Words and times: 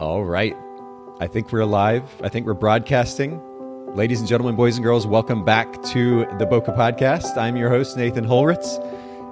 All 0.00 0.24
right. 0.24 0.54
I 1.20 1.26
think 1.26 1.50
we're 1.50 1.64
live. 1.64 2.04
I 2.22 2.28
think 2.28 2.46
we're 2.46 2.52
broadcasting. 2.52 3.40
Ladies 3.94 4.20
and 4.20 4.28
gentlemen, 4.28 4.54
boys 4.54 4.76
and 4.76 4.84
girls, 4.84 5.06
welcome 5.06 5.42
back 5.42 5.72
to 5.84 6.26
the 6.38 6.44
Bokeh 6.44 6.76
Podcast. 6.76 7.38
I'm 7.38 7.56
your 7.56 7.70
host, 7.70 7.96
Nathan 7.96 8.26
Holritz, 8.26 8.78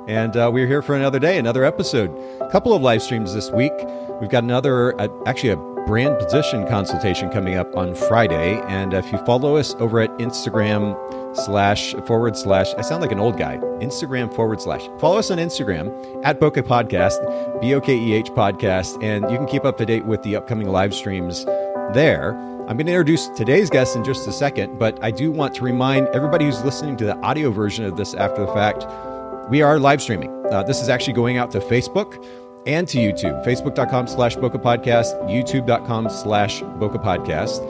and 0.08 0.34
uh, 0.34 0.50
we're 0.50 0.66
here 0.66 0.80
for 0.80 0.94
another 0.94 1.18
day, 1.18 1.36
another 1.36 1.64
episode. 1.64 2.08
A 2.40 2.48
couple 2.50 2.72
of 2.72 2.80
live 2.80 3.02
streams 3.02 3.34
this 3.34 3.50
week. 3.50 3.74
We've 4.22 4.30
got 4.30 4.42
another, 4.42 4.98
uh, 4.98 5.08
actually, 5.26 5.50
a 5.50 5.56
brand 5.86 6.18
position 6.18 6.66
consultation 6.66 7.28
coming 7.28 7.56
up 7.56 7.76
on 7.76 7.94
Friday. 7.94 8.58
And 8.62 8.94
if 8.94 9.12
you 9.12 9.18
follow 9.26 9.58
us 9.58 9.74
over 9.74 10.00
at 10.00 10.08
Instagram 10.12 10.94
slash 11.34 11.94
forward 12.06 12.36
slash, 12.36 12.72
I 12.74 12.82
sound 12.82 13.02
like 13.02 13.12
an 13.12 13.18
old 13.18 13.38
guy, 13.38 13.56
Instagram 13.80 14.34
forward 14.34 14.60
slash. 14.60 14.82
Follow 14.98 15.18
us 15.18 15.30
on 15.30 15.38
Instagram 15.38 15.90
at 16.24 16.40
Bokeh 16.40 16.62
Podcast, 16.62 17.60
B 17.60 17.74
O 17.74 17.80
K 17.80 17.96
E 17.96 18.14
H 18.14 18.30
Podcast, 18.30 19.02
and 19.02 19.30
you 19.30 19.36
can 19.36 19.46
keep 19.46 19.64
up 19.64 19.76
to 19.78 19.86
date 19.86 20.04
with 20.04 20.22
the 20.22 20.36
upcoming 20.36 20.68
live 20.68 20.94
streams 20.94 21.44
there. 21.92 22.34
I'm 22.66 22.78
going 22.78 22.86
to 22.86 22.92
introduce 22.92 23.28
today's 23.28 23.68
guest 23.68 23.94
in 23.94 24.04
just 24.04 24.26
a 24.26 24.32
second, 24.32 24.78
but 24.78 24.98
I 25.02 25.10
do 25.10 25.30
want 25.30 25.54
to 25.56 25.64
remind 25.64 26.08
everybody 26.08 26.46
who's 26.46 26.64
listening 26.64 26.96
to 26.96 27.04
the 27.04 27.16
audio 27.18 27.50
version 27.50 27.84
of 27.84 27.96
this 27.98 28.14
after 28.14 28.46
the 28.46 28.52
fact, 28.54 28.86
we 29.50 29.60
are 29.60 29.78
live 29.78 30.00
streaming. 30.00 30.30
Uh, 30.50 30.62
this 30.62 30.80
is 30.80 30.88
actually 30.88 31.12
going 31.12 31.36
out 31.36 31.50
to 31.50 31.60
Facebook 31.60 32.24
and 32.66 32.88
to 32.88 32.96
YouTube, 32.96 33.44
facebook.com 33.44 34.06
slash 34.06 34.36
Bokeh 34.36 34.62
Podcast, 34.62 35.12
youtube.com 35.28 36.08
slash 36.08 36.62
Bokeh 36.62 37.04
Podcast. 37.04 37.60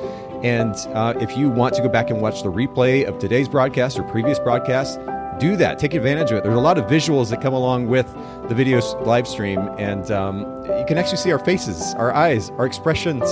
And 0.45 0.77
uh, 0.93 1.15
if 1.21 1.39
you 1.39 1.49
want 1.49 1.75
to 1.77 1.83
go 1.83 1.89
back 1.89 2.11
and 2.11 2.21
watch 2.21 2.43
the 2.43 2.53
replay 2.53 3.05
of 3.05 3.19
today's 3.19 3.49
broadcast 3.49 3.99
or 3.99 4.03
previous 4.03 4.39
broadcasts, 4.39 4.99
do 5.39 5.57
that. 5.57 5.79
Take 5.79 5.95
advantage 5.95 6.31
of 6.33 6.37
it. 6.37 6.45
There's 6.45 6.55
a 6.55 6.61
lot 6.61 6.77
of 6.77 6.85
visuals 6.85 7.31
that 7.31 7.41
come 7.41 7.55
along 7.55 7.89
with 7.89 8.07
the 8.49 8.55
video 8.55 8.81
live 9.01 9.27
stream, 9.27 9.59
and 9.79 10.11
um, 10.11 10.41
you 10.79 10.85
can 10.87 10.99
actually 10.99 11.17
see 11.17 11.33
our 11.33 11.39
faces, 11.39 11.95
our 11.95 12.13
eyes, 12.13 12.51
our 12.51 12.67
expressions. 12.67 13.23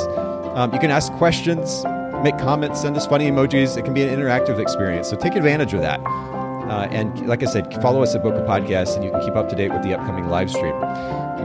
Um, 0.56 0.72
you 0.72 0.80
can 0.80 0.90
ask 0.90 1.12
questions, 1.12 1.84
make 2.24 2.38
comments, 2.38 2.80
send 2.80 2.96
us 2.96 3.06
funny 3.06 3.30
emojis. 3.30 3.76
It 3.76 3.84
can 3.84 3.92
be 3.92 4.02
an 4.02 4.08
interactive 4.08 4.58
experience. 4.58 5.10
So 5.10 5.16
take 5.16 5.34
advantage 5.34 5.74
of 5.74 5.82
that. 5.82 6.00
Uh, 6.00 6.88
and 6.90 7.26
like 7.26 7.42
I 7.42 7.46
said, 7.46 7.70
follow 7.82 8.02
us 8.02 8.14
at 8.14 8.22
Bokeh 8.22 8.46
Podcast, 8.46 8.96
and 8.96 9.04
you 9.04 9.10
can 9.10 9.20
keep 9.20 9.36
up 9.36 9.50
to 9.50 9.54
date 9.54 9.70
with 9.70 9.82
the 9.82 9.94
upcoming 9.94 10.28
live 10.28 10.50
stream. 10.50 10.74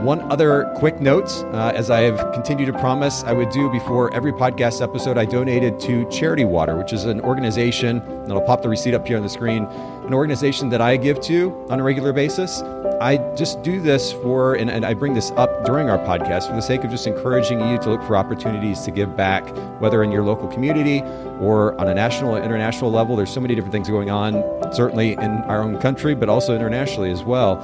One 0.02 0.30
other 0.30 0.72
quick 0.76 1.00
note, 1.00 1.28
uh, 1.52 1.72
as 1.74 1.90
I 1.90 2.02
have 2.02 2.32
continued 2.32 2.66
to 2.66 2.72
promise 2.78 3.24
I 3.24 3.32
would 3.32 3.50
do 3.50 3.68
before 3.68 4.14
every 4.14 4.32
podcast 4.32 4.80
episode, 4.80 5.18
I 5.18 5.24
donated 5.24 5.80
to 5.80 6.08
Charity 6.08 6.44
Water, 6.44 6.76
which 6.76 6.92
is 6.92 7.04
an 7.04 7.20
organization, 7.22 7.98
and 7.98 8.32
I'll 8.32 8.40
pop 8.40 8.62
the 8.62 8.68
receipt 8.68 8.94
up 8.94 9.06
here 9.06 9.16
on 9.16 9.24
the 9.24 9.28
screen, 9.28 9.64
an 10.08 10.14
organization 10.14 10.70
that 10.70 10.80
I 10.80 10.96
give 10.96 11.20
to 11.22 11.54
on 11.68 11.78
a 11.78 11.82
regular 11.82 12.12
basis. 12.12 12.62
I 13.00 13.18
just 13.36 13.62
do 13.62 13.80
this 13.80 14.10
for, 14.10 14.54
and, 14.54 14.70
and 14.70 14.84
I 14.84 14.94
bring 14.94 15.14
this 15.14 15.30
up 15.36 15.64
during 15.64 15.88
our 15.88 15.98
podcast 15.98 16.48
for 16.48 16.54
the 16.54 16.62
sake 16.62 16.82
of 16.82 16.90
just 16.90 17.06
encouraging 17.06 17.60
you 17.60 17.78
to 17.78 17.90
look 17.90 18.02
for 18.02 18.16
opportunities 18.16 18.80
to 18.80 18.90
give 18.90 19.16
back, 19.16 19.46
whether 19.80 20.02
in 20.02 20.10
your 20.10 20.24
local 20.24 20.48
community 20.48 21.02
or 21.40 21.78
on 21.80 21.88
a 21.88 21.94
national 21.94 22.34
or 22.34 22.42
international 22.42 22.90
level. 22.90 23.14
There's 23.14 23.32
so 23.32 23.40
many 23.40 23.54
different 23.54 23.72
things 23.72 23.88
going 23.88 24.10
on, 24.10 24.42
certainly 24.72 25.12
in 25.12 25.30
our 25.42 25.62
own 25.62 25.78
country, 25.78 26.14
but 26.14 26.28
also 26.28 26.56
internationally 26.56 27.12
as 27.12 27.22
well 27.22 27.56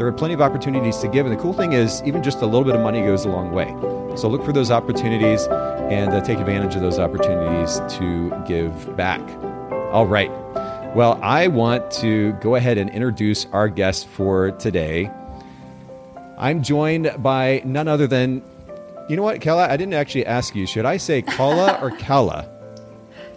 there 0.00 0.06
are 0.06 0.12
plenty 0.12 0.32
of 0.32 0.40
opportunities 0.40 0.96
to 0.96 1.08
give. 1.08 1.26
And 1.26 1.38
the 1.38 1.42
cool 1.42 1.52
thing 1.52 1.74
is, 1.74 2.02
even 2.06 2.22
just 2.22 2.40
a 2.40 2.46
little 2.46 2.64
bit 2.64 2.74
of 2.74 2.80
money 2.80 3.02
goes 3.02 3.26
a 3.26 3.28
long 3.28 3.52
way. 3.52 3.66
So 4.16 4.28
look 4.28 4.42
for 4.42 4.52
those 4.52 4.70
opportunities 4.70 5.46
and 5.46 6.08
uh, 6.08 6.22
take 6.22 6.38
advantage 6.38 6.74
of 6.74 6.80
those 6.80 6.98
opportunities 6.98 7.80
to 7.98 8.30
give 8.46 8.96
back. 8.96 9.20
All 9.92 10.06
right. 10.06 10.30
Well, 10.94 11.20
I 11.22 11.46
want 11.46 11.88
to 11.92 12.32
go 12.40 12.56
ahead 12.56 12.76
and 12.76 12.90
introduce 12.90 13.46
our 13.52 13.68
guest 13.68 14.08
for 14.08 14.50
today. 14.50 15.08
I'm 16.36 16.64
joined 16.64 17.14
by 17.18 17.62
none 17.64 17.86
other 17.86 18.08
than, 18.08 18.42
you 19.08 19.14
know 19.14 19.22
what, 19.22 19.40
Kalla? 19.40 19.68
I 19.68 19.76
didn't 19.76 19.94
actually 19.94 20.26
ask 20.26 20.56
you. 20.56 20.66
Should 20.66 20.86
I 20.86 20.96
say 20.96 21.22
Kalla 21.36 21.78
or 21.80 21.92
Kalla? 21.92 22.48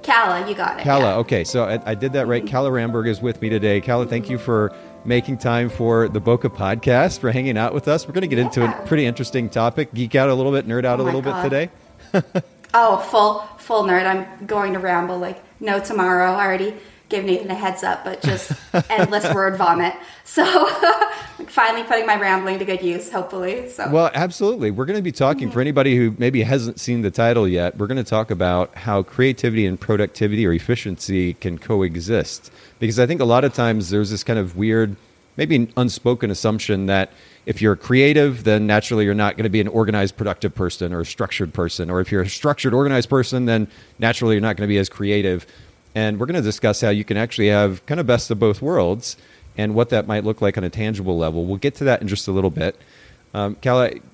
Kalla, 0.02 0.50
you 0.50 0.56
got 0.56 0.80
it. 0.80 0.84
Kalla, 0.84 1.12
yeah. 1.12 1.18
okay. 1.18 1.44
So 1.44 1.66
I, 1.66 1.92
I, 1.92 1.94
did 1.94 2.14
that 2.14 2.26
right. 2.26 2.44
Kalla 2.48 2.72
Ramberg 2.72 3.08
is 3.08 3.22
with 3.22 3.40
me 3.40 3.50
today. 3.50 3.80
Kalla, 3.82 4.08
thank 4.08 4.32
you 4.32 4.39
for 4.39 4.76
making 5.06 5.38
time 5.38 5.70
for 5.70 6.10
the 6.10 6.20
Bokeh 6.20 6.56
podcast, 6.56 7.20
for 7.20 7.32
hanging 7.32 7.56
out 7.60 7.72
with 7.72 7.88
us. 7.88 8.08
We're 8.08 8.14
going 8.14 8.27
to 8.27 8.36
get 8.36 8.39
yeah. 8.39 8.45
into 8.45 8.66
a 8.66 8.88
pretty 8.88 9.06
interesting 9.06 9.48
topic, 9.48 9.94
geek 9.94 10.16
out 10.16 10.27
a 10.27 10.33
little 10.33 10.52
bit, 10.52 10.67
nerd 10.67 10.86
out 10.86 11.00
oh 11.00 11.04
a 11.04 11.06
little 11.06 11.22
God. 11.22 11.50
bit 11.50 11.70
today. 12.11 12.44
oh, 12.73 12.98
full 12.98 13.42
full 13.60 13.83
nerd. 13.83 14.08
I'm 14.08 14.48
going 14.48 14.73
to 14.73 14.80
ramble 14.80 15.20
like 15.20 15.39
no 15.60 15.80
tomorrow. 15.80 16.32
I 16.33 16.45
already 16.45 16.73
gave 17.09 17.25
Nathan 17.25 17.52
a 17.52 17.55
heads 17.55 17.83
up, 17.83 18.03
but 18.03 18.21
just 18.21 18.52
endless 18.89 19.31
word 19.33 19.58
vomit. 19.58 19.93
So 20.23 20.43
finally 21.47 21.83
putting 21.83 22.05
my 22.05 22.19
rambling 22.19 22.59
to 22.59 22.65
good 22.65 22.81
use, 22.81 23.11
hopefully. 23.11 23.69
So 23.69 23.89
Well, 23.89 24.09
absolutely. 24.14 24.71
We're 24.71 24.86
going 24.86 24.97
to 24.97 25.03
be 25.03 25.11
talking 25.11 25.47
mm-hmm. 25.47 25.53
for 25.53 25.61
anybody 25.61 25.95
who 25.95 26.15
maybe 26.17 26.41
hasn't 26.41 26.80
seen 26.80 27.02
the 27.02 27.11
title 27.11 27.47
yet. 27.47 27.77
We're 27.77 27.87
going 27.87 28.03
to 28.03 28.09
talk 28.09 28.31
about 28.31 28.75
how 28.75 29.03
creativity 29.03 29.65
and 29.65 29.80
productivity 29.80 30.45
or 30.45 30.53
efficiency 30.53 31.33
can 31.36 31.58
coexist 31.58 32.52
because 32.80 32.99
I 32.99 33.05
think 33.05 33.21
a 33.21 33.25
lot 33.25 33.43
of 33.43 33.53
times 33.53 33.89
there's 33.89 34.09
this 34.09 34.23
kind 34.23 34.39
of 34.39 34.55
weird, 34.55 34.95
maybe 35.37 35.55
an 35.55 35.73
unspoken 35.77 36.31
assumption 36.31 36.87
that 36.87 37.11
if 37.45 37.61
you're 37.61 37.75
creative, 37.75 38.43
then 38.43 38.65
naturally 38.65 39.05
you're 39.05 39.14
not 39.14 39.35
going 39.35 39.43
to 39.43 39.49
be 39.49 39.61
an 39.61 39.67
organized, 39.67 40.15
productive 40.15 40.55
person 40.55 40.93
or 40.93 41.02
a 41.02 41.05
structured 41.05 41.53
person. 41.53 41.89
Or 41.89 41.99
if 41.99 42.11
you're 42.11 42.21
a 42.21 42.30
structured, 42.30 42.73
organized 42.73 43.09
person, 43.09 43.45
then 43.45 43.67
naturally 43.99 44.35
you're 44.35 44.41
not 44.41 44.55
going 44.55 44.67
to 44.67 44.71
be 44.71 44.77
as 44.77 44.89
creative. 44.89 45.45
And 45.95 46.20
we're 46.20 46.26
going 46.26 46.36
to 46.36 46.42
discuss 46.42 46.81
how 46.81 46.89
you 46.89 47.04
can 47.04 47.17
actually 47.17 47.49
have 47.49 47.86
kind 47.86 47.99
of 47.99 48.08
best 48.08 48.31
of 48.31 48.39
both 48.39 48.61
worlds 48.61 49.15
and 49.58 49.76
what 49.76 49.89
that 49.89 50.08
might 50.08 50.23
look 50.23 50.42
like 50.42 50.58
on 50.58 50.64
a 50.64 50.70
tangible 50.70 51.17
level. 51.17 51.45
We'll 51.45 51.58
get 51.58 51.76
to 51.76 51.83
that 51.83 52.02
in 52.02 52.08
just 52.08 52.27
a 52.27 52.31
little 52.31 52.49
bit. 52.49 52.76
Um, 53.33 53.58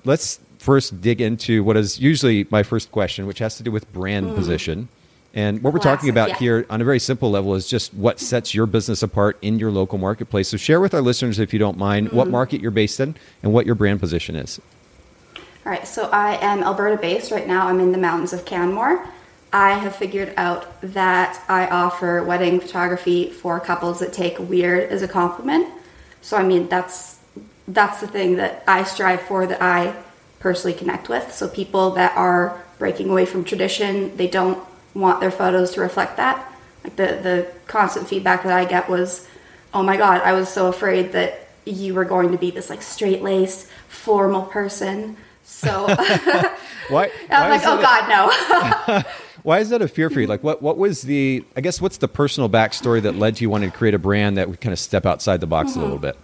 let's 0.04 0.40
first 0.58 1.00
dig 1.00 1.20
into 1.20 1.64
what 1.64 1.76
is 1.76 1.98
usually 1.98 2.46
my 2.50 2.62
first 2.62 2.92
question, 2.92 3.26
which 3.26 3.38
has 3.38 3.56
to 3.56 3.62
do 3.62 3.70
with 3.70 3.90
brand 3.92 4.26
mm. 4.26 4.34
position. 4.34 4.88
And 5.32 5.62
what 5.62 5.72
we're 5.72 5.78
talking 5.78 6.08
about 6.08 6.30
yeah. 6.30 6.38
here 6.38 6.66
on 6.68 6.80
a 6.80 6.84
very 6.84 6.98
simple 6.98 7.30
level 7.30 7.54
is 7.54 7.68
just 7.68 7.94
what 7.94 8.18
sets 8.18 8.52
your 8.52 8.66
business 8.66 9.02
apart 9.02 9.38
in 9.42 9.58
your 9.58 9.70
local 9.70 9.96
marketplace. 9.96 10.48
So 10.48 10.56
share 10.56 10.80
with 10.80 10.92
our 10.92 11.00
listeners, 11.00 11.38
if 11.38 11.52
you 11.52 11.58
don't 11.58 11.78
mind, 11.78 12.08
mm-hmm. 12.08 12.16
what 12.16 12.28
market 12.28 12.60
you're 12.60 12.72
based 12.72 12.98
in 12.98 13.14
and 13.42 13.52
what 13.52 13.64
your 13.64 13.76
brand 13.76 14.00
position 14.00 14.34
is. 14.34 14.60
All 15.64 15.72
right, 15.72 15.86
so 15.86 16.08
I 16.10 16.36
am 16.44 16.62
Alberta 16.62 17.00
based. 17.00 17.30
Right 17.30 17.46
now, 17.46 17.68
I'm 17.68 17.80
in 17.80 17.92
the 17.92 17.98
mountains 17.98 18.32
of 18.32 18.44
Canmore. 18.44 19.06
I 19.52 19.72
have 19.72 19.96
figured 19.96 20.32
out 20.36 20.80
that 20.80 21.42
I 21.48 21.66
offer 21.66 22.22
wedding 22.22 22.60
photography 22.60 23.30
for 23.30 23.58
couples 23.58 23.98
that 24.00 24.12
take 24.12 24.38
weird 24.38 24.90
as 24.90 25.02
a 25.02 25.08
compliment. 25.08 25.68
So 26.22 26.36
I 26.36 26.44
mean 26.44 26.68
that's 26.68 27.18
that's 27.66 28.00
the 28.00 28.06
thing 28.06 28.36
that 28.36 28.62
I 28.66 28.84
strive 28.84 29.22
for 29.22 29.46
that 29.46 29.60
I 29.60 29.94
personally 30.38 30.76
connect 30.76 31.08
with. 31.08 31.32
So 31.32 31.48
people 31.48 31.90
that 31.92 32.16
are 32.16 32.62
breaking 32.78 33.10
away 33.10 33.26
from 33.26 33.44
tradition, 33.44 34.16
they 34.16 34.26
don't 34.28 34.62
want 34.94 35.20
their 35.20 35.30
photos 35.30 35.72
to 35.72 35.80
reflect 35.80 36.16
that. 36.16 36.52
Like 36.84 36.96
the 36.96 37.18
the 37.22 37.48
constant 37.66 38.08
feedback 38.08 38.44
that 38.44 38.52
I 38.52 38.64
get 38.64 38.88
was, 38.88 39.28
"Oh 39.74 39.82
my 39.82 39.96
god, 39.96 40.22
I 40.22 40.32
was 40.32 40.48
so 40.48 40.68
afraid 40.68 41.12
that 41.12 41.48
you 41.64 41.94
were 41.94 42.04
going 42.04 42.32
to 42.32 42.38
be 42.38 42.50
this 42.50 42.70
like 42.70 42.82
straight-laced, 42.82 43.66
formal 43.88 44.42
person." 44.42 45.16
So 45.44 45.86
why, 46.88 47.10
I'm 47.30 47.50
like, 47.50 47.62
"Oh 47.64 47.80
god, 47.80 48.08
no." 48.08 49.02
why 49.42 49.60
is 49.60 49.70
that 49.70 49.82
a 49.82 49.88
fear 49.88 50.10
for 50.10 50.20
you? 50.20 50.26
Like, 50.26 50.42
what 50.42 50.62
what 50.62 50.76
was 50.76 51.02
the? 51.02 51.44
I 51.56 51.60
guess 51.60 51.80
what's 51.80 51.98
the 51.98 52.08
personal 52.08 52.48
backstory 52.48 53.02
that 53.02 53.16
led 53.16 53.36
to 53.36 53.42
you 53.42 53.50
wanting 53.50 53.70
to 53.70 53.76
create 53.76 53.94
a 53.94 53.98
brand 53.98 54.36
that 54.36 54.48
would 54.48 54.60
kind 54.60 54.72
of 54.72 54.78
step 54.78 55.06
outside 55.06 55.40
the 55.40 55.46
box 55.46 55.70
mm-hmm. 55.70 55.80
a 55.80 55.82
little 55.82 55.98
bit? 55.98 56.16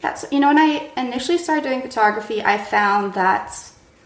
That's 0.00 0.24
you 0.30 0.40
know 0.40 0.48
when 0.48 0.58
I 0.58 0.90
initially 0.96 1.38
started 1.38 1.64
doing 1.64 1.82
photography, 1.82 2.42
I 2.42 2.58
found 2.58 3.14
that 3.14 3.52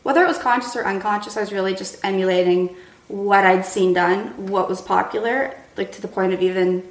whether 0.03 0.23
it 0.23 0.27
was 0.27 0.39
conscious 0.39 0.75
or 0.75 0.85
unconscious, 0.85 1.37
I 1.37 1.41
was 1.41 1.53
really 1.53 1.75
just 1.75 2.05
emulating 2.05 2.75
what 3.09 3.45
I'd 3.45 3.67
seen 3.67 3.93
done, 3.93 4.49
what 4.49 4.69
was 4.69 4.81
popular, 4.81 5.55
like 5.77 5.93
to 5.93 6.03
the 6.03 6.09
point 6.09 6.33
of 6.33 6.43
even 6.43 6.83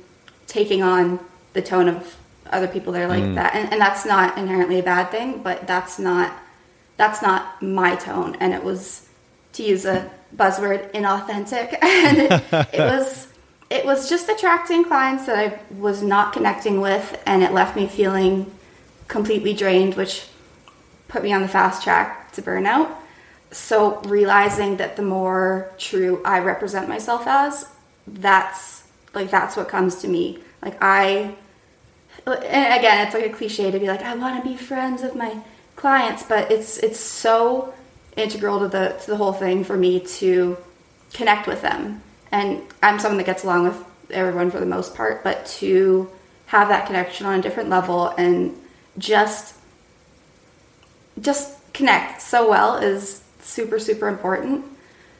taking 0.47 0.83
on 0.83 1.19
the 1.53 1.61
tone 1.61 1.87
of 1.87 2.15
other 2.51 2.67
people 2.67 2.93
that 2.93 3.01
are 3.01 3.07
like 3.07 3.23
mm. 3.23 3.35
that. 3.35 3.55
And, 3.55 3.71
and 3.71 3.81
that's 3.81 4.05
not 4.05 4.37
inherently 4.37 4.79
a 4.79 4.83
bad 4.83 5.09
thing, 5.11 5.41
but 5.41 5.67
that's 5.67 5.99
not 5.99 6.33
that's 6.97 7.21
not 7.21 7.61
my 7.61 7.95
tone. 7.95 8.37
And 8.39 8.53
it 8.53 8.63
was 8.63 9.07
to 9.53 9.63
use 9.63 9.85
a 9.85 10.09
buzzword 10.35 10.91
inauthentic. 10.91 11.77
and 11.83 12.17
it, 12.17 12.73
it 12.73 12.79
was 12.79 13.27
it 13.69 13.85
was 13.85 14.09
just 14.09 14.27
attracting 14.27 14.83
clients 14.83 15.25
that 15.27 15.37
I 15.37 15.59
was 15.73 16.03
not 16.03 16.33
connecting 16.33 16.81
with 16.81 17.21
and 17.25 17.41
it 17.41 17.53
left 17.53 17.75
me 17.75 17.87
feeling 17.87 18.51
completely 19.07 19.53
drained, 19.53 19.95
which 19.95 20.27
put 21.07 21.23
me 21.23 21.31
on 21.31 21.41
the 21.41 21.47
fast 21.47 21.83
track 21.83 22.31
to 22.33 22.41
burnout 22.41 22.95
so 23.51 23.99
realizing 24.01 24.77
that 24.77 24.95
the 24.95 25.01
more 25.01 25.71
true 25.77 26.21
I 26.23 26.39
represent 26.39 26.87
myself 26.87 27.27
as, 27.27 27.67
that's 28.07 28.83
like 29.13 29.29
that's 29.29 29.57
what 29.57 29.67
comes 29.67 29.95
to 30.01 30.07
me. 30.07 30.39
Like 30.61 30.81
I 30.81 31.35
again, 32.25 33.05
it's 33.05 33.13
like 33.13 33.25
a 33.25 33.29
cliche 33.29 33.69
to 33.71 33.79
be 33.79 33.87
like 33.87 34.01
I 34.01 34.15
want 34.15 34.41
to 34.41 34.49
be 34.49 34.55
friends 34.55 35.01
with 35.01 35.15
my 35.15 35.37
clients, 35.75 36.23
but 36.23 36.51
it's 36.51 36.77
it's 36.77 36.99
so 36.99 37.73
integral 38.17 38.59
to 38.59 38.67
the 38.67 38.99
to 39.03 39.11
the 39.11 39.17
whole 39.17 39.33
thing 39.33 39.63
for 39.63 39.77
me 39.77 39.99
to 39.99 40.57
connect 41.13 41.47
with 41.47 41.61
them. 41.61 42.01
And 42.31 42.61
I'm 42.81 42.99
someone 42.99 43.17
that 43.17 43.25
gets 43.25 43.43
along 43.43 43.63
with 43.65 43.85
everyone 44.11 44.51
for 44.51 44.59
the 44.59 44.65
most 44.65 44.95
part, 44.95 45.23
but 45.23 45.45
to 45.45 46.09
have 46.47 46.67
that 46.69 46.85
connection 46.85 47.25
on 47.25 47.39
a 47.39 47.41
different 47.41 47.69
level 47.69 48.09
and 48.09 48.55
just 48.97 49.55
just 51.19 51.57
connect 51.73 52.21
so 52.21 52.49
well 52.49 52.75
is 52.77 53.23
super 53.39 53.79
super 53.79 54.07
important. 54.07 54.65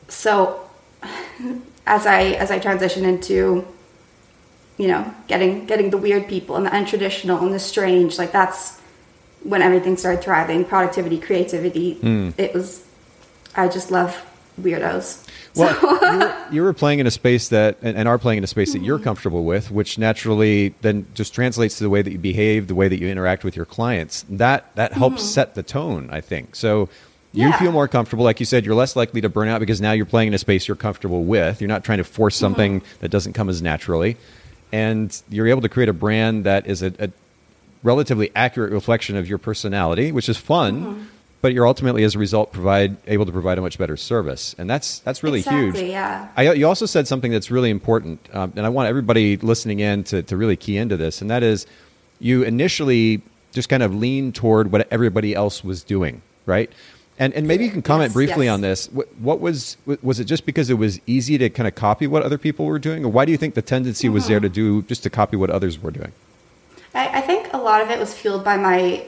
So 0.07 0.69
as 1.85 2.05
I 2.05 2.23
as 2.23 2.51
I 2.51 2.59
transition 2.59 3.05
into 3.05 3.65
you 4.77 4.87
know 4.87 5.13
getting 5.27 5.65
getting 5.65 5.89
the 5.89 5.97
weird 5.97 6.27
people 6.27 6.55
and 6.55 6.65
the 6.65 6.71
untraditional 6.71 7.41
and 7.41 7.53
the 7.53 7.59
strange, 7.59 8.17
like 8.17 8.31
that's 8.31 8.80
when 9.43 9.61
everything 9.61 9.97
started 9.97 10.23
thriving. 10.23 10.65
Productivity, 10.65 11.19
creativity. 11.19 11.95
Mm. 11.95 12.33
It 12.37 12.53
was. 12.53 12.85
I 13.55 13.67
just 13.67 13.91
love 13.91 14.25
weirdos. 14.59 15.27
Well, 15.55 15.75
so. 15.79 16.11
you, 16.11 16.19
were, 16.19 16.45
you, 16.51 16.63
were, 16.63 16.73
playing 16.73 16.99
in 16.99 17.07
a 17.07 17.11
space 17.11 17.49
that, 17.49 17.77
and, 17.81 17.97
and 17.97 18.07
are 18.07 18.17
playing 18.17 18.37
in 18.37 18.43
a 18.43 18.47
space 18.47 18.73
that 18.73 18.81
you're 18.81 18.97
mm-hmm. 18.97 19.03
comfortable 19.03 19.43
with, 19.43 19.71
which 19.71 19.97
naturally 19.97 20.73
then 20.81 21.05
just 21.13 21.33
translates 21.33 21.77
to 21.77 21.83
the 21.83 21.89
way 21.89 22.01
that 22.01 22.11
you 22.11 22.17
behave, 22.17 22.67
the 22.67 22.75
way 22.75 22.87
that 22.87 22.99
you 22.99 23.07
interact 23.07 23.43
with 23.43 23.55
your 23.55 23.65
clients. 23.65 24.25
That 24.29 24.73
that 24.75 24.93
helps 24.93 25.21
mm-hmm. 25.21 25.31
set 25.31 25.55
the 25.55 25.63
tone, 25.63 26.09
I 26.11 26.21
think. 26.21 26.55
So 26.55 26.89
you 27.33 27.47
yeah. 27.47 27.59
feel 27.59 27.71
more 27.71 27.87
comfortable, 27.87 28.23
like 28.23 28.39
you 28.39 28.45
said. 28.45 28.65
You're 28.65 28.75
less 28.75 28.95
likely 28.95 29.21
to 29.21 29.29
burn 29.29 29.47
out 29.47 29.59
because 29.59 29.81
now 29.81 29.91
you're 29.93 30.05
playing 30.05 30.29
in 30.29 30.33
a 30.33 30.37
space 30.37 30.67
you're 30.67 30.75
comfortable 30.75 31.23
with. 31.23 31.61
You're 31.61 31.69
not 31.69 31.83
trying 31.83 31.99
to 31.99 32.03
force 32.03 32.35
mm-hmm. 32.35 32.39
something 32.39 32.81
mm-hmm. 32.81 32.99
that 32.99 33.09
doesn't 33.09 33.33
come 33.33 33.49
as 33.49 33.61
naturally, 33.61 34.17
and 34.71 35.21
you're 35.29 35.47
able 35.47 35.61
to 35.61 35.69
create 35.69 35.89
a 35.89 35.93
brand 35.93 36.45
that 36.45 36.67
is 36.67 36.81
a, 36.81 36.93
a 36.99 37.09
relatively 37.83 38.31
accurate 38.35 38.71
reflection 38.71 39.15
of 39.15 39.27
your 39.27 39.37
personality, 39.37 40.11
which 40.11 40.29
is 40.29 40.37
fun 40.37 40.81
mm-hmm 40.81 41.03
but 41.41 41.53
you're 41.53 41.67
ultimately 41.67 42.03
as 42.03 42.15
a 42.15 42.19
result 42.19 42.51
provide 42.53 42.95
able 43.07 43.25
to 43.25 43.31
provide 43.31 43.57
a 43.57 43.61
much 43.61 43.77
better 43.77 43.97
service 43.97 44.55
and 44.57 44.69
that's 44.69 44.99
that's 44.99 45.23
really 45.23 45.39
exactly, 45.39 45.81
huge 45.81 45.89
yeah 45.89 46.29
I, 46.37 46.53
you 46.53 46.67
also 46.67 46.85
said 46.85 47.07
something 47.07 47.31
that's 47.31 47.51
really 47.51 47.69
important 47.69 48.19
um, 48.33 48.53
and 48.55 48.65
i 48.65 48.69
want 48.69 48.87
everybody 48.87 49.37
listening 49.37 49.79
in 49.79 50.03
to, 50.05 50.23
to 50.23 50.37
really 50.37 50.55
key 50.55 50.77
into 50.77 50.97
this 50.97 51.21
and 51.21 51.29
that 51.29 51.43
is 51.43 51.65
you 52.19 52.43
initially 52.43 53.21
just 53.51 53.67
kind 53.67 53.83
of 53.83 53.93
leaned 53.93 54.35
toward 54.35 54.71
what 54.71 54.87
everybody 54.91 55.35
else 55.35 55.63
was 55.63 55.83
doing 55.83 56.21
right 56.45 56.71
and, 57.19 57.33
and 57.33 57.47
maybe 57.47 57.65
you 57.65 57.71
can 57.71 57.83
comment 57.83 58.09
yes, 58.09 58.13
briefly 58.13 58.45
yes. 58.45 58.53
on 58.53 58.61
this. 58.61 58.87
What, 58.87 59.15
what, 59.19 59.39
was 59.41 59.77
was 60.01 60.19
it 60.19 60.23
just 60.23 60.43
because 60.43 60.71
it 60.71 60.75
was 60.75 60.99
easy 61.05 61.37
to 61.37 61.51
kind 61.51 61.67
of 61.67 61.75
copy 61.75 62.07
what 62.07 62.23
other 62.23 62.39
people 62.39 62.65
were 62.65 62.79
doing, 62.79 63.05
or 63.05 63.09
why 63.09 63.25
do 63.25 63.31
you 63.31 63.37
think 63.37 63.53
the 63.53 63.61
tendency 63.61 64.07
mm-hmm. 64.07 64.15
was 64.15 64.27
there 64.27 64.39
to 64.39 64.49
do 64.49 64.81
just 64.83 65.03
to 65.03 65.11
copy 65.11 65.37
what 65.37 65.51
others 65.51 65.79
were 65.79 65.91
doing? 65.91 66.13
I, 66.93 67.19
I 67.19 67.21
think 67.21 67.53
a 67.53 67.57
lot 67.57 67.81
of 67.81 67.89
it 67.89 67.99
was 67.99 68.13
fueled 68.13 68.43
by 68.43 68.57
my 68.57 69.05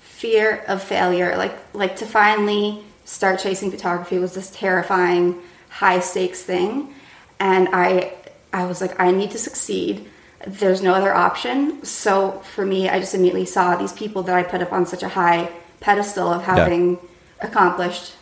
fear 0.00 0.64
of 0.68 0.82
failure. 0.82 1.36
Like 1.36 1.56
like 1.72 1.96
to 1.96 2.06
finally 2.06 2.84
start 3.04 3.40
chasing 3.40 3.70
photography 3.70 4.18
was 4.18 4.34
this 4.34 4.50
terrifying 4.50 5.40
high 5.68 6.00
stakes 6.00 6.42
thing, 6.42 6.94
and 7.38 7.68
I 7.72 8.14
I 8.52 8.66
was 8.66 8.80
like 8.80 8.98
I 9.00 9.10
need 9.10 9.30
to 9.32 9.38
succeed. 9.38 10.08
There's 10.46 10.82
no 10.82 10.94
other 10.94 11.14
option. 11.14 11.84
So 11.84 12.40
for 12.54 12.64
me, 12.64 12.88
I 12.88 12.98
just 12.98 13.14
immediately 13.14 13.44
saw 13.44 13.76
these 13.76 13.92
people 13.92 14.22
that 14.22 14.34
I 14.34 14.42
put 14.42 14.62
up 14.62 14.72
on 14.72 14.86
such 14.86 15.02
a 15.02 15.08
high 15.08 15.50
pedestal 15.80 16.28
of 16.28 16.42
having 16.42 16.92
yeah. 16.92 16.98
accomplished 17.46 18.14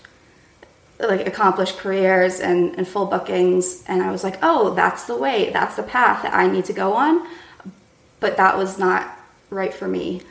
like 1.01 1.27
accomplished 1.27 1.79
careers 1.79 2.41
and, 2.41 2.75
and 2.77 2.89
full 2.89 3.07
bookings 3.07 3.85
and 3.87 4.03
i 4.03 4.11
was 4.11 4.25
like 4.25 4.39
oh 4.43 4.75
that's 4.75 5.05
the 5.05 5.17
way 5.17 5.51
that's 5.51 5.77
the 5.77 5.83
path 5.83 6.23
that 6.23 6.35
i 6.35 6.47
need 6.49 6.65
to 6.65 6.73
go 6.73 6.93
on 6.93 7.25
but 8.21 8.37
that 8.37 8.57
was 8.57 8.79
not 8.79 9.19
right 9.51 9.73
for 9.73 9.89
me 9.89 10.23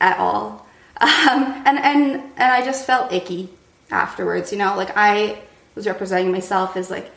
at 0.00 0.18
all 0.18 0.62
um, 1.02 1.62
and 1.66 1.78
and 1.78 2.22
and 2.36 2.52
I 2.52 2.64
just 2.64 2.86
felt 2.86 3.12
icky 3.12 3.48
afterwards. 3.90 4.52
You 4.52 4.58
know, 4.58 4.76
like 4.76 4.96
I 4.96 5.40
was 5.74 5.86
representing 5.86 6.30
myself 6.30 6.76
as 6.76 6.90
like 6.90 7.10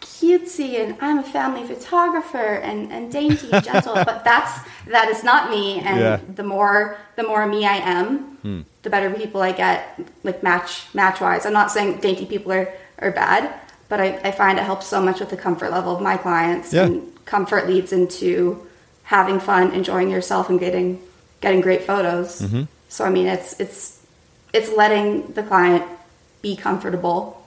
cutesy 0.00 0.82
and 0.82 0.96
I'm 1.00 1.18
a 1.18 1.22
family 1.22 1.66
photographer 1.66 2.38
and, 2.38 2.92
and 2.92 3.12
dainty 3.12 3.50
and 3.52 3.62
gentle, 3.62 3.94
but 4.06 4.24
that's 4.24 4.58
that 4.86 5.08
is 5.08 5.22
not 5.22 5.50
me. 5.50 5.80
And 5.80 6.00
yeah. 6.00 6.20
the 6.34 6.44
more 6.44 6.98
the 7.16 7.24
more 7.24 7.46
me 7.46 7.66
I 7.66 7.76
am, 7.76 8.18
hmm. 8.36 8.60
the 8.82 8.90
better 8.90 9.10
people 9.10 9.42
I 9.42 9.52
get, 9.52 10.00
like 10.22 10.42
match 10.42 10.86
match 10.94 11.20
wise. 11.20 11.44
I'm 11.44 11.52
not 11.52 11.70
saying 11.70 11.98
dainty 11.98 12.24
people 12.24 12.52
are, 12.52 12.72
are 13.00 13.10
bad, 13.10 13.52
but 13.90 14.00
I, 14.00 14.16
I 14.24 14.30
find 14.30 14.58
it 14.58 14.64
helps 14.64 14.86
so 14.86 15.02
much 15.02 15.20
with 15.20 15.28
the 15.28 15.36
comfort 15.36 15.70
level 15.70 15.94
of 15.94 16.00
my 16.00 16.16
clients. 16.16 16.72
Yeah. 16.72 16.86
And 16.86 17.24
comfort 17.26 17.66
leads 17.66 17.92
into 17.92 18.66
having 19.06 19.38
fun, 19.38 19.72
enjoying 19.72 20.10
yourself, 20.10 20.50
and 20.50 20.60
getting 20.60 21.00
getting 21.40 21.60
great 21.60 21.82
photos. 21.82 22.42
Mm-hmm. 22.42 22.64
So 22.88 23.04
I 23.04 23.10
mean, 23.10 23.26
it's 23.26 23.58
it's 23.58 24.04
it's 24.52 24.70
letting 24.76 25.32
the 25.32 25.42
client 25.42 25.84
be 26.42 26.56
comfortable 26.56 27.42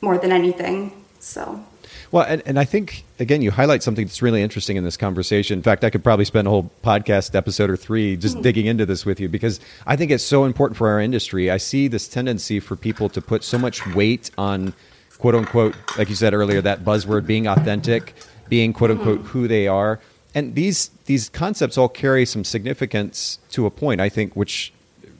more 0.00 0.18
than 0.18 0.32
anything. 0.32 1.04
So. 1.20 1.64
Well, 2.12 2.24
and, 2.24 2.42
and 2.46 2.58
I 2.58 2.64
think 2.64 3.04
again, 3.18 3.42
you 3.42 3.50
highlight 3.50 3.82
something 3.82 4.06
that's 4.06 4.22
really 4.22 4.42
interesting 4.42 4.76
in 4.76 4.84
this 4.84 4.96
conversation. 4.96 5.58
In 5.58 5.62
fact, 5.62 5.84
I 5.84 5.90
could 5.90 6.02
probably 6.02 6.24
spend 6.24 6.46
a 6.46 6.50
whole 6.50 6.70
podcast 6.82 7.34
episode 7.34 7.68
or 7.68 7.76
three 7.76 8.16
just 8.16 8.34
mm-hmm. 8.34 8.42
digging 8.42 8.66
into 8.66 8.86
this 8.86 9.04
with 9.04 9.20
you 9.20 9.28
because 9.28 9.60
I 9.86 9.96
think 9.96 10.10
it's 10.10 10.24
so 10.24 10.44
important 10.44 10.76
for 10.76 10.88
our 10.88 11.00
industry. 11.00 11.50
I 11.50 11.58
see 11.58 11.88
this 11.88 12.08
tendency 12.08 12.58
for 12.58 12.74
people 12.74 13.08
to 13.10 13.20
put 13.20 13.44
so 13.44 13.58
much 13.58 13.86
weight 13.88 14.30
on 14.38 14.72
quote 15.18 15.34
unquote, 15.34 15.74
like 15.98 16.08
you 16.08 16.14
said 16.14 16.32
earlier, 16.32 16.62
that 16.62 16.84
buzzword 16.84 17.26
being 17.26 17.46
authentic, 17.46 18.14
being 18.48 18.72
quote 18.72 18.92
unquote 18.92 19.18
mm-hmm. 19.18 19.28
who 19.28 19.46
they 19.46 19.68
are 19.68 20.00
and 20.34 20.54
these 20.54 20.90
these 21.06 21.28
concepts 21.28 21.76
all 21.76 21.88
carry 21.88 22.24
some 22.24 22.44
significance 22.44 23.38
to 23.50 23.66
a 23.66 23.70
point, 23.70 24.00
I 24.00 24.08
think, 24.08 24.34
which 24.34 24.72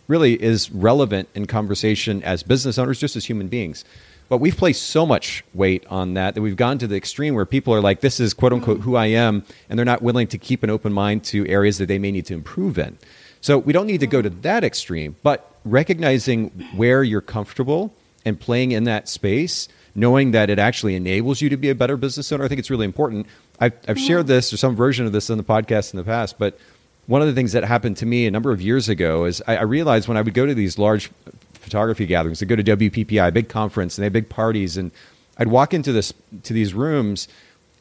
really 0.09 0.41
is 0.43 0.71
relevant 0.71 1.29
in 1.35 1.47
conversation 1.47 2.23
as 2.23 2.43
business 2.43 2.79
owners, 2.79 2.99
just 2.99 3.17
as 3.17 3.27
human 3.27 3.49
beings. 3.49 3.85
But 4.29 4.39
we've 4.39 4.57
placed 4.57 4.83
so 4.83 5.05
much 5.07 5.45
weight 5.55 5.85
on 5.89 6.15
that 6.15 6.35
that 6.35 6.43
we've 6.43 6.57
gone 6.57 6.79
to 6.79 6.87
the 6.87 6.97
extreme 6.97 7.35
where 7.35 7.47
people 7.47 7.75
are 7.75 7.81
like, 7.81 8.01
"This 8.01 8.21
is 8.21 8.33
quote 8.33 8.53
unquote 8.53 8.79
mm-hmm. 8.79 8.91
who 8.91 8.97
I 8.97 9.07
am," 9.07 9.45
and 9.69 9.79
they're 9.79 9.87
not 9.87 10.03
willing 10.03 10.29
to 10.29 10.39
keep 10.39 10.63
an 10.63 10.71
open 10.71 10.93
mind 10.93 11.25
to 11.25 11.47
areas 11.49 11.79
that 11.79 11.87
they 11.87 11.99
may 11.99 12.13
need 12.13 12.27
to 12.27 12.35
improve 12.35 12.79
in. 12.79 12.99
So 13.41 13.59
we 13.59 13.73
don't 13.73 13.87
need 13.87 14.01
to 14.01 14.07
go 14.07 14.23
to 14.23 14.31
mm-hmm. 14.31 14.43
that 14.43 14.65
extreme, 14.65 15.17
but 15.23 15.53
recognizing 15.65 16.51
where 16.77 17.03
you're 17.03 17.21
comfortable 17.21 17.93
and 18.25 18.39
playing 18.39 18.73
in 18.73 18.85
that 18.85 19.09
space, 19.09 19.69
knowing 19.95 20.31
that 20.33 20.51
it 20.51 20.59
actually 20.59 20.95
enables 20.95 21.41
you 21.41 21.49
to 21.49 21.57
be 21.57 21.71
a 21.71 21.75
better 21.75 21.97
business 21.97 22.31
owner, 22.33 22.45
I 22.45 22.49
think 22.49 22.59
it's 22.59 22.71
really 22.71 22.85
important. 22.85 23.27
I've, 23.59 23.75
I've 23.89 23.99
shared 23.99 24.27
this 24.27 24.53
or 24.53 24.57
some 24.57 24.77
version 24.77 25.07
of 25.07 25.13
this 25.13 25.31
in 25.31 25.39
the 25.39 25.45
podcast 25.45 25.93
in 25.93 25.99
the 25.99 26.05
past, 26.05 26.39
but 26.39 26.59
one 27.07 27.21
of 27.23 27.29
the 27.29 27.35
things 27.35 27.53
that 27.53 27.65
happened 27.65 27.97
to 27.99 28.07
me 28.07 28.27
a 28.27 28.31
number 28.31 28.53
of 28.53 28.63
years 28.63 28.89
ago 28.89 29.25
is 29.25 29.43
I, 29.47 29.57
I 29.57 29.63
realized 29.63 30.09
when 30.09 30.17
I 30.17 30.23
would 30.23 30.35
go 30.35 30.47
to 30.47 30.55
these 30.55 30.79
large 30.79 31.11
photography 31.55 32.07
gatherings, 32.07 32.43
I'd 32.43 32.49
go 32.49 32.57
to 32.57 32.65
WPPI, 32.65 33.33
big 33.33 33.49
conference, 33.49 33.99
and 33.99 34.03
they 34.03 34.07
had 34.07 34.13
big 34.13 34.29
parties, 34.29 34.77
and 34.77 34.91
I'd 35.37 35.49
walk 35.49 35.75
into 35.75 35.93
this 35.93 36.13
to 36.45 36.53
these 36.53 36.75
rooms, 36.75 37.29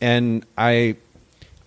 and 0.02 0.46
I 0.58 0.96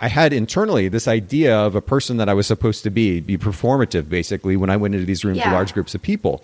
I 0.03 0.09
had 0.09 0.33
internally 0.33 0.89
this 0.89 1.07
idea 1.07 1.57
of 1.57 1.77
a 1.77 1.81
person 1.81 2.17
that 2.17 2.29
I 2.29 2.35
was 2.35 2.49
supposed 2.49 2.83
to 2.83 2.91
be, 2.91 3.21
be 3.21 3.39
performative, 3.39 4.09
basically, 4.09 4.57
when 4.57 4.69
I 4.69 4.77
went 4.77 4.95
into 4.95 5.07
these 5.07 5.25
rooms 5.25 5.39
yeah. 5.39 5.47
with 5.47 5.55
large 5.55 5.73
groups 5.73 5.95
of 5.95 6.03
people. 6.03 6.43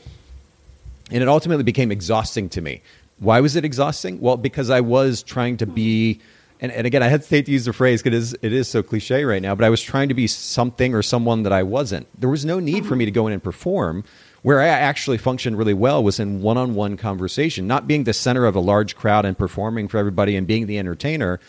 And 1.11 1.23
it 1.23 1.29
ultimately 1.29 1.65
became 1.65 1.91
exhausting 1.91 2.49
to 2.51 2.61
me. 2.61 2.83
Why 3.19 3.41
was 3.41 3.57
it 3.57 3.65
exhausting? 3.65 4.21
Well, 4.21 4.37
because 4.37 4.71
I 4.71 4.81
was 4.81 5.23
trying 5.23 5.57
to 5.59 5.67
be 5.67 6.21
and, 6.61 6.73
and 6.73 6.87
again, 6.87 7.03
I 7.03 7.09
hesitate 7.09 7.47
to 7.47 7.53
use 7.53 7.65
the 7.65 7.73
phrase 7.73 8.03
because 8.03 8.35
it 8.35 8.53
is 8.53 8.69
so 8.69 8.83
cliche 8.83 9.25
right 9.25 9.41
now, 9.41 9.55
but 9.55 9.65
I 9.65 9.71
was 9.71 9.81
trying 9.81 10.09
to 10.09 10.15
be 10.15 10.27
something 10.27 10.95
or 10.95 11.03
someone 11.03 11.45
that 11.45 11.53
I 11.53 11.63
wasn't. 11.63 12.09
There 12.21 12.29
was 12.29 12.45
no 12.45 12.59
need 12.59 12.87
for 12.87 12.97
me 12.97 13.05
to 13.05 13.11
go 13.11 13.27
in 13.27 13.33
and 13.33 13.43
perform. 13.43 14.05
Where 14.43 14.61
I 14.61 14.69
actually 14.69 15.19
functioned 15.19 15.59
really 15.59 15.75
well 15.75 16.03
was 16.03 16.21
in 16.21 16.43
one 16.43 16.57
on 16.57 16.75
one 16.75 16.97
conversation, 16.97 17.67
not 17.67 17.89
being 17.89 18.05
the 18.05 18.13
center 18.13 18.47
of 18.47 18.55
a 18.55 18.61
large 18.61 18.97
crowd 18.97 19.25
and 19.25 19.37
performing 19.37 19.89
for 19.89 19.99
everybody 19.99 20.37
and 20.37 20.47
being 20.47 20.67
the 20.67 20.79
entertainer, 20.79 21.41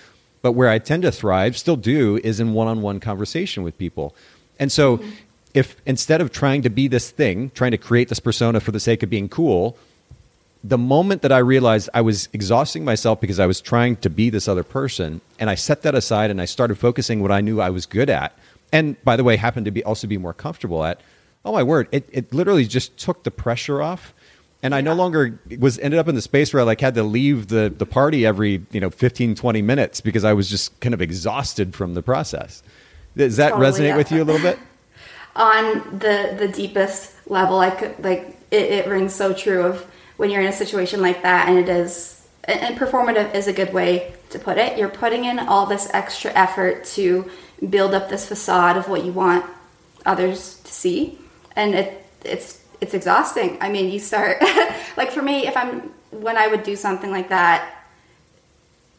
but 0.42 0.54
where 0.54 0.70
I 0.70 0.80
tend 0.80 1.04
to 1.04 1.12
thrive, 1.12 1.56
still 1.56 1.76
do, 1.76 2.20
is 2.24 2.40
in 2.40 2.54
one 2.54 2.68
on 2.68 2.82
one 2.82 3.00
conversation 3.00 3.64
with 3.64 3.78
people. 3.78 4.16
And 4.60 4.72
so, 4.72 4.98
mm-hmm. 4.98 5.10
if 5.54 5.76
instead 5.86 6.20
of 6.20 6.32
trying 6.32 6.64
to 6.64 6.70
be 6.70 6.88
this 6.88 7.12
thing, 7.12 7.52
trying 7.52 7.72
to 7.72 7.78
create 7.78 8.10
this 8.10 8.20
persona 8.20 8.60
for 8.60 8.72
the 8.72 8.80
sake 8.80 9.04
of 9.04 9.10
being 9.10 9.30
cool, 9.30 9.78
the 10.64 10.78
moment 10.78 11.22
that 11.22 11.32
I 11.32 11.38
realized 11.38 11.90
I 11.94 12.02
was 12.02 12.28
exhausting 12.34 12.84
myself 12.84 13.22
because 13.22 13.40
I 13.40 13.46
was 13.46 13.62
trying 13.62 13.96
to 13.98 14.10
be 14.10 14.30
this 14.30 14.48
other 14.48 14.64
person, 14.64 15.22
and 15.40 15.50
I 15.50 15.56
set 15.56 15.84
that 15.84 15.96
aside 15.96 16.32
and 16.32 16.42
I 16.42 16.46
started 16.46 16.78
focusing 16.78 17.22
what 17.22 17.32
I 17.32 17.42
knew 17.42 17.62
I 17.62 17.70
was 17.70 17.86
good 17.86 18.10
at, 18.10 18.38
and 18.72 19.02
by 19.04 19.16
the 19.16 19.24
way, 19.24 19.38
happened 19.38 19.66
to 19.66 19.72
be 19.72 19.84
also 19.84 20.08
be 20.08 20.18
more 20.18 20.34
comfortable 20.34 20.84
at. 20.84 21.02
Oh 21.46 21.54
my 21.54 21.64
word! 21.64 21.88
It 21.92 22.10
it 22.12 22.34
literally 22.34 22.66
just 22.66 22.98
took 22.98 23.24
the 23.24 23.32
pressure 23.32 23.82
off, 23.82 24.14
and 24.62 24.76
I 24.76 24.82
no 24.82 24.94
longer 24.94 25.40
was 25.58 25.80
ended 25.80 26.00
up 26.00 26.10
in 26.10 26.16
the 26.16 26.22
space 26.22 26.54
where 26.54 26.62
I 26.62 26.66
like 26.66 26.82
had 26.82 26.96
to 26.96 27.04
leave 27.04 27.48
the 27.48 27.74
the 27.76 27.86
party 27.86 28.26
every 28.26 28.66
you 28.72 28.82
know 28.82 28.90
15, 28.90 29.36
20 29.36 29.62
minutes 29.62 30.02
because 30.02 30.26
I 30.26 30.34
was 30.34 30.50
just 30.50 30.78
kind 30.82 30.94
of 30.94 31.02
exhausted 31.02 31.74
from 31.74 31.94
the 31.94 32.02
process. 32.02 32.62
Does 33.16 33.38
that 33.38 33.52
totally, 33.52 33.72
resonate 33.72 33.88
yeah. 33.88 33.98
with 33.98 34.12
you 34.12 34.22
a 34.22 34.26
little 34.26 34.42
bit? 34.42 34.60
On 35.38 36.00
the 36.00 36.36
the 36.38 36.50
deepest 36.50 37.14
level, 37.30 37.60
I 37.60 37.70
could 37.70 38.04
like 38.04 38.38
it, 38.52 38.72
it 38.72 38.88
rings 38.88 39.16
so 39.16 39.34
true 39.34 39.64
of 39.64 39.90
when 40.20 40.30
you're 40.30 40.42
in 40.42 40.48
a 40.48 40.52
situation 40.52 41.02
like 41.02 41.22
that 41.24 41.48
and 41.48 41.58
it 41.58 41.70
is 41.70 42.28
and 42.44 42.78
performative 42.78 43.34
is 43.34 43.48
a 43.48 43.54
good 43.54 43.74
way 43.74 44.14
to 44.32 44.38
put 44.38 44.58
it. 44.58 44.78
You're 44.78 44.90
putting 44.90 45.24
in 45.24 45.40
all 45.40 45.66
this 45.66 45.90
extra 45.94 46.30
effort 46.34 46.84
to 46.96 47.32
build 47.70 47.94
up 47.94 48.10
this 48.10 48.28
facade 48.28 48.76
of 48.76 48.90
what 48.90 49.06
you 49.06 49.14
want 49.14 49.46
others 50.06 50.60
to 50.66 50.72
see. 50.74 51.18
And 51.56 51.74
it 51.74 52.06
it's 52.26 52.62
it's 52.82 52.94
exhausting. 52.94 53.58
I 53.62 53.70
mean 53.70 53.90
you 53.90 53.98
start 53.98 54.42
like 54.98 55.10
for 55.12 55.22
me 55.22 55.48
if 55.48 55.56
i'm 55.56 55.94
when 56.12 56.38
i 56.38 56.48
would 56.48 56.64
do 56.64 56.76
something 56.76 57.12
like 57.12 57.30
that 57.30 57.86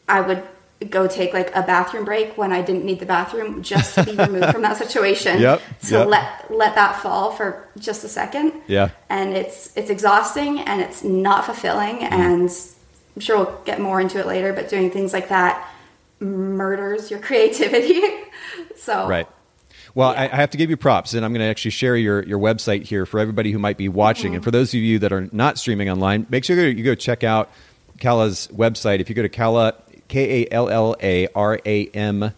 i 0.07 0.21
would 0.21 0.41
go 0.89 1.07
take 1.07 1.33
like 1.33 1.55
a 1.55 1.61
bathroom 1.61 2.05
break 2.05 2.37
when 2.37 2.51
I 2.51 2.61
didn't 2.61 2.85
need 2.85 2.99
the 2.99 3.05
bathroom 3.05 3.61
just 3.61 3.95
to 3.95 4.03
be 4.03 4.15
removed 4.15 4.51
from 4.51 4.61
that 4.63 4.77
situation. 4.77 5.39
Yep, 5.39 5.61
To 5.89 5.93
yep. 5.95 6.07
let 6.07 6.51
let 6.51 6.75
that 6.75 7.01
fall 7.01 7.31
for 7.31 7.67
just 7.77 8.03
a 8.03 8.07
second. 8.09 8.53
Yeah. 8.67 8.89
And 9.09 9.33
it's 9.37 9.75
it's 9.77 9.89
exhausting 9.89 10.59
and 10.59 10.81
it's 10.81 11.03
not 11.03 11.45
fulfilling 11.45 11.97
Mm-hmm. 11.99 12.13
and 12.13 12.51
I'm 13.15 13.21
sure 13.21 13.37
we'll 13.37 13.59
get 13.65 13.81
more 13.81 13.99
into 13.99 14.19
it 14.19 14.25
later, 14.25 14.53
but 14.53 14.69
doing 14.69 14.89
things 14.89 15.11
like 15.13 15.29
that 15.29 15.67
murders 16.19 17.11
your 17.11 17.19
creativity. 17.27 18.01
so 18.75 19.07
Right. 19.07 19.27
Well, 19.93 20.09
I, 20.11 20.25
Yeah. 20.25 20.29
I 20.33 20.35
have 20.37 20.51
to 20.51 20.57
give 20.57 20.69
you 20.69 20.77
props, 20.77 21.13
and 21.13 21.25
I'm 21.25 21.33
going 21.33 21.41
to 21.41 21.49
actually 21.49 21.71
share 21.71 21.97
your, 21.97 22.23
your 22.23 22.39
website 22.39 22.83
here 22.83 23.05
for 23.05 23.19
everybody 23.19 23.51
who 23.51 23.59
might 23.59 23.77
be 23.77 23.89
watching. 23.89 24.27
Mm-hmm. 24.27 24.35
And 24.35 24.43
for 24.43 24.51
those 24.51 24.73
of 24.73 24.79
you 24.79 24.99
that 24.99 25.11
are 25.11 25.27
not 25.33 25.57
streaming 25.57 25.89
online, 25.89 26.25
make 26.29 26.45
sure 26.45 26.65
you 26.69 26.83
go 26.83 26.95
check 26.95 27.25
out 27.25 27.51
Kalla's 27.99 28.47
website. 28.53 29.01
If 29.01 29.09
you 29.09 29.15
go 29.15 29.21
to 29.21 29.29
Kalla, 29.29 29.73
K 30.11 30.43
A 30.43 30.53
L 30.53 30.69
L 30.69 30.95
A 31.01 31.27
R 31.33 31.59
A 31.65 31.87
M 31.87 32.33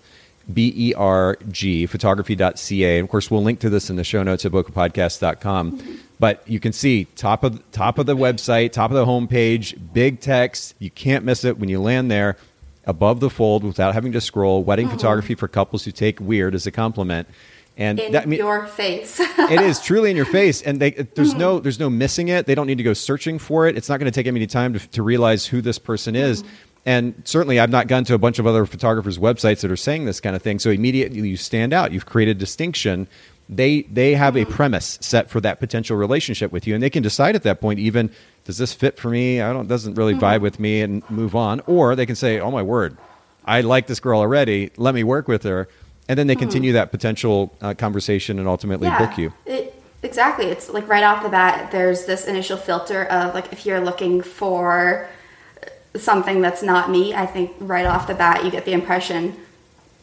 B 0.51 0.74
E 0.75 0.94
R 0.94 1.38
G, 1.50 1.86
photography.ca. 1.88 2.98
And 3.00 3.06
of 3.06 3.10
course, 3.10 3.32
we'll 3.32 3.44
link 3.44 3.60
to 3.62 3.70
this 3.70 3.89
in 3.89 3.96
the 3.96 4.03
show 4.03 4.24
notes 4.24 4.46
at 4.46 4.51
bokehpodcast.com. 4.51 5.80
Mm-hmm. 5.80 5.96
But 6.20 6.48
you 6.48 6.60
can 6.60 6.72
see 6.72 7.06
top 7.15 7.44
of 7.44 7.62
top 7.72 7.98
of 7.98 8.06
the 8.06 8.15
website, 8.15 8.72
top 8.72 8.92
of 8.92 8.96
the 8.96 9.06
homepage, 9.06 9.77
big 9.92 10.22
text. 10.22 10.75
You 10.80 10.92
can't 10.92 11.25
miss 11.25 11.44
it 11.44 11.58
when 11.58 11.68
you 11.68 11.82
land 11.82 12.12
there 12.12 12.38
above 12.86 13.20
the 13.20 13.30
fold 13.30 13.63
without 13.63 13.94
having 13.94 14.12
to 14.12 14.22
scroll. 14.22 14.63
Wedding 14.63 14.88
photography 14.88 15.36
for 15.36 15.48
couples 15.48 15.84
who 15.84 15.92
take 15.92 16.20
weird 16.20 16.53
as 16.53 16.68
a 16.68 16.72
compliment, 16.72 17.27
and 17.75 18.00
in 18.00 18.12
that 18.12 18.24
I 18.24 18.25
mean, 18.27 18.39
your 18.39 18.68
face. 18.68 19.20
it 19.20 19.62
is 19.62 19.82
truly 19.84 20.12
in 20.12 20.15
your 20.15 20.25
face, 20.25 20.62
and 20.62 20.80
they, 20.80 20.92
there's 20.92 21.34
no 21.34 21.60
there's 21.60 21.80
no 21.80 21.89
missing 21.89 22.27
it. 22.27 22.46
They 22.46 22.56
don't 22.56 22.68
need 22.68 22.77
to 22.77 22.84
go 22.84 22.94
searching 22.94 23.39
for 23.39 23.68
it. 23.68 23.75
It's 23.75 23.89
not 23.89 24.00
going 24.00 24.12
to 24.12 24.15
take 24.15 24.27
them 24.27 24.36
any 24.36 24.48
time 24.48 24.74
to, 24.74 24.88
to 24.89 25.01
realize 25.01 25.48
who 25.48 25.62
this 25.62 25.80
person 25.80 26.15
is. 26.15 26.44
And 26.86 27.22
certainly, 27.24 27.60
I've 27.60 27.70
not 27.70 27.88
gone 27.88 28.04
to 28.06 28.13
a 28.13 28.18
bunch 28.18 28.40
of 28.40 28.48
other 28.48 28.66
photographers' 28.66 29.18
websites 29.18 29.62
that 29.62 29.72
are 29.72 29.78
saying 29.78 30.06
this 30.06 30.20
kind 30.20 30.36
of 30.36 30.42
thing. 30.42 30.60
So 30.60 30.70
immediately, 30.70 31.28
you 31.28 31.38
stand 31.38 31.72
out. 31.72 31.94
You've 31.94 32.06
created 32.06 32.38
distinction. 32.38 33.08
They 33.48 33.84
they 33.84 34.16
have 34.16 34.36
a 34.36 34.42
mm-hmm. 34.42 34.54
premise 34.54 34.98
set 35.02 35.30
for 35.30 35.40
that 35.42 35.60
potential 35.60 35.96
relationship 35.96 36.52
with 36.52 36.68
you, 36.68 36.74
and 36.74 36.84
they 36.84 36.90
can 36.90 37.04
decide 37.04 37.36
at 37.36 37.44
that 37.44 37.62
point 37.62 37.80
even 37.80 38.10
does 38.44 38.58
this 38.58 38.74
fit 38.74 38.98
for 38.98 39.10
me? 39.10 39.40
I 39.40 39.54
don't 39.54 39.68
doesn't 39.68 39.96
really 39.96 40.13
mm-hmm. 40.13 40.24
vibe 40.24 40.42
with 40.42 40.60
me, 40.60 40.82
and 40.82 41.10
move 41.10 41.36
on. 41.36 41.62
Or 41.68 41.96
they 41.96 42.06
can 42.06 42.16
say, 42.16 42.40
oh 42.40 42.52
my 42.52 42.62
word, 42.62 42.98
I 43.46 43.62
like 43.62 43.88
this 43.88 44.02
girl 44.02 44.20
already. 44.20 44.72
Let 44.75 44.94
me 44.94 45.04
work 45.04 45.30
with 45.30 45.44
her, 45.44 45.70
and 46.10 46.20
then 46.20 46.28
they 46.28 46.34
mm-hmm. 46.34 46.42
continue 46.42 46.74
that 46.74 46.92
potential 46.92 47.56
uh, 47.62 47.74
conversation 47.75 48.40
and 48.40 48.48
ultimately 48.48 48.90
book 48.90 49.18
you. 49.18 49.32
It, 49.46 49.82
exactly. 50.02 50.48
It's 50.48 50.70
like 50.70 50.90
right 50.90 51.04
off 51.04 51.24
the 51.24 51.30
bat, 51.30 51.72
there's 51.72 52.06
this 52.06 52.25
initial 52.25 52.58
filter 52.58 53.06
of 53.06 53.34
like 53.34 53.54
if 53.54 53.66
you're 53.66 53.80
looking 53.80 54.22
for 54.22 55.08
something 55.96 56.42
that's 56.42 56.64
not 56.64 56.90
me, 56.90 57.14
I 57.14 57.26
think 57.26 57.52
right 57.60 57.86
off 57.86 58.08
the 58.08 58.16
bat 58.16 58.44
you 58.44 58.52
get 58.52 58.66
the 58.66 58.74
impression 58.74 59.36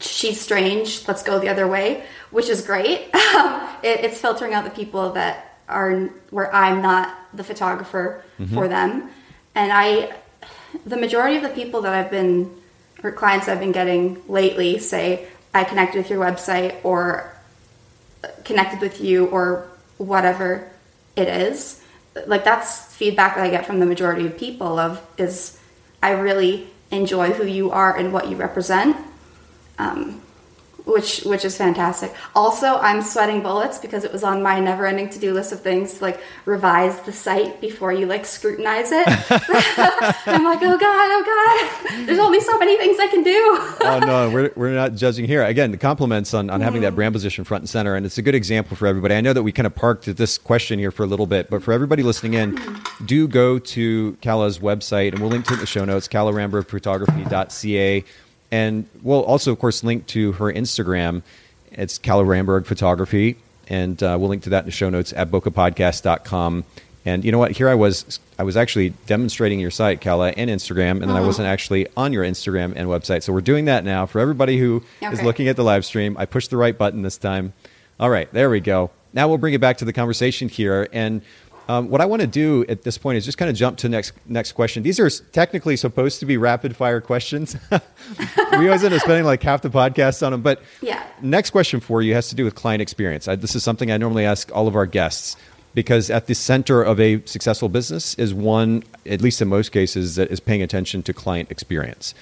she's 0.00 0.40
strange. 0.40 1.06
Let's 1.06 1.23
go 1.23 1.38
the 1.38 1.49
other 1.49 1.68
way, 1.68 2.04
which 2.30 2.49
is 2.49 2.62
great. 2.62 3.09
Um, 3.30 3.68
it, 3.85 4.00
it's 4.00 4.20
filtering 4.20 4.54
out 4.54 4.64
the 4.64 4.70
people 4.70 5.12
that 5.12 5.61
are 5.68 6.11
where 6.30 6.52
I'm 6.52 6.82
not 6.82 7.16
the 7.32 7.44
photographer 7.44 8.25
for 8.52 8.66
them, 8.66 9.09
and 9.54 9.70
I, 9.73 10.12
the 10.85 10.97
majority 10.97 11.37
of 11.37 11.44
the 11.44 11.50
people 11.50 11.82
that 11.82 11.94
I've 11.94 12.11
been 12.11 12.50
or 13.04 13.12
clients 13.12 13.47
I've 13.47 13.61
been 13.61 13.70
getting 13.70 14.20
lately 14.26 14.80
say 14.80 15.28
I 15.54 15.62
connected 15.62 15.99
with 15.99 16.11
your 16.11 16.20
website 16.20 16.85
or 16.85 17.32
connected 18.44 18.80
with 18.80 19.00
you 19.00 19.26
or 19.26 19.68
whatever 19.99 20.68
it 21.14 21.28
is 21.28 21.80
like 22.26 22.44
that's 22.44 22.94
feedback 22.94 23.35
that 23.37 23.44
i 23.44 23.50
get 23.50 23.66
from 23.66 23.80
the 23.80 23.87
majority 23.87 24.26
of 24.26 24.37
people 24.37 24.78
of 24.78 25.00
is 25.18 25.59
i 26.02 26.11
really 26.11 26.71
enjoy 26.90 27.33
who 27.33 27.47
you 27.47 27.71
are 27.71 27.97
and 27.97 28.12
what 28.12 28.28
you 28.28 28.37
represent. 28.37 28.97
Um, 29.78 30.21
which 30.84 31.22
which 31.22 31.44
is 31.44 31.56
fantastic. 31.56 32.14
Also 32.34 32.76
i'm 32.78 33.02
sweating 33.02 33.42
bullets 33.42 33.78
because 33.78 34.04
it 34.04 34.12
was 34.12 34.25
on 34.25 34.42
my 34.42 34.60
never 34.60 34.87
ending 34.87 35.08
to-do 35.08 35.32
list 35.32 35.52
of 35.52 35.60
things 35.60 35.94
to 35.94 36.04
like 36.04 36.20
revise 36.44 37.00
the 37.00 37.12
site 37.12 37.60
before 37.60 37.92
you 37.92 38.06
like 38.06 38.25
scrutinize 38.25 38.90
it. 38.92 39.06
I'm 40.26 40.44
like 40.44 40.62
oh 40.62 40.78
god 40.78 41.08
oh 41.16 41.25
god. 41.25 42.06
There's 42.06 42.18
only 42.18 42.40
so 42.40 42.58
many 42.58 42.76
things 42.76 42.99
i 43.00 43.06
can 43.08 43.22
do. 43.22 43.58
Oh 43.82 44.00
no, 44.04 44.30
we're, 44.30 44.52
we're 44.56 44.75
not 44.75 44.94
judging 44.94 45.25
here. 45.25 45.42
Again, 45.44 45.70
the 45.70 45.76
compliments 45.76 46.34
on, 46.34 46.50
on 46.50 46.60
having 46.60 46.82
that 46.82 46.94
brand 46.94 47.14
position 47.14 47.44
front 47.44 47.62
and 47.62 47.68
center, 47.68 47.94
and 47.94 48.04
it's 48.04 48.18
a 48.18 48.22
good 48.22 48.34
example 48.34 48.76
for 48.76 48.87
everybody. 48.87 49.14
I 49.14 49.20
know 49.20 49.32
that 49.32 49.42
we 49.42 49.52
kind 49.52 49.66
of 49.66 49.75
parked 49.75 50.08
at 50.08 50.16
this 50.16 50.38
question 50.38 50.78
here 50.78 50.90
for 50.90 51.02
a 51.02 51.06
little 51.06 51.26
bit, 51.26 51.50
but 51.50 51.62
for 51.62 51.72
everybody 51.72 52.02
listening 52.02 52.34
in, 52.34 52.56
mm-hmm. 52.56 53.06
do 53.06 53.26
go 53.26 53.58
to 53.58 54.16
Kalla's 54.20 54.58
website, 54.58 55.12
and 55.12 55.20
we'll 55.20 55.30
link 55.30 55.46
to 55.46 55.52
it 55.52 55.56
in 55.56 55.60
the 55.60 55.66
show 55.66 55.84
notes, 55.84 56.08
kallarambergphotography.ca, 56.08 58.04
and 58.50 58.87
we'll 59.02 59.23
also, 59.23 59.52
of 59.52 59.59
course, 59.59 59.83
link 59.85 60.07
to 60.09 60.33
her 60.33 60.52
Instagram. 60.52 61.23
It's 61.73 61.99
Kalla 61.99 62.25
Ramberg 62.25 62.66
Photography, 62.66 63.37
and 63.69 64.02
uh, 64.02 64.16
we'll 64.19 64.28
link 64.30 64.42
to 64.45 64.50
that 64.50 64.61
in 64.61 64.64
the 64.66 64.71
show 64.73 64.90
notes 64.90 65.12
at 65.12 65.30
bokehpodcast.com. 65.30 66.64
And 67.07 67.25
you 67.25 67.33
know 67.33 67.38
what? 67.38 67.52
Here 67.52 67.69
I 67.69 67.75
was. 67.75 68.19
I 68.38 68.42
was 68.42 68.57
actually 68.57 68.90
demonstrating 69.07 69.59
your 69.61 69.71
site, 69.71 70.00
Kalla, 70.00 70.30
and 70.30 70.50
Instagram, 70.50 70.92
and 71.00 71.02
then 71.02 71.16
I 71.16 71.21
wasn't 71.21 71.49
actually 71.49 71.87
on 71.97 72.12
your 72.12 72.25
Instagram 72.25 72.73
and 72.76 72.88
website. 72.88 73.23
So 73.23 73.33
we're 73.33 73.40
doing 73.40 73.66
that 73.66 73.85
now 73.85 74.04
for 74.07 74.19
everybody 74.21 74.59
who 74.59 74.83
is 75.00 75.14
Okay. 75.19 75.25
looking 75.25 75.49
at 75.49 75.57
the 75.57 75.64
live 75.64 75.85
stream. 75.85 76.16
I 76.19 76.26
pushed 76.26 76.50
the 76.50 76.57
right 76.57 76.76
button 76.76 77.02
this 77.02 77.16
time. 77.19 77.52
All 77.99 78.11
right, 78.11 78.30
there 78.33 78.50
we 78.50 78.61
go. 78.61 78.90
Now 79.12 79.28
we'll 79.28 79.38
bring 79.38 79.54
it 79.54 79.61
back 79.61 79.78
to 79.78 79.85
the 79.85 79.92
conversation 79.92 80.49
here. 80.49 80.88
And 80.92 81.23
um, 81.70 81.88
what 81.88 82.00
I 82.00 82.06
want 82.06 82.20
to 82.20 82.26
do 82.26 82.64
at 82.68 82.82
this 82.82 82.98
point 82.98 83.16
is 83.16 83.24
just 83.24 83.38
kind 83.38 83.48
of 83.48 83.54
jump 83.54 83.78
to 83.78 83.88
next 83.88 84.12
next 84.26 84.52
question. 84.52 84.82
These 84.82 84.98
are 84.98 85.08
technically 85.30 85.76
supposed 85.76 86.18
to 86.18 86.26
be 86.26 86.36
rapid 86.36 86.74
fire 86.74 87.00
questions. 87.00 87.56
we 87.70 88.66
always 88.66 88.82
end 88.82 88.92
up 88.92 89.00
spending 89.02 89.24
like 89.24 89.40
half 89.40 89.62
the 89.62 89.70
podcast 89.70 90.26
on 90.26 90.32
them, 90.32 90.42
but 90.42 90.62
Yeah. 90.80 91.06
Next 91.22 91.50
question 91.50 91.78
for 91.78 92.02
you 92.02 92.14
has 92.14 92.28
to 92.30 92.34
do 92.34 92.44
with 92.44 92.56
client 92.56 92.82
experience. 92.82 93.28
I, 93.28 93.36
this 93.36 93.54
is 93.54 93.62
something 93.62 93.92
I 93.92 93.98
normally 93.98 94.24
ask 94.24 94.50
all 94.52 94.66
of 94.66 94.74
our 94.74 94.86
guests 94.86 95.36
because 95.72 96.10
at 96.10 96.26
the 96.26 96.34
center 96.34 96.82
of 96.82 96.98
a 96.98 97.24
successful 97.24 97.68
business 97.68 98.14
is 98.14 98.34
one, 98.34 98.82
at 99.06 99.20
least 99.20 99.40
in 99.40 99.46
most 99.46 99.70
cases, 99.70 100.16
that 100.16 100.28
is 100.32 100.40
paying 100.40 100.62
attention 100.62 101.04
to 101.04 101.12
client 101.12 101.52
experience. 101.52 102.14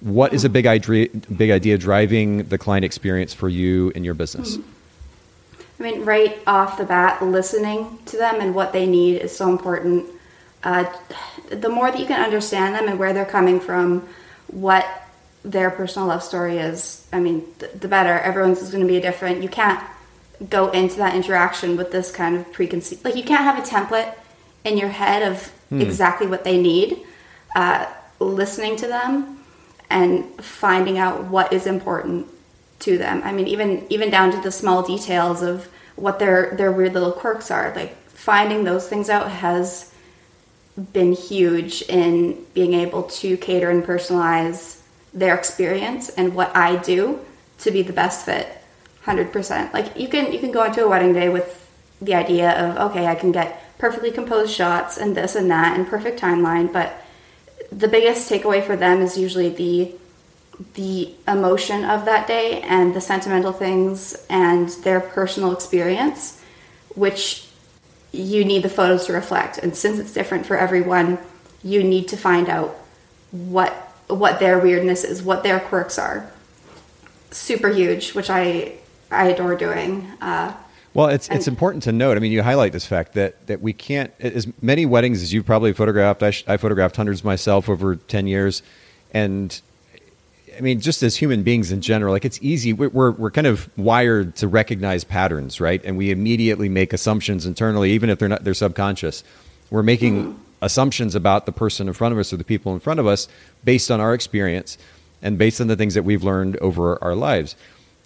What 0.00 0.34
is 0.34 0.44
a 0.44 0.48
big 0.48 0.66
idea, 0.66 1.08
big 1.36 1.52
idea 1.52 1.78
driving 1.78 2.44
the 2.44 2.58
client 2.58 2.84
experience 2.84 3.32
for 3.32 3.48
you 3.48 3.90
in 3.90 4.02
your 4.02 4.14
business? 4.14 4.58
I 5.78 5.82
mean, 5.82 6.04
right 6.04 6.38
off 6.46 6.78
the 6.78 6.84
bat, 6.84 7.22
listening 7.22 7.98
to 8.06 8.16
them 8.16 8.40
and 8.40 8.54
what 8.54 8.72
they 8.72 8.86
need 8.86 9.20
is 9.20 9.36
so 9.36 9.50
important. 9.50 10.06
Uh, 10.62 10.84
the 11.50 11.68
more 11.68 11.90
that 11.90 12.00
you 12.00 12.06
can 12.06 12.22
understand 12.22 12.74
them 12.74 12.88
and 12.88 12.98
where 12.98 13.12
they're 13.12 13.24
coming 13.24 13.60
from, 13.60 14.08
what 14.48 14.86
their 15.44 15.70
personal 15.70 16.08
love 16.08 16.22
story 16.22 16.58
is, 16.58 17.06
I 17.12 17.20
mean, 17.20 17.46
th- 17.58 17.72
the 17.72 17.88
better. 17.88 18.18
Everyone's 18.18 18.62
is 18.62 18.70
going 18.70 18.86
to 18.86 18.92
be 18.92 19.00
different. 19.00 19.42
You 19.42 19.48
can't 19.48 19.82
go 20.48 20.70
into 20.70 20.96
that 20.96 21.14
interaction 21.14 21.76
with 21.76 21.92
this 21.92 22.10
kind 22.10 22.36
of 22.36 22.52
preconceived, 22.52 23.04
like, 23.04 23.16
you 23.16 23.22
can't 23.22 23.44
have 23.44 23.58
a 23.58 23.62
template 23.62 24.14
in 24.64 24.76
your 24.76 24.88
head 24.88 25.22
of 25.22 25.52
exactly 25.70 26.26
what 26.26 26.44
they 26.44 26.60
need. 26.60 27.02
Uh, 27.54 27.86
listening 28.18 28.76
to 28.76 28.86
them 28.86 29.38
and 29.90 30.24
finding 30.42 30.98
out 30.98 31.24
what 31.24 31.52
is 31.52 31.66
important 31.66 32.26
to 32.80 32.98
them. 32.98 33.22
I 33.24 33.32
mean, 33.32 33.46
even 33.48 33.86
even 33.90 34.10
down 34.10 34.32
to 34.32 34.40
the 34.40 34.52
small 34.52 34.82
details 34.82 35.42
of 35.42 35.68
what 35.96 36.18
their 36.18 36.54
their 36.56 36.72
weird 36.72 36.94
little 36.94 37.12
quirks 37.12 37.50
are. 37.50 37.74
Like 37.74 37.96
finding 38.08 38.64
those 38.64 38.88
things 38.88 39.08
out 39.08 39.30
has 39.30 39.92
been 40.92 41.12
huge 41.12 41.82
in 41.82 42.44
being 42.52 42.74
able 42.74 43.04
to 43.04 43.36
cater 43.38 43.70
and 43.70 43.82
personalize 43.82 44.80
their 45.14 45.34
experience 45.34 46.10
and 46.10 46.34
what 46.34 46.54
I 46.54 46.76
do 46.76 47.20
to 47.60 47.70
be 47.70 47.82
the 47.82 47.92
best 47.92 48.26
fit. 48.26 48.48
Hundred 49.02 49.32
percent. 49.32 49.72
Like 49.72 49.96
you 49.96 50.08
can 50.08 50.32
you 50.32 50.38
can 50.38 50.52
go 50.52 50.64
into 50.64 50.84
a 50.84 50.88
wedding 50.88 51.12
day 51.12 51.28
with 51.28 51.62
the 52.02 52.14
idea 52.14 52.50
of 52.52 52.90
okay, 52.90 53.06
I 53.06 53.14
can 53.14 53.32
get 53.32 53.62
perfectly 53.78 54.10
composed 54.10 54.52
shots 54.52 54.98
and 54.98 55.16
this 55.16 55.34
and 55.34 55.50
that 55.50 55.76
and 55.76 55.86
perfect 55.86 56.20
timeline, 56.20 56.72
but 56.72 57.02
the 57.72 57.88
biggest 57.88 58.30
takeaway 58.30 58.64
for 58.64 58.76
them 58.76 59.00
is 59.00 59.18
usually 59.18 59.48
the 59.48 59.94
the 60.74 61.14
emotion 61.28 61.84
of 61.84 62.04
that 62.06 62.26
day 62.26 62.62
and 62.62 62.94
the 62.94 63.00
sentimental 63.00 63.52
things 63.52 64.14
and 64.30 64.68
their 64.84 65.00
personal 65.00 65.52
experience, 65.52 66.42
which 66.94 67.46
you 68.12 68.44
need 68.44 68.62
the 68.62 68.68
photos 68.68 69.06
to 69.06 69.12
reflect. 69.12 69.58
And 69.58 69.76
since 69.76 69.98
it's 69.98 70.12
different 70.12 70.46
for 70.46 70.56
everyone, 70.56 71.18
you 71.62 71.82
need 71.84 72.08
to 72.08 72.16
find 72.16 72.48
out 72.48 72.76
what 73.30 73.72
what 74.08 74.38
their 74.38 74.58
weirdness 74.58 75.02
is, 75.04 75.22
what 75.22 75.42
their 75.42 75.58
quirks 75.58 75.98
are. 75.98 76.30
Super 77.30 77.68
huge, 77.68 78.14
which 78.14 78.30
I 78.30 78.78
I 79.10 79.28
adore 79.28 79.56
doing. 79.56 80.06
Uh, 80.20 80.54
Well, 80.94 81.08
it's 81.08 81.28
it's 81.28 81.48
important 81.48 81.82
to 81.82 81.92
note. 81.92 82.16
I 82.16 82.20
mean, 82.20 82.32
you 82.32 82.42
highlight 82.42 82.72
this 82.72 82.86
fact 82.86 83.12
that 83.14 83.46
that 83.48 83.60
we 83.60 83.72
can't 83.74 84.12
as 84.20 84.46
many 84.62 84.86
weddings 84.86 85.22
as 85.22 85.34
you've 85.34 85.44
probably 85.44 85.72
photographed. 85.74 86.22
I, 86.22 86.30
sh- 86.30 86.44
I 86.46 86.56
photographed 86.56 86.96
hundreds 86.96 87.22
myself 87.22 87.68
over 87.68 87.96
ten 87.96 88.26
years, 88.26 88.62
and 89.12 89.60
I 90.56 90.60
mean, 90.60 90.80
just 90.80 91.02
as 91.02 91.16
human 91.16 91.42
beings 91.42 91.70
in 91.70 91.80
general, 91.82 92.12
like 92.12 92.24
it's 92.24 92.38
easy. 92.42 92.72
We're, 92.72 92.88
we're 92.88 93.10
we're 93.10 93.30
kind 93.30 93.46
of 93.46 93.68
wired 93.76 94.36
to 94.36 94.48
recognize 94.48 95.04
patterns, 95.04 95.60
right? 95.60 95.84
And 95.84 95.96
we 95.96 96.10
immediately 96.10 96.68
make 96.68 96.92
assumptions 96.92 97.44
internally, 97.46 97.92
even 97.92 98.10
if 98.10 98.18
they're 98.18 98.28
not 98.28 98.44
they're 98.44 98.54
subconscious. 98.54 99.22
We're 99.70 99.82
making 99.82 100.22
mm-hmm. 100.22 100.40
assumptions 100.62 101.14
about 101.14 101.46
the 101.46 101.52
person 101.52 101.88
in 101.88 101.94
front 101.94 102.12
of 102.12 102.18
us 102.18 102.32
or 102.32 102.36
the 102.36 102.44
people 102.44 102.72
in 102.72 102.80
front 102.80 103.00
of 103.00 103.06
us 103.06 103.28
based 103.64 103.90
on 103.90 104.00
our 104.00 104.14
experience. 104.14 104.78
and 105.22 105.38
based 105.38 105.60
on 105.60 105.66
the 105.66 105.76
things 105.76 105.94
that 105.94 106.04
we've 106.04 106.22
learned 106.22 106.56
over 106.58 107.02
our 107.02 107.14
lives. 107.14 107.56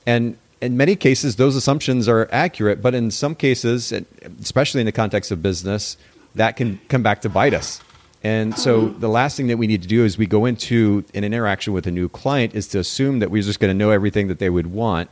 And 0.07 0.37
in 0.61 0.77
many 0.77 0.97
cases, 0.97 1.37
those 1.37 1.57
assumptions 1.57 2.09
are 2.09 2.29
accurate, 2.33 2.83
but 2.83 2.95
in 2.95 3.11
some 3.11 3.35
cases, 3.35 3.93
especially 4.41 4.81
in 4.81 4.87
the 4.87 4.93
context 4.93 5.31
of 5.31 5.43
business, 5.43 5.97
that 6.35 6.57
can 6.57 6.81
come 6.89 7.03
back 7.03 7.23
to 7.23 7.29
bite 7.29 7.55
us. 7.55 7.81
And 8.23 8.57
so 8.59 8.89
the 8.89 9.09
last 9.09 9.37
thing 9.37 9.47
that 9.47 9.57
we 9.57 9.67
need 9.67 9.81
to 9.83 9.89
do 9.89 10.05
is 10.05 10.19
we 10.19 10.27
go 10.27 10.45
into 10.45 11.05
an 11.15 11.25
interaction 11.25 11.73
with 11.73 11.87
a 11.87 11.91
new 11.91 12.09
client 12.09 12.55
is 12.55 12.69
to 12.69 12.79
assume 12.79 13.21
that 13.21 13.31
we're 13.31 13.43
just 13.43 13.61
going 13.61 13.71
to 13.71 13.79
know 13.79 13.91
everything 13.91 14.29
that 14.29 14.39
they 14.39 14.51
would 14.51 14.67
want. 14.67 15.09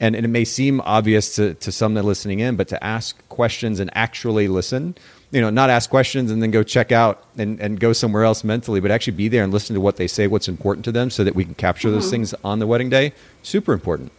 And, 0.00 0.16
and 0.16 0.24
it 0.24 0.28
may 0.28 0.44
seem 0.44 0.80
obvious 0.80 1.36
to, 1.36 1.54
to 1.54 1.70
some 1.70 1.94
that 1.94 2.00
are 2.00 2.04
listening 2.04 2.40
in, 2.40 2.56
but 2.56 2.68
to 2.68 2.82
ask 2.82 3.16
questions 3.28 3.78
and 3.78 3.90
actually 3.94 4.48
listen, 4.48 4.96
you 5.30 5.40
know, 5.40 5.50
not 5.50 5.68
ask 5.68 5.90
questions 5.90 6.30
and 6.30 6.42
then 6.42 6.50
go 6.50 6.62
check 6.62 6.92
out 6.92 7.24
and, 7.36 7.60
and 7.60 7.78
go 7.78 7.92
somewhere 7.92 8.24
else 8.24 8.42
mentally, 8.42 8.80
but 8.80 8.90
actually 8.90 9.16
be 9.16 9.28
there 9.28 9.44
and 9.44 9.52
listen 9.52 9.74
to 9.74 9.80
what 9.80 9.96
they 9.96 10.06
say, 10.06 10.26
what's 10.26 10.48
important 10.48 10.84
to 10.86 10.92
them 10.92 11.10
so 11.10 11.24
that 11.24 11.34
we 11.34 11.44
can 11.44 11.54
capture 11.54 11.88
mm-hmm. 11.88 11.96
those 11.96 12.10
things 12.10 12.34
on 12.42 12.58
the 12.58 12.66
wedding 12.66 12.88
day. 12.88 13.12
Super 13.42 13.72
important. 13.72 14.10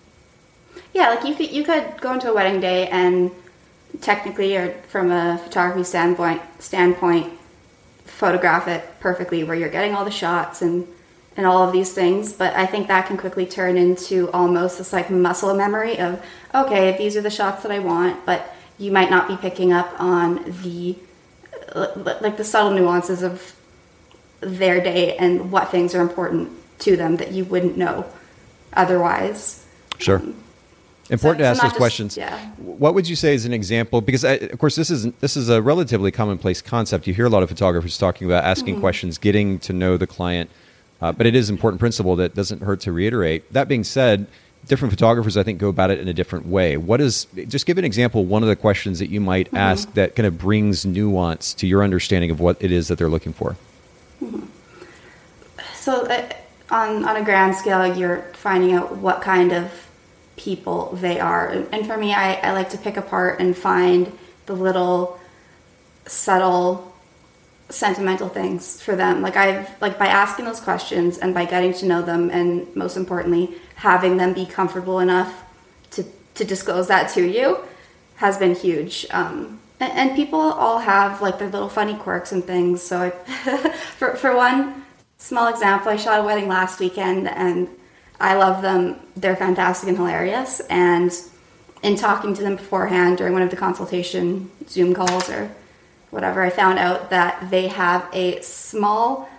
Yeah, 0.93 1.09
like 1.09 1.25
you 1.25 1.35
could, 1.35 1.51
you 1.51 1.63
could 1.63 1.99
go 1.99 2.13
into 2.13 2.29
a 2.29 2.33
wedding 2.33 2.61
day 2.61 2.87
and 2.87 3.31
technically 4.01 4.55
or 4.55 4.71
from 4.89 5.11
a 5.11 5.39
photography 5.43 5.83
standpoint 5.83 6.41
standpoint 6.59 7.31
photograph 8.15 8.67
it 8.67 8.83
perfectly 8.99 9.43
where 9.43 9.55
you're 9.55 9.69
getting 9.69 9.93
all 9.93 10.05
the 10.05 10.11
shots 10.11 10.61
and 10.61 10.87
and 11.37 11.45
all 11.45 11.63
of 11.63 11.73
these 11.73 11.93
things 11.93 12.31
but 12.31 12.53
i 12.55 12.65
think 12.65 12.87
that 12.87 13.05
can 13.07 13.17
quickly 13.17 13.45
turn 13.45 13.75
into 13.77 14.31
almost 14.31 14.77
this 14.77 14.93
like 14.93 15.09
muscle 15.09 15.53
memory 15.53 15.99
of 15.99 16.23
okay 16.53 16.97
these 16.97 17.17
are 17.17 17.21
the 17.21 17.29
shots 17.29 17.61
that 17.63 17.71
i 17.71 17.79
want 17.79 18.25
but 18.25 18.55
you 18.77 18.91
might 18.91 19.09
not 19.09 19.27
be 19.27 19.35
picking 19.35 19.73
up 19.73 19.93
on 19.99 20.43
the 20.63 20.95
like 21.75 22.37
the 22.37 22.43
subtle 22.43 22.71
nuances 22.71 23.21
of 23.21 23.55
their 24.39 24.81
day 24.81 25.17
and 25.17 25.51
what 25.51 25.69
things 25.69 25.93
are 25.93 26.01
important 26.01 26.49
to 26.79 26.95
them 26.95 27.17
that 27.17 27.31
you 27.31 27.43
wouldn't 27.45 27.77
know 27.77 28.05
otherwise. 28.73 29.65
Sure. 29.97 30.19
Um, 30.19 30.35
Important 31.09 31.39
so, 31.39 31.43
to 31.43 31.49
ask 31.49 31.61
those 31.61 31.71
just, 31.71 31.77
questions. 31.77 32.17
Yeah. 32.17 32.39
What 32.57 32.95
would 32.95 33.07
you 33.07 33.15
say 33.15 33.35
is 33.35 33.45
an 33.45 33.53
example? 33.53 34.01
Because 34.01 34.25
I, 34.25 34.33
of 34.33 34.57
course, 34.57 34.75
this 34.75 34.89
is 34.89 35.11
this 35.13 35.37
is 35.37 35.49
a 35.49 35.61
relatively 35.61 36.11
commonplace 36.11 36.61
concept. 36.61 37.05
You 37.05 37.13
hear 37.13 37.27
a 37.27 37.29
lot 37.29 37.43
of 37.43 37.49
photographers 37.49 37.97
talking 37.97 38.25
about 38.25 38.43
asking 38.43 38.75
mm-hmm. 38.75 38.81
questions, 38.81 39.17
getting 39.19 39.59
to 39.59 39.73
know 39.73 39.97
the 39.97 40.07
client, 40.07 40.49
uh, 41.01 41.11
but 41.11 41.27
it 41.27 41.35
is 41.35 41.49
an 41.49 41.55
important 41.55 41.79
principle 41.79 42.15
that 42.15 42.33
doesn't 42.33 42.63
hurt 42.63 42.81
to 42.81 42.91
reiterate. 42.91 43.53
That 43.53 43.67
being 43.67 43.83
said, 43.83 44.25
different 44.65 44.91
photographers 44.91 45.37
I 45.37 45.43
think 45.43 45.59
go 45.59 45.69
about 45.69 45.91
it 45.91 45.99
in 45.99 46.07
a 46.07 46.13
different 46.13 46.47
way. 46.47 46.75
What 46.75 46.99
is 47.01 47.27
just 47.47 47.67
give 47.67 47.77
an 47.77 47.85
example? 47.85 48.25
One 48.25 48.41
of 48.41 48.49
the 48.49 48.55
questions 48.55 48.97
that 48.97 49.09
you 49.09 49.21
might 49.21 49.47
mm-hmm. 49.47 49.57
ask 49.57 49.93
that 49.93 50.15
kind 50.15 50.25
of 50.25 50.39
brings 50.39 50.87
nuance 50.87 51.53
to 51.55 51.67
your 51.67 51.83
understanding 51.83 52.31
of 52.31 52.39
what 52.39 52.57
it 52.59 52.71
is 52.71 52.87
that 52.87 52.97
they're 52.97 53.09
looking 53.09 53.33
for. 53.33 53.55
Mm-hmm. 54.23 54.45
So, 55.75 56.07
uh, 56.07 56.29
on 56.71 57.07
on 57.07 57.15
a 57.15 57.23
grand 57.23 57.55
scale, 57.55 57.95
you're 57.95 58.21
finding 58.33 58.73
out 58.73 58.97
what 58.97 59.21
kind 59.21 59.51
of 59.51 59.84
people 60.37 60.95
they 60.95 61.19
are. 61.19 61.47
And 61.71 61.87
for 61.87 61.97
me, 61.97 62.13
I, 62.13 62.33
I 62.35 62.51
like 62.51 62.69
to 62.71 62.77
pick 62.77 62.97
apart 62.97 63.39
and 63.39 63.57
find 63.57 64.11
the 64.45 64.53
little 64.53 65.19
subtle 66.05 66.93
sentimental 67.69 68.29
things 68.29 68.81
for 68.81 68.95
them. 68.95 69.21
Like 69.21 69.35
i've 69.35 69.81
like 69.81 69.97
by 69.97 70.07
asking 70.07 70.45
those 70.45 70.59
questions 70.59 71.17
and 71.17 71.33
by 71.33 71.45
getting 71.45 71.73
to 71.73 71.85
know 71.85 72.01
them 72.01 72.29
and 72.29 72.73
most 72.75 72.95
importantly 72.95 73.55
having 73.75 74.17
them 74.17 74.33
be 74.33 74.45
comfortable 74.45 74.99
enough 74.99 75.43
to 75.91 76.03
to 76.35 76.45
disclose 76.45 76.87
that 76.89 77.09
to 77.13 77.25
you 77.25 77.57
has 78.17 78.37
been 78.37 78.55
huge. 78.55 79.05
Um, 79.09 79.59
and, 79.79 79.91
and, 79.91 80.15
people 80.15 80.39
all 80.39 80.79
have 80.79 81.21
like 81.21 81.37
their 81.37 81.49
little 81.49 81.67
funny 81.67 81.95
quirks 81.95 82.31
and 82.31 82.45
things. 82.45 82.81
So 82.81 83.01
I, 83.01 83.09
for, 83.97 84.15
for 84.15 84.33
one 84.35 84.85
small 85.17 85.47
example 85.47 85.89
i 85.89 85.95
shot 85.95 86.19
a 86.19 86.23
wedding 86.23 86.47
last 86.47 86.79
weekend 86.79 87.27
and 87.27 87.67
I 88.19 88.35
love 88.35 88.61
them. 88.61 88.99
They're 89.15 89.35
fantastic 89.35 89.89
and 89.89 89.97
hilarious. 89.97 90.59
And 90.61 91.11
in 91.83 91.95
talking 91.95 92.33
to 92.33 92.41
them 92.41 92.55
beforehand 92.55 93.17
during 93.17 93.33
one 93.33 93.41
of 93.41 93.49
the 93.49 93.55
consultation 93.55 94.49
Zoom 94.67 94.93
calls 94.93 95.29
or 95.29 95.51
whatever, 96.11 96.41
I 96.41 96.49
found 96.49 96.79
out 96.79 97.09
that 97.09 97.49
they 97.51 97.67
have 97.67 98.07
a 98.13 98.41
small 98.41 99.29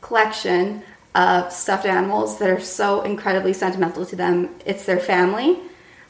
collection 0.00 0.82
of 1.14 1.50
stuffed 1.52 1.86
animals 1.86 2.38
that 2.38 2.50
are 2.50 2.60
so 2.60 3.02
incredibly 3.02 3.52
sentimental 3.52 4.04
to 4.06 4.16
them. 4.16 4.50
It's 4.66 4.84
their 4.84 5.00
family. 5.00 5.58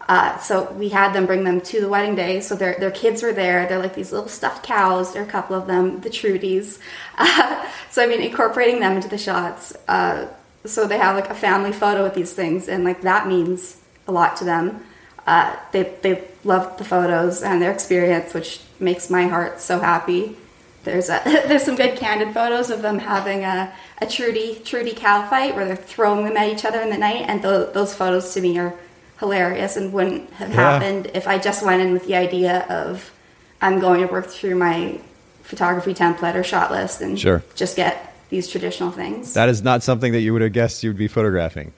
Uh, 0.09 0.39
so 0.39 0.71
we 0.73 0.89
had 0.89 1.13
them 1.13 1.27
bring 1.27 1.45
them 1.45 1.61
to 1.61 1.81
the 1.81 1.89
wedding 1.89 2.15
day. 2.15 2.41
So 2.41 2.55
their 2.55 2.77
their 2.79 2.91
kids 2.91 3.23
were 3.23 3.33
there. 3.33 3.67
They're 3.67 3.79
like 3.79 3.95
these 3.95 4.13
little 4.13 4.29
stuffed 4.29 4.65
cows. 4.65 5.13
There 5.13 5.23
are 5.23 5.27
a 5.27 5.29
couple 5.29 5.57
of 5.57 5.67
them, 5.67 6.01
the 6.01 6.11
Trudies. 6.11 6.79
Uh, 7.19 7.69
so 7.91 8.03
I 8.03 8.07
mean, 8.07 8.21
incorporating 8.21 8.81
them 8.81 8.93
into 8.97 9.09
the 9.09 9.19
shots. 9.19 9.73
Uh, 9.89 10.29
so 10.67 10.87
they 10.87 10.99
have 10.99 11.17
like 11.17 11.31
a 11.31 11.35
family 11.35 11.73
photo 11.73 12.03
with 12.03 12.15
these 12.15 12.33
things, 12.33 12.69
and 12.69 12.85
like 12.85 13.03
that 13.03 13.27
means 13.27 13.81
a 14.07 14.13
lot 14.13 14.37
to 14.37 14.45
them. 14.45 14.85
Uh, 15.27 15.57
they 15.73 15.95
they 16.03 16.25
love 16.45 16.79
the 16.79 16.85
photos 16.85 17.43
and 17.43 17.61
their 17.61 17.73
experience, 17.73 18.35
which 18.35 18.61
makes 18.79 19.11
my 19.11 19.27
heart 19.27 19.61
so 19.61 19.79
happy. 19.81 20.37
There's 20.85 21.09
a, 21.09 21.21
there's 21.25 21.65
some 21.65 21.77
good 21.77 21.97
candid 21.97 22.33
photos 22.33 22.71
of 22.71 22.83
them 22.83 22.99
having 22.99 23.45
a, 23.45 23.73
a 23.99 24.07
Trudy 24.07 24.61
Trudy 24.65 24.93
cow 24.93 25.29
fight 25.29 25.57
where 25.57 25.65
they're 25.65 25.77
throwing 25.77 26.25
them 26.25 26.37
at 26.37 26.49
each 26.49 26.65
other 26.65 26.81
in 26.81 26.91
the 26.91 26.99
night, 26.99 27.25
and 27.29 27.43
th- 27.43 27.73
those 27.73 27.95
photos 27.95 28.33
to 28.35 28.41
me 28.41 28.59
are 28.59 28.75
hilarious 29.19 29.77
and 29.77 29.93
wouldn't 29.93 30.31
have 30.35 30.51
yeah. 30.51 30.55
happened 30.55 31.11
if 31.15 31.27
I 31.27 31.39
just 31.39 31.65
went 31.65 31.83
in 31.83 31.93
with 31.93 32.07
the 32.07 32.15
idea 32.15 32.67
of 32.69 33.13
I'm 33.61 33.81
going 33.81 34.07
to 34.07 34.13
work 34.13 34.27
through 34.27 34.57
my 34.57 35.01
photography 35.43 35.95
template 35.95 36.35
or 36.35 36.43
shot 36.43 36.71
list 36.71 37.01
and 37.01 37.19
sure. 37.19 37.43
just 37.55 37.77
get 37.77 38.16
these 38.29 38.49
traditional 38.49 38.91
things. 38.91 39.35
That 39.35 39.49
is 39.49 39.63
not 39.63 39.83
something 39.83 40.13
that 40.13 40.21
you 40.21 40.33
would 40.33 40.43
have 40.43 40.53
guessed 40.53 40.83
you 40.83 40.91
would 40.91 40.99
be 40.99 41.09
photographing. 41.09 41.73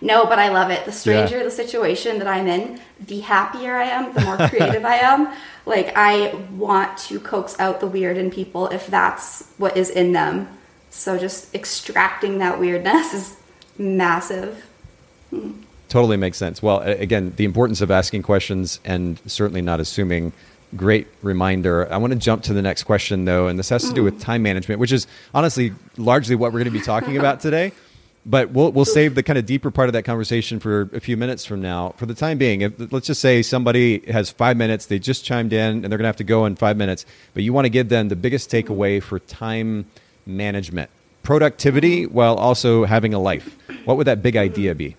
No, 0.00 0.26
but 0.26 0.38
I 0.38 0.48
love 0.48 0.70
it. 0.70 0.84
The 0.84 0.92
stranger 0.92 1.38
yeah. 1.38 1.44
the 1.44 1.50
situation 1.50 2.18
that 2.18 2.28
I'm 2.28 2.46
in, 2.46 2.80
the 3.00 3.20
happier 3.20 3.76
I 3.76 3.84
am, 3.84 4.12
the 4.12 4.20
more 4.20 4.36
creative 4.48 4.84
I 4.84 4.96
am. 4.96 5.32
Like 5.66 5.94
I 5.96 6.34
want 6.58 6.98
to 7.08 7.18
coax 7.18 7.58
out 7.58 7.80
the 7.80 7.86
weird 7.86 8.18
in 8.18 8.30
people 8.30 8.66
if 8.66 8.86
that's 8.88 9.48
what 9.56 9.78
is 9.78 9.88
in 9.88 10.12
them. 10.12 10.46
So 10.90 11.16
just 11.16 11.54
extracting 11.54 12.36
that 12.40 12.60
weirdness 12.60 13.14
is 13.14 13.36
massive. 13.78 14.62
Hmm. 15.30 15.52
Totally 15.88 16.18
makes 16.18 16.36
sense. 16.36 16.62
Well, 16.62 16.80
again, 16.80 17.32
the 17.36 17.46
importance 17.46 17.80
of 17.80 17.90
asking 17.90 18.24
questions 18.24 18.78
and 18.84 19.18
certainly 19.24 19.62
not 19.62 19.80
assuming 19.80 20.34
great 20.76 21.06
reminder. 21.22 21.90
I 21.92 21.96
want 21.98 22.12
to 22.12 22.18
jump 22.18 22.42
to 22.44 22.52
the 22.52 22.62
next 22.62 22.84
question, 22.84 23.24
though, 23.24 23.48
and 23.48 23.58
this 23.58 23.68
has 23.68 23.88
to 23.88 23.94
do 23.94 24.02
with 24.02 24.18
mm. 24.18 24.20
time 24.20 24.42
management, 24.42 24.80
which 24.80 24.92
is 24.92 25.06
honestly 25.32 25.72
largely 25.96 26.34
what 26.34 26.52
we're 26.52 26.60
going 26.60 26.72
to 26.72 26.78
be 26.78 26.84
talking 26.84 27.16
about 27.16 27.40
today. 27.40 27.72
But 28.26 28.50
we'll 28.50 28.72
we'll 28.72 28.86
save 28.86 29.14
the 29.14 29.22
kind 29.22 29.38
of 29.38 29.44
deeper 29.44 29.70
part 29.70 29.90
of 29.90 29.92
that 29.92 30.04
conversation 30.04 30.58
for 30.58 30.88
a 30.94 31.00
few 31.00 31.16
minutes 31.16 31.44
from 31.44 31.60
now. 31.60 31.90
For 31.98 32.06
the 32.06 32.14
time 32.14 32.38
being, 32.38 32.62
if, 32.62 32.72
let's 32.90 33.06
just 33.06 33.20
say 33.20 33.42
somebody 33.42 33.98
has 34.10 34.30
five 34.30 34.56
minutes, 34.56 34.86
they 34.86 34.98
just 34.98 35.26
chimed 35.26 35.52
in, 35.52 35.84
and 35.84 35.84
they're 35.84 35.98
going 35.98 36.04
to 36.04 36.08
have 36.08 36.16
to 36.16 36.24
go 36.24 36.46
in 36.46 36.56
five 36.56 36.78
minutes. 36.78 37.04
But 37.34 37.42
you 37.42 37.52
want 37.52 37.66
to 37.66 37.70
give 37.70 37.90
them 37.90 38.08
the 38.08 38.16
biggest 38.16 38.50
takeaway 38.50 39.02
for 39.02 39.18
time 39.18 39.84
management, 40.24 40.88
productivity, 41.22 42.06
while 42.06 42.36
also 42.36 42.86
having 42.86 43.12
a 43.12 43.18
life. 43.18 43.58
What 43.84 43.98
would 43.98 44.06
that 44.06 44.22
big 44.22 44.38
idea 44.38 44.74
be? 44.74 44.96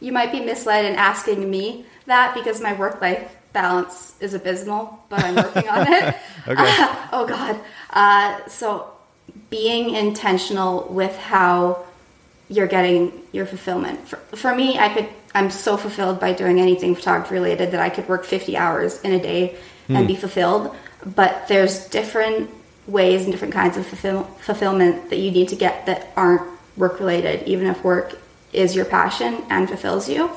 You 0.00 0.12
might 0.12 0.30
be 0.30 0.40
misled 0.40 0.84
in 0.84 0.94
asking 0.96 1.50
me 1.50 1.86
that 2.04 2.34
because 2.34 2.60
my 2.60 2.74
work 2.74 3.00
life 3.00 3.34
balance 3.56 4.14
is 4.20 4.34
abysmal, 4.34 5.02
but 5.08 5.24
I'm 5.24 5.34
working 5.34 5.66
on 5.66 5.90
it. 5.90 6.14
okay. 6.48 6.62
Uh, 6.62 7.08
oh 7.12 7.26
God. 7.26 7.58
Uh, 7.88 8.46
so 8.48 8.92
being 9.48 9.94
intentional 9.94 10.86
with 10.90 11.16
how 11.16 11.84
you're 12.50 12.66
getting 12.66 13.12
your 13.32 13.46
fulfillment. 13.46 14.06
For, 14.06 14.16
for 14.36 14.54
me, 14.54 14.78
I 14.78 14.90
could. 14.92 15.08
I'm 15.34 15.50
so 15.50 15.76
fulfilled 15.76 16.20
by 16.20 16.32
doing 16.32 16.60
anything 16.60 16.94
photography 16.94 17.34
related 17.34 17.70
that 17.72 17.80
I 17.80 17.90
could 17.90 18.08
work 18.08 18.24
50 18.24 18.56
hours 18.56 19.00
in 19.02 19.12
a 19.12 19.20
day 19.20 19.56
and 19.88 19.98
hmm. 19.98 20.06
be 20.06 20.16
fulfilled. 20.16 20.74
But 21.04 21.48
there's 21.48 21.88
different 21.88 22.50
ways 22.86 23.24
and 23.24 23.32
different 23.32 23.54
kinds 23.54 23.76
of 23.76 23.86
fulfill, 23.86 24.24
fulfillment 24.40 25.10
that 25.10 25.16
you 25.16 25.30
need 25.30 25.48
to 25.48 25.56
get 25.56 25.86
that 25.86 26.12
aren't 26.16 26.42
work 26.76 27.00
related, 27.00 27.46
even 27.46 27.66
if 27.66 27.82
work 27.84 28.18
is 28.52 28.76
your 28.76 28.84
passion 28.84 29.42
and 29.50 29.68
fulfills 29.68 30.08
you 30.08 30.30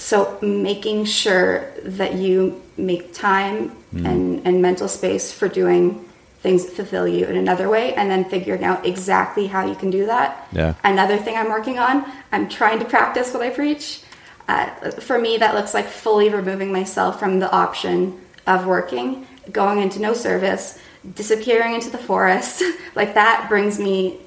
so 0.00 0.38
making 0.40 1.04
sure 1.04 1.70
that 1.84 2.14
you 2.14 2.60
make 2.78 3.12
time 3.12 3.70
mm. 3.94 4.06
and, 4.06 4.46
and 4.46 4.62
mental 4.62 4.88
space 4.88 5.30
for 5.30 5.46
doing 5.46 6.04
things 6.40 6.64
that 6.64 6.72
fulfill 6.72 7.06
you 7.06 7.26
in 7.26 7.36
another 7.36 7.68
way 7.68 7.92
and 7.94 8.10
then 8.10 8.24
figuring 8.24 8.64
out 8.64 8.86
exactly 8.86 9.46
how 9.46 9.66
you 9.66 9.74
can 9.74 9.90
do 9.90 10.06
that 10.06 10.48
yeah. 10.52 10.74
another 10.84 11.18
thing 11.18 11.36
i'm 11.36 11.50
working 11.50 11.78
on 11.78 12.10
i'm 12.32 12.48
trying 12.48 12.78
to 12.78 12.84
practice 12.86 13.34
what 13.34 13.42
i 13.42 13.50
preach 13.50 14.02
uh, 14.48 14.66
for 14.92 15.18
me 15.18 15.36
that 15.36 15.54
looks 15.54 15.74
like 15.74 15.86
fully 15.86 16.30
removing 16.30 16.72
myself 16.72 17.20
from 17.20 17.38
the 17.38 17.52
option 17.52 18.18
of 18.46 18.66
working 18.66 19.26
going 19.52 19.80
into 19.80 20.00
no 20.00 20.14
service 20.14 20.80
disappearing 21.14 21.74
into 21.74 21.90
the 21.90 21.98
forest 21.98 22.62
like 22.94 23.12
that 23.12 23.46
brings 23.50 23.78
me 23.78 24.18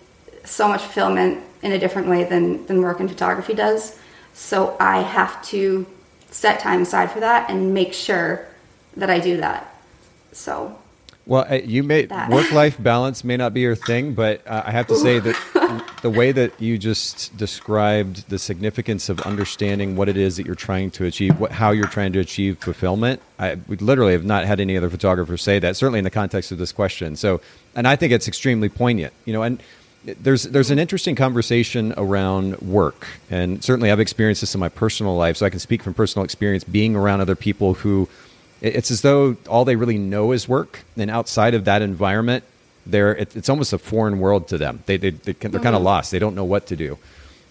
so 0.43 0.67
much 0.67 0.81
fulfillment 0.81 1.43
in 1.63 1.71
a 1.71 1.79
different 1.79 2.07
way 2.07 2.25
than, 2.25 2.63
than 2.67 2.81
work 2.81 2.99
in 2.99 3.07
photography 3.07 3.55
does 3.55 3.97
so 4.33 4.75
I 4.79 5.01
have 5.01 5.43
to 5.47 5.85
set 6.29 6.59
time 6.59 6.81
aside 6.81 7.11
for 7.11 7.19
that 7.19 7.49
and 7.49 7.73
make 7.73 7.93
sure 7.93 8.47
that 8.97 9.09
I 9.09 9.19
do 9.19 9.37
that. 9.37 9.75
So 10.31 10.77
well, 11.25 11.55
you 11.55 11.83
may 11.83 12.05
work 12.29 12.51
life 12.51 12.81
balance 12.81 13.23
may 13.23 13.37
not 13.37 13.53
be 13.53 13.61
your 13.61 13.75
thing, 13.75 14.13
but 14.13 14.45
uh, 14.45 14.63
I 14.65 14.71
have 14.71 14.87
to 14.87 14.95
say 14.95 15.19
that 15.19 15.85
the 16.01 16.09
way 16.09 16.33
that 16.33 16.59
you 16.59 16.77
just 16.77 17.35
described 17.37 18.29
the 18.29 18.37
significance 18.37 19.07
of 19.07 19.21
understanding 19.21 19.95
what 19.95 20.09
it 20.09 20.17
is 20.17 20.35
that 20.35 20.45
you're 20.45 20.55
trying 20.55 20.91
to 20.91 21.05
achieve, 21.05 21.39
what, 21.39 21.53
how 21.53 21.71
you're 21.71 21.87
trying 21.87 22.11
to 22.13 22.19
achieve 22.19 22.57
fulfillment. 22.57 23.21
I 23.39 23.57
we 23.69 23.77
literally 23.77 24.11
have 24.11 24.25
not 24.25 24.43
had 24.43 24.59
any 24.59 24.75
other 24.75 24.89
photographer 24.89 25.37
say 25.37 25.59
that, 25.59 25.77
certainly 25.77 25.99
in 25.99 26.03
the 26.03 26.11
context 26.11 26.51
of 26.51 26.57
this 26.57 26.73
question. 26.73 27.15
So, 27.15 27.39
and 27.73 27.87
I 27.87 27.95
think 27.95 28.11
it's 28.11 28.27
extremely 28.27 28.67
poignant, 28.67 29.13
you 29.23 29.31
know, 29.31 29.43
and 29.43 29.63
there's 30.05 30.43
there's 30.43 30.71
an 30.71 30.79
interesting 30.79 31.15
conversation 31.15 31.93
around 31.97 32.59
work, 32.61 33.07
and 33.29 33.63
certainly 33.63 33.91
I've 33.91 33.99
experienced 33.99 34.41
this 34.41 34.53
in 34.53 34.59
my 34.59 34.69
personal 34.69 35.15
life, 35.15 35.37
so 35.37 35.45
I 35.45 35.49
can 35.49 35.59
speak 35.59 35.81
from 35.81 35.93
personal 35.93 36.25
experience 36.25 36.63
being 36.63 36.95
around 36.95 37.21
other 37.21 37.35
people 37.35 37.75
who 37.75 38.09
it's 38.61 38.91
as 38.91 39.01
though 39.01 39.37
all 39.47 39.65
they 39.65 39.75
really 39.75 39.97
know 39.97 40.31
is 40.31 40.47
work, 40.47 40.81
and 40.97 41.09
outside 41.09 41.53
of 41.53 41.65
that 41.65 41.81
environment, 41.81 42.43
they're 42.85 43.15
it's 43.15 43.49
almost 43.49 43.71
a 43.71 43.77
foreign 43.77 44.19
world 44.19 44.49
to 44.49 44.57
them. 44.57 44.83
They 44.85 44.97
they, 44.97 45.11
they 45.11 45.31
are 45.31 45.35
kind 45.35 45.55
of 45.55 45.61
mm-hmm. 45.61 45.83
lost. 45.83 46.11
They 46.11 46.19
don't 46.19 46.35
know 46.35 46.45
what 46.45 46.67
to 46.67 46.75
do, 46.75 46.97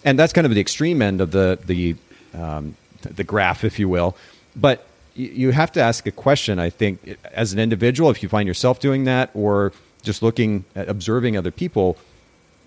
and 0.04 0.18
that's 0.18 0.32
kind 0.32 0.46
of 0.46 0.54
the 0.54 0.60
extreme 0.60 1.00
end 1.00 1.20
of 1.20 1.30
the 1.30 1.58
the 1.64 1.96
um, 2.34 2.76
the 3.02 3.24
graph, 3.24 3.64
if 3.64 3.78
you 3.78 3.88
will. 3.88 4.16
But 4.54 4.86
you 5.14 5.50
have 5.50 5.72
to 5.72 5.80
ask 5.80 6.06
a 6.06 6.10
question. 6.10 6.58
I 6.58 6.70
think 6.70 7.18
as 7.32 7.52
an 7.52 7.58
individual, 7.58 8.10
if 8.10 8.22
you 8.22 8.28
find 8.28 8.46
yourself 8.46 8.80
doing 8.80 9.04
that, 9.04 9.30
or 9.34 9.72
just 10.02 10.22
looking 10.22 10.64
at 10.74 10.88
observing 10.88 11.36
other 11.36 11.50
people 11.50 11.96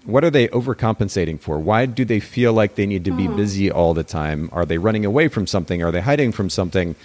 what 0.05 0.23
are 0.23 0.29
they 0.29 0.47
overcompensating 0.49 1.39
for? 1.39 1.59
Why 1.59 1.85
do 1.85 2.05
they 2.05 2.19
feel 2.19 2.53
like 2.53 2.75
they 2.75 2.85
need 2.85 3.05
to 3.05 3.11
be 3.11 3.27
mm. 3.27 3.35
busy 3.35 3.71
all 3.71 3.93
the 3.93 4.03
time? 4.03 4.49
Are 4.51 4.65
they 4.65 4.77
running 4.77 5.03
away 5.03 5.27
from 5.27 5.47
something? 5.47 5.83
Are 5.83 5.91
they 5.91 6.01
hiding 6.01 6.31
from 6.31 6.49
something? 6.49 6.95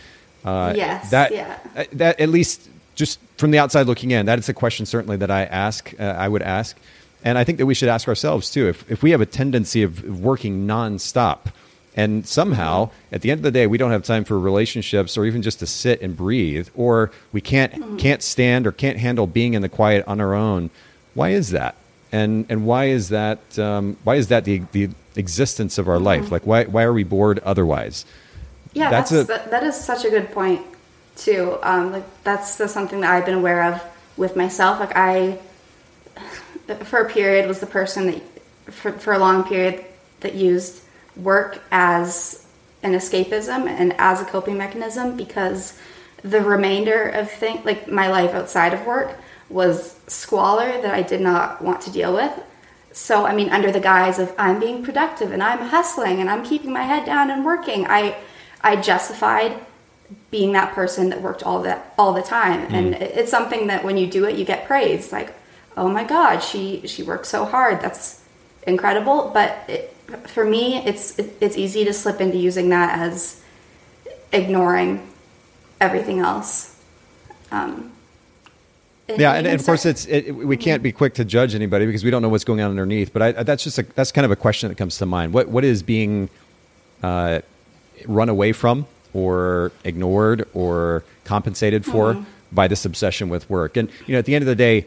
Uh, 0.44 0.74
yes. 0.76 1.10
That 1.10 1.32
yeah. 1.32 1.58
Uh, 1.76 1.84
that 1.92 2.20
at 2.20 2.28
least 2.28 2.68
just 2.94 3.18
from 3.38 3.50
the 3.50 3.58
outside 3.58 3.86
looking 3.86 4.10
in, 4.10 4.26
that 4.26 4.38
is 4.38 4.48
a 4.48 4.54
question 4.54 4.86
certainly 4.86 5.16
that 5.16 5.30
I 5.30 5.44
ask. 5.44 5.92
Uh, 5.98 6.02
I 6.04 6.28
would 6.28 6.42
ask, 6.42 6.76
and 7.24 7.38
I 7.38 7.44
think 7.44 7.58
that 7.58 7.66
we 7.66 7.74
should 7.74 7.88
ask 7.88 8.06
ourselves 8.06 8.50
too. 8.50 8.68
If 8.68 8.90
if 8.90 9.02
we 9.02 9.10
have 9.12 9.20
a 9.20 9.26
tendency 9.26 9.82
of 9.82 10.20
working 10.20 10.66
nonstop, 10.66 11.52
and 11.96 12.26
somehow 12.26 12.86
mm-hmm. 12.86 13.14
at 13.14 13.22
the 13.22 13.30
end 13.30 13.38
of 13.38 13.42
the 13.42 13.50
day 13.50 13.66
we 13.66 13.78
don't 13.78 13.90
have 13.90 14.02
time 14.02 14.24
for 14.24 14.38
relationships 14.38 15.16
or 15.16 15.24
even 15.24 15.40
just 15.40 15.58
to 15.60 15.66
sit 15.66 16.02
and 16.02 16.16
breathe, 16.16 16.68
or 16.74 17.10
we 17.32 17.40
can't 17.40 17.72
mm-hmm. 17.72 17.96
can't 17.96 18.22
stand 18.22 18.66
or 18.66 18.72
can't 18.72 18.98
handle 18.98 19.26
being 19.26 19.54
in 19.54 19.62
the 19.62 19.70
quiet 19.70 20.04
on 20.06 20.20
our 20.20 20.34
own. 20.34 20.68
Why 21.14 21.30
is 21.30 21.50
that? 21.50 21.76
And 22.12 22.46
and 22.48 22.66
why 22.66 22.86
is 22.86 23.08
that 23.10 23.58
um, 23.58 23.96
why 24.04 24.16
is 24.16 24.28
that 24.28 24.44
the 24.44 24.62
the 24.72 24.90
existence 25.16 25.78
of 25.78 25.88
our 25.88 25.96
mm-hmm. 25.96 26.04
life 26.04 26.30
like 26.30 26.46
why 26.46 26.64
why 26.64 26.82
are 26.82 26.92
we 26.92 27.04
bored 27.04 27.38
otherwise? 27.40 28.04
Yeah 28.72 28.90
that's, 28.90 29.10
that's 29.10 29.24
a, 29.24 29.26
that, 29.26 29.50
that 29.50 29.62
is 29.62 29.78
such 29.78 30.04
a 30.04 30.10
good 30.10 30.30
point 30.32 30.64
too. 31.16 31.58
Um, 31.62 31.92
like 31.92 32.24
that's 32.24 32.56
the, 32.56 32.68
something 32.68 33.00
that 33.00 33.10
i've 33.10 33.26
been 33.26 33.38
aware 33.38 33.62
of 33.64 33.82
with 34.16 34.36
myself. 34.36 34.80
Like 34.80 34.96
i 34.96 35.38
for 36.84 37.00
a 37.00 37.08
period 37.08 37.48
was 37.48 37.60
the 37.60 37.66
person 37.66 38.06
that 38.06 38.22
for, 38.72 38.92
for 38.92 39.12
a 39.12 39.18
long 39.18 39.44
period 39.44 39.84
that 40.20 40.34
used 40.34 40.82
work 41.16 41.62
as 41.70 42.46
an 42.82 42.92
escapism 42.92 43.66
and 43.66 43.92
as 43.98 44.20
a 44.20 44.24
coping 44.24 44.56
mechanism 44.56 45.16
because 45.16 45.78
the 46.22 46.40
remainder 46.40 47.08
of 47.08 47.30
things 47.30 47.64
like 47.64 47.88
my 47.88 48.08
life 48.08 48.30
outside 48.34 48.72
of 48.72 48.84
work 48.86 49.18
was 49.50 49.98
squalor 50.06 50.80
that 50.80 50.94
I 50.94 51.02
did 51.02 51.20
not 51.20 51.60
want 51.60 51.80
to 51.82 51.90
deal 51.90 52.14
with. 52.14 52.32
So, 52.92 53.26
I 53.26 53.34
mean, 53.34 53.50
under 53.50 53.70
the 53.70 53.80
guise 53.80 54.18
of 54.18 54.34
I'm 54.38 54.58
being 54.58 54.82
productive 54.82 55.32
and 55.32 55.42
I'm 55.42 55.58
hustling 55.68 56.20
and 56.20 56.28
I'm 56.28 56.44
keeping 56.44 56.72
my 56.72 56.82
head 56.82 57.04
down 57.04 57.30
and 57.30 57.44
working, 57.44 57.86
I 57.86 58.16
I 58.62 58.76
justified 58.76 59.58
being 60.30 60.52
that 60.52 60.74
person 60.74 61.10
that 61.10 61.22
worked 61.22 61.42
all 61.42 61.62
that 61.62 61.94
all 61.98 62.12
the 62.12 62.22
time. 62.22 62.66
Mm. 62.68 62.72
And 62.72 62.94
it's 62.94 63.30
something 63.30 63.68
that 63.68 63.84
when 63.84 63.96
you 63.96 64.06
do 64.06 64.24
it, 64.24 64.36
you 64.36 64.44
get 64.44 64.66
praised. 64.66 65.12
Like, 65.12 65.34
oh 65.76 65.88
my 65.88 66.04
God, 66.04 66.40
she 66.40 66.86
she 66.86 67.02
works 67.02 67.28
so 67.28 67.44
hard. 67.44 67.80
That's 67.80 68.22
incredible. 68.66 69.30
But 69.32 69.56
it, 69.68 69.96
for 70.26 70.44
me, 70.44 70.78
it's 70.78 71.18
it, 71.18 71.36
it's 71.40 71.56
easy 71.56 71.84
to 71.84 71.92
slip 71.92 72.20
into 72.20 72.38
using 72.38 72.70
that 72.70 72.98
as 72.98 73.42
ignoring 74.32 75.08
everything 75.80 76.18
else. 76.20 76.76
Um, 77.52 77.92
yeah, 79.18 79.32
and, 79.32 79.46
and 79.46 79.60
of 79.60 79.66
course, 79.66 79.86
it's 79.86 80.06
it, 80.06 80.32
we 80.32 80.56
can't 80.56 80.82
be 80.82 80.92
quick 80.92 81.14
to 81.14 81.24
judge 81.24 81.54
anybody 81.54 81.86
because 81.86 82.04
we 82.04 82.10
don't 82.10 82.22
know 82.22 82.28
what's 82.28 82.44
going 82.44 82.60
on 82.60 82.70
underneath. 82.70 83.12
But 83.12 83.22
I, 83.22 83.42
that's 83.42 83.64
just 83.64 83.78
a, 83.78 83.82
that's 83.94 84.12
kind 84.12 84.24
of 84.24 84.30
a 84.30 84.36
question 84.36 84.68
that 84.68 84.76
comes 84.76 84.98
to 84.98 85.06
mind. 85.06 85.32
What 85.32 85.48
what 85.48 85.64
is 85.64 85.82
being 85.82 86.28
uh, 87.02 87.40
run 88.06 88.28
away 88.28 88.52
from, 88.52 88.86
or 89.12 89.72
ignored, 89.84 90.48
or 90.54 91.04
compensated 91.24 91.84
for 91.84 92.14
mm-hmm. 92.14 92.24
by 92.52 92.68
this 92.68 92.84
obsession 92.84 93.28
with 93.28 93.48
work? 93.48 93.76
And 93.76 93.90
you 94.06 94.12
know, 94.14 94.18
at 94.18 94.24
the 94.24 94.34
end 94.34 94.42
of 94.42 94.48
the 94.48 94.56
day, 94.56 94.86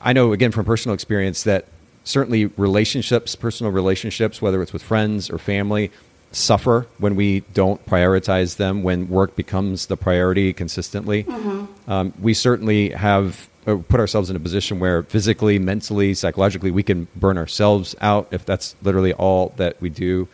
I 0.00 0.12
know 0.12 0.32
again 0.32 0.52
from 0.52 0.64
personal 0.64 0.94
experience 0.94 1.42
that 1.44 1.66
certainly 2.04 2.46
relationships, 2.46 3.34
personal 3.34 3.72
relationships, 3.72 4.40
whether 4.40 4.62
it's 4.62 4.72
with 4.72 4.82
friends 4.82 5.28
or 5.28 5.38
family, 5.38 5.90
suffer 6.32 6.86
when 6.98 7.16
we 7.16 7.40
don't 7.54 7.84
prioritize 7.86 8.56
them, 8.56 8.82
when 8.82 9.08
work 9.08 9.36
becomes 9.36 9.86
the 9.86 9.96
priority 9.96 10.52
consistently. 10.52 11.24
Mm-hmm. 11.24 11.55
Um, 11.88 12.12
we 12.20 12.34
certainly 12.34 12.90
have 12.90 13.48
uh, 13.66 13.76
put 13.88 14.00
ourselves 14.00 14.30
in 14.30 14.36
a 14.36 14.40
position 14.40 14.78
where 14.78 15.02
physically, 15.04 15.58
mentally, 15.58 16.14
psychologically, 16.14 16.70
we 16.70 16.82
can 16.82 17.08
burn 17.16 17.38
ourselves 17.38 17.94
out 18.00 18.28
if 18.30 18.44
that's 18.44 18.76
literally 18.82 19.12
all 19.12 19.52
that 19.56 19.80
we 19.80 19.88
do. 19.88 20.28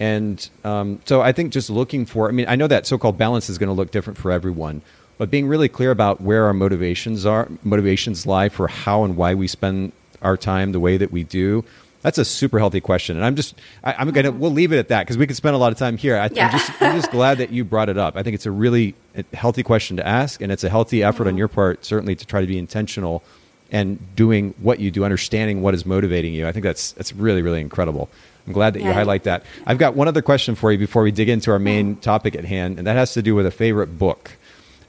And 0.00 0.48
um, 0.64 1.00
so 1.04 1.20
I 1.20 1.32
think 1.32 1.52
just 1.52 1.70
looking 1.70 2.06
for, 2.06 2.28
I 2.28 2.32
mean, 2.32 2.46
I 2.48 2.56
know 2.56 2.66
that 2.66 2.86
so 2.86 2.98
called 2.98 3.18
balance 3.18 3.48
is 3.48 3.58
going 3.58 3.68
to 3.68 3.74
look 3.74 3.90
different 3.90 4.18
for 4.18 4.32
everyone, 4.32 4.82
but 5.18 5.30
being 5.30 5.46
really 5.46 5.68
clear 5.68 5.90
about 5.90 6.20
where 6.20 6.46
our 6.46 6.54
motivations 6.54 7.24
are, 7.24 7.48
motivations 7.62 8.26
lie 8.26 8.48
for 8.48 8.66
how 8.66 9.04
and 9.04 9.16
why 9.16 9.34
we 9.34 9.46
spend 9.46 9.92
our 10.20 10.36
time 10.36 10.72
the 10.72 10.80
way 10.80 10.96
that 10.96 11.12
we 11.12 11.22
do 11.22 11.64
that's 12.02 12.18
a 12.18 12.24
super 12.24 12.58
healthy 12.58 12.80
question, 12.80 13.16
and 13.16 13.24
I'm 13.24 13.36
just 13.36 13.54
I, 13.82 14.00
am 14.02 14.10
gonna 14.10 14.32
we'll 14.32 14.50
leave 14.50 14.72
it 14.72 14.78
at 14.78 14.88
that 14.88 15.02
because 15.02 15.16
we 15.16 15.26
could 15.26 15.36
spend 15.36 15.54
a 15.54 15.58
lot 15.58 15.72
of 15.72 15.78
time 15.78 15.96
here. 15.96 16.16
I, 16.16 16.26
am 16.26 16.50
just 16.50 16.82
I'm 16.82 16.96
just 16.96 17.10
glad 17.12 17.38
that 17.38 17.50
you 17.50 17.64
brought 17.64 17.88
it 17.88 17.96
up. 17.96 18.16
I 18.16 18.22
think 18.22 18.34
it's 18.34 18.46
a 18.46 18.50
really 18.50 18.94
healthy 19.32 19.62
question 19.62 19.96
to 19.96 20.06
ask, 20.06 20.40
and 20.40 20.52
it's 20.52 20.64
a 20.64 20.68
healthy 20.68 21.02
effort 21.02 21.24
mm-hmm. 21.24 21.28
on 21.28 21.36
your 21.36 21.48
part, 21.48 21.84
certainly 21.84 22.14
to 22.16 22.26
try 22.26 22.40
to 22.40 22.46
be 22.46 22.58
intentional 22.58 23.22
and 23.70 24.14
doing 24.16 24.54
what 24.60 24.80
you 24.80 24.90
do, 24.90 25.04
understanding 25.04 25.62
what 25.62 25.74
is 25.74 25.86
motivating 25.86 26.34
you. 26.34 26.46
I 26.46 26.52
think 26.52 26.64
that's 26.64 26.92
that's 26.92 27.12
really 27.12 27.42
really 27.42 27.60
incredible. 27.60 28.10
I'm 28.46 28.52
glad 28.52 28.74
that 28.74 28.80
yeah. 28.80 28.88
you 28.88 28.92
highlight 28.92 29.22
that. 29.24 29.44
I've 29.66 29.78
got 29.78 29.94
one 29.94 30.08
other 30.08 30.22
question 30.22 30.56
for 30.56 30.72
you 30.72 30.78
before 30.78 31.02
we 31.02 31.12
dig 31.12 31.28
into 31.28 31.52
our 31.52 31.60
main 31.60 31.96
mm. 31.96 32.00
topic 32.00 32.34
at 32.34 32.44
hand, 32.44 32.78
and 32.78 32.86
that 32.86 32.96
has 32.96 33.14
to 33.14 33.22
do 33.22 33.36
with 33.36 33.46
a 33.46 33.52
favorite 33.52 33.98
book. 33.98 34.32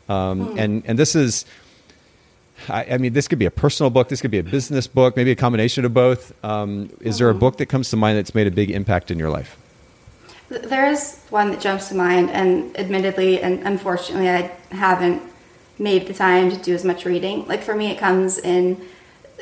Um, 0.09 0.47
mm. 0.47 0.59
And 0.59 0.83
and 0.85 0.97
this 0.97 1.15
is 1.15 1.45
I, 2.69 2.85
I, 2.91 2.97
mean, 2.97 3.13
this 3.13 3.27
could 3.27 3.39
be 3.39 3.45
a 3.45 3.51
personal 3.51 3.89
book, 3.89 4.09
this 4.09 4.21
could 4.21 4.31
be 4.31 4.39
a 4.39 4.43
business 4.43 4.87
book, 4.87 5.15
maybe 5.15 5.31
a 5.31 5.35
combination 5.35 5.85
of 5.85 5.93
both. 5.93 6.33
Um, 6.43 6.89
is 7.01 7.17
there 7.17 7.29
a 7.29 7.35
book 7.35 7.57
that 7.57 7.67
comes 7.67 7.89
to 7.91 7.97
mind 7.97 8.17
that's 8.17 8.35
made 8.35 8.47
a 8.47 8.51
big 8.51 8.71
impact 8.71 9.11
in 9.11 9.19
your 9.19 9.29
life? 9.29 9.57
There 10.49 10.89
is 10.89 11.19
one 11.29 11.51
that 11.51 11.61
jumps 11.61 11.89
to 11.89 11.95
mind, 11.95 12.29
and 12.29 12.77
admittedly, 12.77 13.41
and 13.41 13.65
unfortunately, 13.65 14.29
I 14.29 14.51
haven't 14.71 15.21
made 15.79 16.07
the 16.07 16.13
time 16.13 16.51
to 16.51 16.57
do 16.57 16.73
as 16.75 16.85
much 16.85 17.05
reading. 17.05 17.47
Like 17.47 17.63
for 17.63 17.75
me, 17.75 17.87
it 17.87 17.97
comes 17.97 18.37
in 18.37 18.79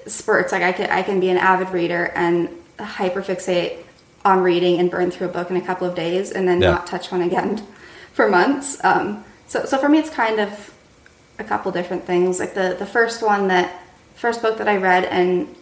spurts. 0.08 0.52
Like 0.52 0.64
I 0.64 0.72
can, 0.72 0.90
I 0.90 1.04
can 1.04 1.20
be 1.20 1.30
an 1.30 1.38
avid 1.38 1.70
reader 1.70 2.12
and 2.16 2.50
hyperfixate 2.78 3.84
on 4.24 4.42
reading 4.42 4.80
and 4.80 4.90
burn 4.90 5.12
through 5.12 5.28
a 5.28 5.32
book 5.32 5.50
in 5.50 5.58
a 5.58 5.62
couple 5.62 5.88
of 5.88 5.96
days, 5.96 6.32
and 6.32 6.48
then 6.48 6.62
yeah. 6.62 6.72
not 6.72 6.88
touch 6.88 7.12
one 7.12 7.22
again 7.22 7.66
for 8.14 8.30
months. 8.30 8.82
Um, 8.84 9.26
so, 9.48 9.66
so 9.66 9.78
for 9.78 9.90
me, 9.90 10.00
it's 10.00 10.10
kind 10.10 10.40
of 10.40 10.71
a 11.41 11.43
couple 11.43 11.71
different 11.71 12.06
things. 12.06 12.39
Like 12.39 12.54
the 12.54 12.75
the 12.80 12.86
first 12.86 13.21
one 13.21 13.49
that 13.49 13.84
first 14.15 14.41
book 14.41 14.58
that 14.60 14.67
I 14.67 14.77
read 14.77 15.04
and 15.06 15.54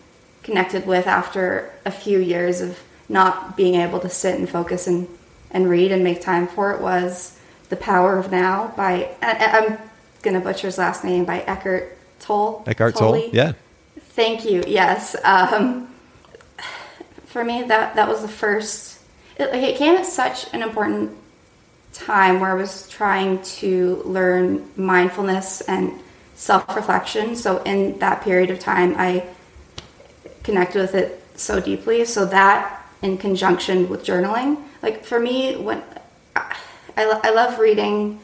connected 0.44 0.86
with 0.86 1.08
after 1.08 1.72
a 1.86 1.92
few 1.92 2.20
years 2.20 2.62
of 2.62 2.80
not 3.08 3.58
being 3.58 3.76
able 3.76 4.00
to 4.02 4.10
sit 4.10 4.38
and 4.38 4.48
focus 4.48 4.86
and 4.86 5.08
and 5.52 5.68
read 5.68 5.92
and 5.92 6.04
make 6.04 6.22
time 6.22 6.48
for 6.48 6.72
it 6.72 6.82
was 6.82 7.40
The 7.70 7.76
Power 7.76 8.18
of 8.18 8.32
Now 8.32 8.74
by 8.78 9.10
I, 9.22 9.58
am 9.58 9.78
gonna 10.22 10.42
butcher 10.42 10.68
his 10.68 10.78
last 10.78 11.04
name 11.04 11.26
by 11.26 11.40
Eckhart 11.42 11.98
Tolle. 12.20 12.64
Eckhart 12.68 12.96
Tolle, 12.96 13.30
yeah. 13.32 13.54
Thank 14.00 14.46
you. 14.46 14.64
Yes. 14.68 15.16
Um, 15.24 15.88
for 17.26 17.44
me, 17.44 17.64
that 17.64 17.96
that 17.96 18.08
was 18.08 18.22
the 18.22 18.28
first. 18.28 19.00
It, 19.38 19.52
like, 19.52 19.64
it 19.64 19.78
came 19.78 19.96
at 19.96 20.06
such 20.06 20.54
an 20.54 20.62
important 20.62 21.16
time 22.00 22.40
where 22.40 22.52
I 22.52 22.54
was 22.54 22.88
trying 22.90 23.42
to 23.42 24.02
learn 24.06 24.70
mindfulness 24.76 25.62
and 25.62 26.00
self 26.36 26.76
reflection. 26.76 27.36
So, 27.36 27.62
in 27.64 28.00
that 28.00 28.22
period 28.22 28.50
of 28.50 28.60
time, 28.60 28.96
I 28.98 29.26
connected 30.44 30.80
with 30.80 30.96
it 30.96 31.24
so 31.36 31.60
deeply. 31.60 32.06
So, 32.06 32.26
that 32.26 32.86
in 33.02 33.18
conjunction 33.18 33.90
with 33.90 34.04
journaling, 34.04 34.62
like 34.82 35.04
for 35.04 35.20
me, 35.20 35.56
when 35.58 35.84
I, 36.36 36.56
I 36.98 37.32
love 37.32 37.60
reading 37.60 38.20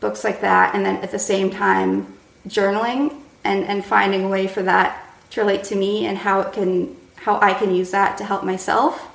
books 0.00 0.24
like 0.24 0.40
that, 0.40 0.74
and 0.74 0.84
then 0.84 0.96
at 0.96 1.10
the 1.10 1.18
same 1.18 1.50
time, 1.50 2.06
journaling 2.48 3.14
and, 3.44 3.64
and 3.64 3.84
finding 3.84 4.24
a 4.24 4.28
way 4.28 4.46
for 4.46 4.62
that 4.62 4.98
to 5.30 5.40
relate 5.40 5.64
to 5.64 5.76
me 5.76 6.06
and 6.06 6.18
how 6.18 6.40
it 6.40 6.52
can 6.52 6.96
how 7.16 7.38
I 7.40 7.54
can 7.54 7.72
use 7.72 7.92
that 7.92 8.18
to 8.18 8.24
help 8.24 8.42
myself. 8.42 9.08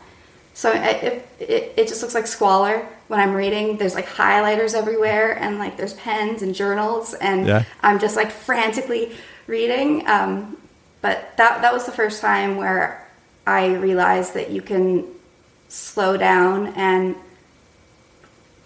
So 0.54 0.72
it, 0.72 1.26
it, 1.40 1.74
it 1.76 1.88
just 1.90 2.02
looks 2.02 2.16
like 2.16 2.26
squalor 2.26 2.88
when 3.08 3.20
I'm 3.20 3.34
reading, 3.34 3.78
there's 3.78 3.96
like 3.96 4.08
highlighters 4.08 4.74
everywhere 4.74 5.38
and 5.38 5.60
like 5.60 5.78
there's 5.78 5.94
pens 5.94 6.42
and 6.42 6.54
journals 6.54 7.14
and 7.14 7.48
yeah. 7.48 7.64
I'm 7.82 8.00
just 8.00 8.16
like 8.16 8.32
frantically 8.32 9.14
reading. 9.48 10.08
Um, 10.08 10.58
but 11.02 11.36
that 11.38 11.62
that 11.62 11.74
was 11.74 11.86
the 11.86 11.92
first 11.92 12.22
time 12.22 12.58
where 12.58 13.08
I 13.46 13.76
realized 13.76 14.34
that 14.34 14.52
you 14.52 14.62
can 14.62 15.06
slow 15.70 16.18
down 16.18 16.68
and 16.76 17.16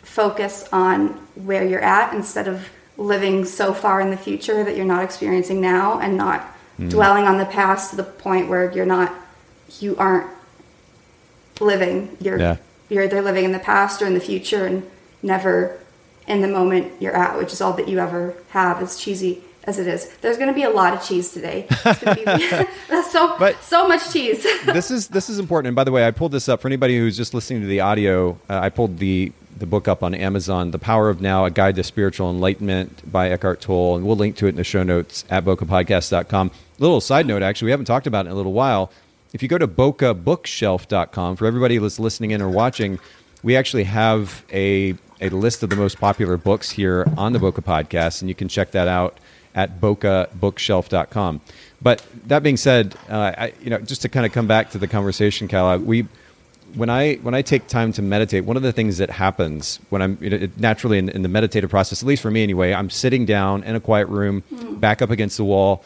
focus 0.01 0.67
on 0.73 1.10
where 1.36 1.65
you're 1.65 1.84
at 1.84 2.13
instead 2.13 2.47
of 2.47 2.67
living 2.97 3.45
so 3.45 3.73
far 3.73 4.01
in 4.01 4.10
the 4.10 4.17
future 4.17 4.63
that 4.63 4.75
you're 4.75 4.86
not 4.86 5.04
experiencing 5.04 5.62
now 5.62 5.99
and 5.99 6.17
not 6.17 6.45
dwelling 6.89 7.25
on 7.25 7.38
the 7.38 7.45
past 7.45 7.91
to 7.91 7.95
the 7.95 8.04
point 8.04 8.49
where 8.49 8.71
you're 8.71 8.86
not 8.86 9.13
you 9.80 9.95
aren't 9.97 10.27
living 11.60 12.17
you're 12.19 12.39
Yeah. 12.39 12.58
You're 12.91 13.04
either 13.06 13.21
living 13.21 13.45
in 13.45 13.54
the 13.54 13.60
past 13.60 14.01
or 14.01 14.06
in 14.06 14.13
the 14.13 14.19
future 14.19 14.65
and 14.65 14.84
never 15.23 15.80
in 16.27 16.41
the 16.41 16.47
moment 16.47 16.91
you're 17.01 17.15
at 17.15 17.38
which 17.38 17.51
is 17.54 17.62
all 17.62 17.73
that 17.73 17.88
you 17.88 17.99
ever 17.99 18.36
have 18.49 18.82
as 18.82 18.95
cheesy 18.99 19.41
as 19.63 19.80
it 19.80 19.88
is 19.88 20.08
there's 20.21 20.38
going 20.38 20.47
to 20.49 20.54
be 20.54 20.63
a 20.63 20.69
lot 20.69 20.93
of 20.93 21.01
cheese 21.04 21.32
today 21.32 21.67
be, 21.69 22.23
that's 22.89 23.12
so 23.12 23.36
But- 23.39 23.62
so 23.63 23.88
much 23.88 24.12
cheese 24.12 24.43
this 24.65 24.91
is 24.91 25.08
this 25.08 25.30
is 25.30 25.39
important. 25.39 25.67
And 25.69 25.75
by 25.75 25.84
the 25.84 25.91
way, 25.91 26.06
I 26.06 26.12
pulled 26.12 26.32
this 26.34 26.49
up 26.49 26.62
for 26.62 26.67
anybody 26.67 26.97
who's 26.97 27.15
just 27.17 27.34
listening 27.34 27.62
to 27.62 27.67
the 27.67 27.80
audio. 27.80 28.38
Uh, 28.49 28.60
I 28.62 28.69
pulled 28.69 28.97
the 28.99 29.32
the 29.58 29.65
book 29.65 29.88
up 29.88 30.01
on 30.04 30.13
Amazon, 30.15 30.71
"The 30.71 30.80
Power 30.80 31.10
of 31.10 31.21
Now: 31.21 31.45
A 31.45 31.51
Guide 31.51 31.75
to 31.75 31.84
Spiritual 31.84 32.30
Enlightenment" 32.30 33.10
by 33.12 33.30
Eckhart 33.30 33.62
Tolle, 33.62 33.95
and 33.97 34.06
we'll 34.06 34.15
link 34.15 34.36
to 34.38 34.47
it 34.47 34.49
in 34.49 34.56
the 34.56 34.63
show 34.63 34.84
notes 34.84 35.23
at 35.30 35.45
bokehpodcast.com. 35.45 36.51
Little 36.80 37.01
side 37.01 37.27
note, 37.27 37.41
actually, 37.43 37.67
we 37.67 37.71
haven't 37.71 37.86
talked 37.86 38.08
about 38.08 38.25
it 38.25 38.30
in 38.30 38.34
a 38.34 38.36
little 38.36 38.54
while. 38.54 38.91
If 39.34 39.41
you 39.41 39.48
go 39.48 39.58
to 39.58 39.67
bokehbookshelf.com, 39.67 41.36
for 41.38 41.46
everybody 41.46 41.78
that's 41.78 42.00
listening 42.00 42.32
in 42.32 42.41
or 42.41 42.50
watching, 42.50 43.00
we 43.44 43.56
actually 43.56 43.86
have 43.86 44.46
a 44.52 44.96
a 45.22 45.30
list 45.30 45.62
of 45.62 45.70
the 45.70 45.76
most 45.76 46.00
popular 46.00 46.36
books 46.36 46.72
here 46.72 47.08
on 47.15 47.32
the 47.32 47.39
Bokeh 47.39 47.63
Podcast, 47.63 48.22
and 48.22 48.30
you 48.30 48.34
can 48.36 48.48
check 48.48 48.72
that 48.72 48.88
out 48.88 49.20
at 49.54 49.80
bokehbookshelf.com. 49.80 51.41
But 51.80 52.04
that 52.26 52.41
being 52.41 52.58
said, 52.58 52.96
uh, 53.08 53.32
I, 53.38 53.54
you 53.62 53.70
know, 53.70 53.78
just 53.80 54.02
to 54.02 54.10
kind 54.10 54.26
of 54.26 54.32
come 54.32 54.48
back 54.48 54.72
to 54.72 54.78
the 54.78 54.88
conversation, 54.88 55.48
Kalla, 55.48 55.78
we 55.78 56.08
when 56.74 56.89
I 56.89 57.15
when 57.15 57.34
I 57.34 57.41
take 57.41 57.67
time 57.67 57.91
to 57.94 58.02
meditate, 58.02 58.46
one 58.46 58.58
of 58.58 58.63
the 58.63 58.72
things 58.72 58.98
that 58.98 59.10
happens 59.10 59.80
when 59.89 60.02
I'm 60.02 60.17
you 60.22 60.30
know, 60.30 60.38
it, 60.38 60.60
naturally 60.60 60.98
in, 60.98 61.10
in 61.10 61.22
the 61.22 61.30
meditative 61.30 61.70
process, 61.70 62.02
at 62.02 62.08
least 62.08 62.22
for 62.22 62.32
me 62.32 62.44
anyway, 62.44 62.74
I'm 62.74 62.89
sitting 62.89 63.26
down 63.26 63.63
in 63.63 63.76
a 63.76 63.80
quiet 63.80 64.08
room, 64.08 64.44
back 64.80 65.02
up 65.02 65.10
against 65.10 65.38
the 65.38 65.46
wall, 65.46 65.84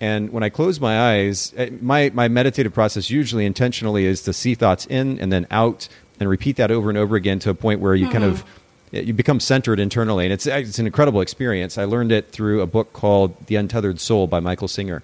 and 0.00 0.30
when 0.30 0.42
I 0.42 0.48
close 0.48 0.80
my 0.80 1.12
eyes, 1.12 1.52
eh, 1.56 1.70
my 1.80 2.10
my 2.14 2.28
meditative 2.28 2.74
process 2.74 3.10
usually 3.10 3.46
intentionally 3.46 4.04
is 4.06 4.22
to 4.22 4.32
see 4.32 4.54
thoughts 4.54 4.86
in 4.86 5.18
and 5.20 5.32
then 5.32 5.46
out, 5.50 5.88
and 6.20 6.28
repeat 6.28 6.56
that 6.56 6.70
over 6.70 6.88
and 6.88 6.98
over 6.98 7.16
again 7.16 7.38
to 7.40 7.50
a 7.50 7.54
point 7.54 7.80
where 7.80 7.94
you 7.94 8.08
kind 8.08 8.24
of 8.24 8.44
mm-hmm. 8.44 8.96
uh, 8.96 9.00
you 9.00 9.12
become 9.12 9.40
centered 9.40 9.80
internally, 9.80 10.24
and 10.24 10.32
it's 10.32 10.46
uh, 10.46 10.52
it's 10.54 10.78
an 10.78 10.86
incredible 10.86 11.20
experience. 11.20 11.78
I 11.78 11.84
learned 11.84 12.12
it 12.12 12.30
through 12.30 12.60
a 12.60 12.66
book 12.66 12.92
called 12.92 13.46
The 13.46 13.56
Untethered 13.56 14.00
Soul 14.00 14.26
by 14.26 14.40
Michael 14.40 14.68
Singer. 14.68 15.02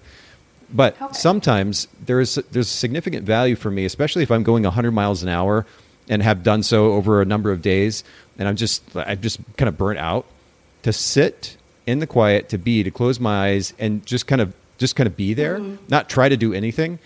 But 0.72 1.00
Okay. 1.02 1.12
sometimes 1.12 1.88
there 2.04 2.20
is 2.20 2.34
there's 2.52 2.68
significant 2.68 3.26
value 3.26 3.56
for 3.56 3.70
me, 3.70 3.84
especially 3.84 4.22
if 4.22 4.30
I'm 4.30 4.42
going 4.42 4.62
100 4.62 4.92
miles 4.92 5.22
an 5.22 5.28
hour 5.28 5.66
and 6.08 6.22
have 6.22 6.42
done 6.42 6.62
so 6.62 6.92
over 6.92 7.20
a 7.22 7.24
number 7.24 7.50
of 7.50 7.62
days, 7.62 8.04
and 8.38 8.46
I'm 8.48 8.56
just 8.56 8.82
I'm 8.96 9.20
just 9.20 9.38
kind 9.56 9.68
of 9.68 9.76
burnt 9.76 9.98
out. 9.98 10.26
To 10.84 10.92
sit 10.94 11.56
in 11.86 11.98
the 11.98 12.06
quiet, 12.06 12.48
to 12.50 12.58
be, 12.58 12.82
to 12.82 12.90
close 12.90 13.20
my 13.20 13.48
eyes, 13.48 13.74
and 13.78 14.04
just 14.06 14.26
kind 14.26 14.40
of 14.40 14.54
just 14.80 14.96
kind 14.96 15.06
of 15.06 15.16
be 15.16 15.34
there, 15.34 15.58
mm-hmm. 15.58 15.76
not 15.88 16.08
try 16.08 16.28
to 16.28 16.36
do 16.36 16.52
anything. 16.52 16.98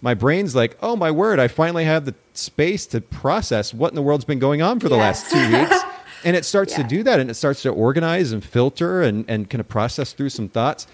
My 0.00 0.14
brain's 0.14 0.56
like, 0.56 0.76
oh 0.80 0.96
my 0.96 1.10
word, 1.10 1.38
I 1.38 1.46
finally 1.46 1.84
have 1.84 2.06
the 2.06 2.14
space 2.32 2.86
to 2.86 3.00
process 3.02 3.74
what 3.74 3.92
in 3.92 3.94
the 3.94 4.02
world's 4.02 4.24
been 4.24 4.38
going 4.38 4.62
on 4.62 4.80
for 4.80 4.88
the 4.88 4.96
Yes. 4.96 5.30
last 5.30 5.32
two 5.32 5.58
weeks. 5.58 5.84
And 6.22 6.36
it 6.36 6.44
starts 6.44 6.74
to 6.74 6.82
do 6.82 7.02
that 7.04 7.18
and 7.18 7.30
it 7.30 7.34
starts 7.34 7.62
to 7.62 7.70
organize 7.70 8.32
and 8.32 8.44
filter 8.44 9.00
and, 9.00 9.24
and 9.26 9.48
kind 9.48 9.60
of 9.60 9.68
process 9.68 10.12
through 10.12 10.28
some 10.28 10.50
thoughts. 10.50 10.86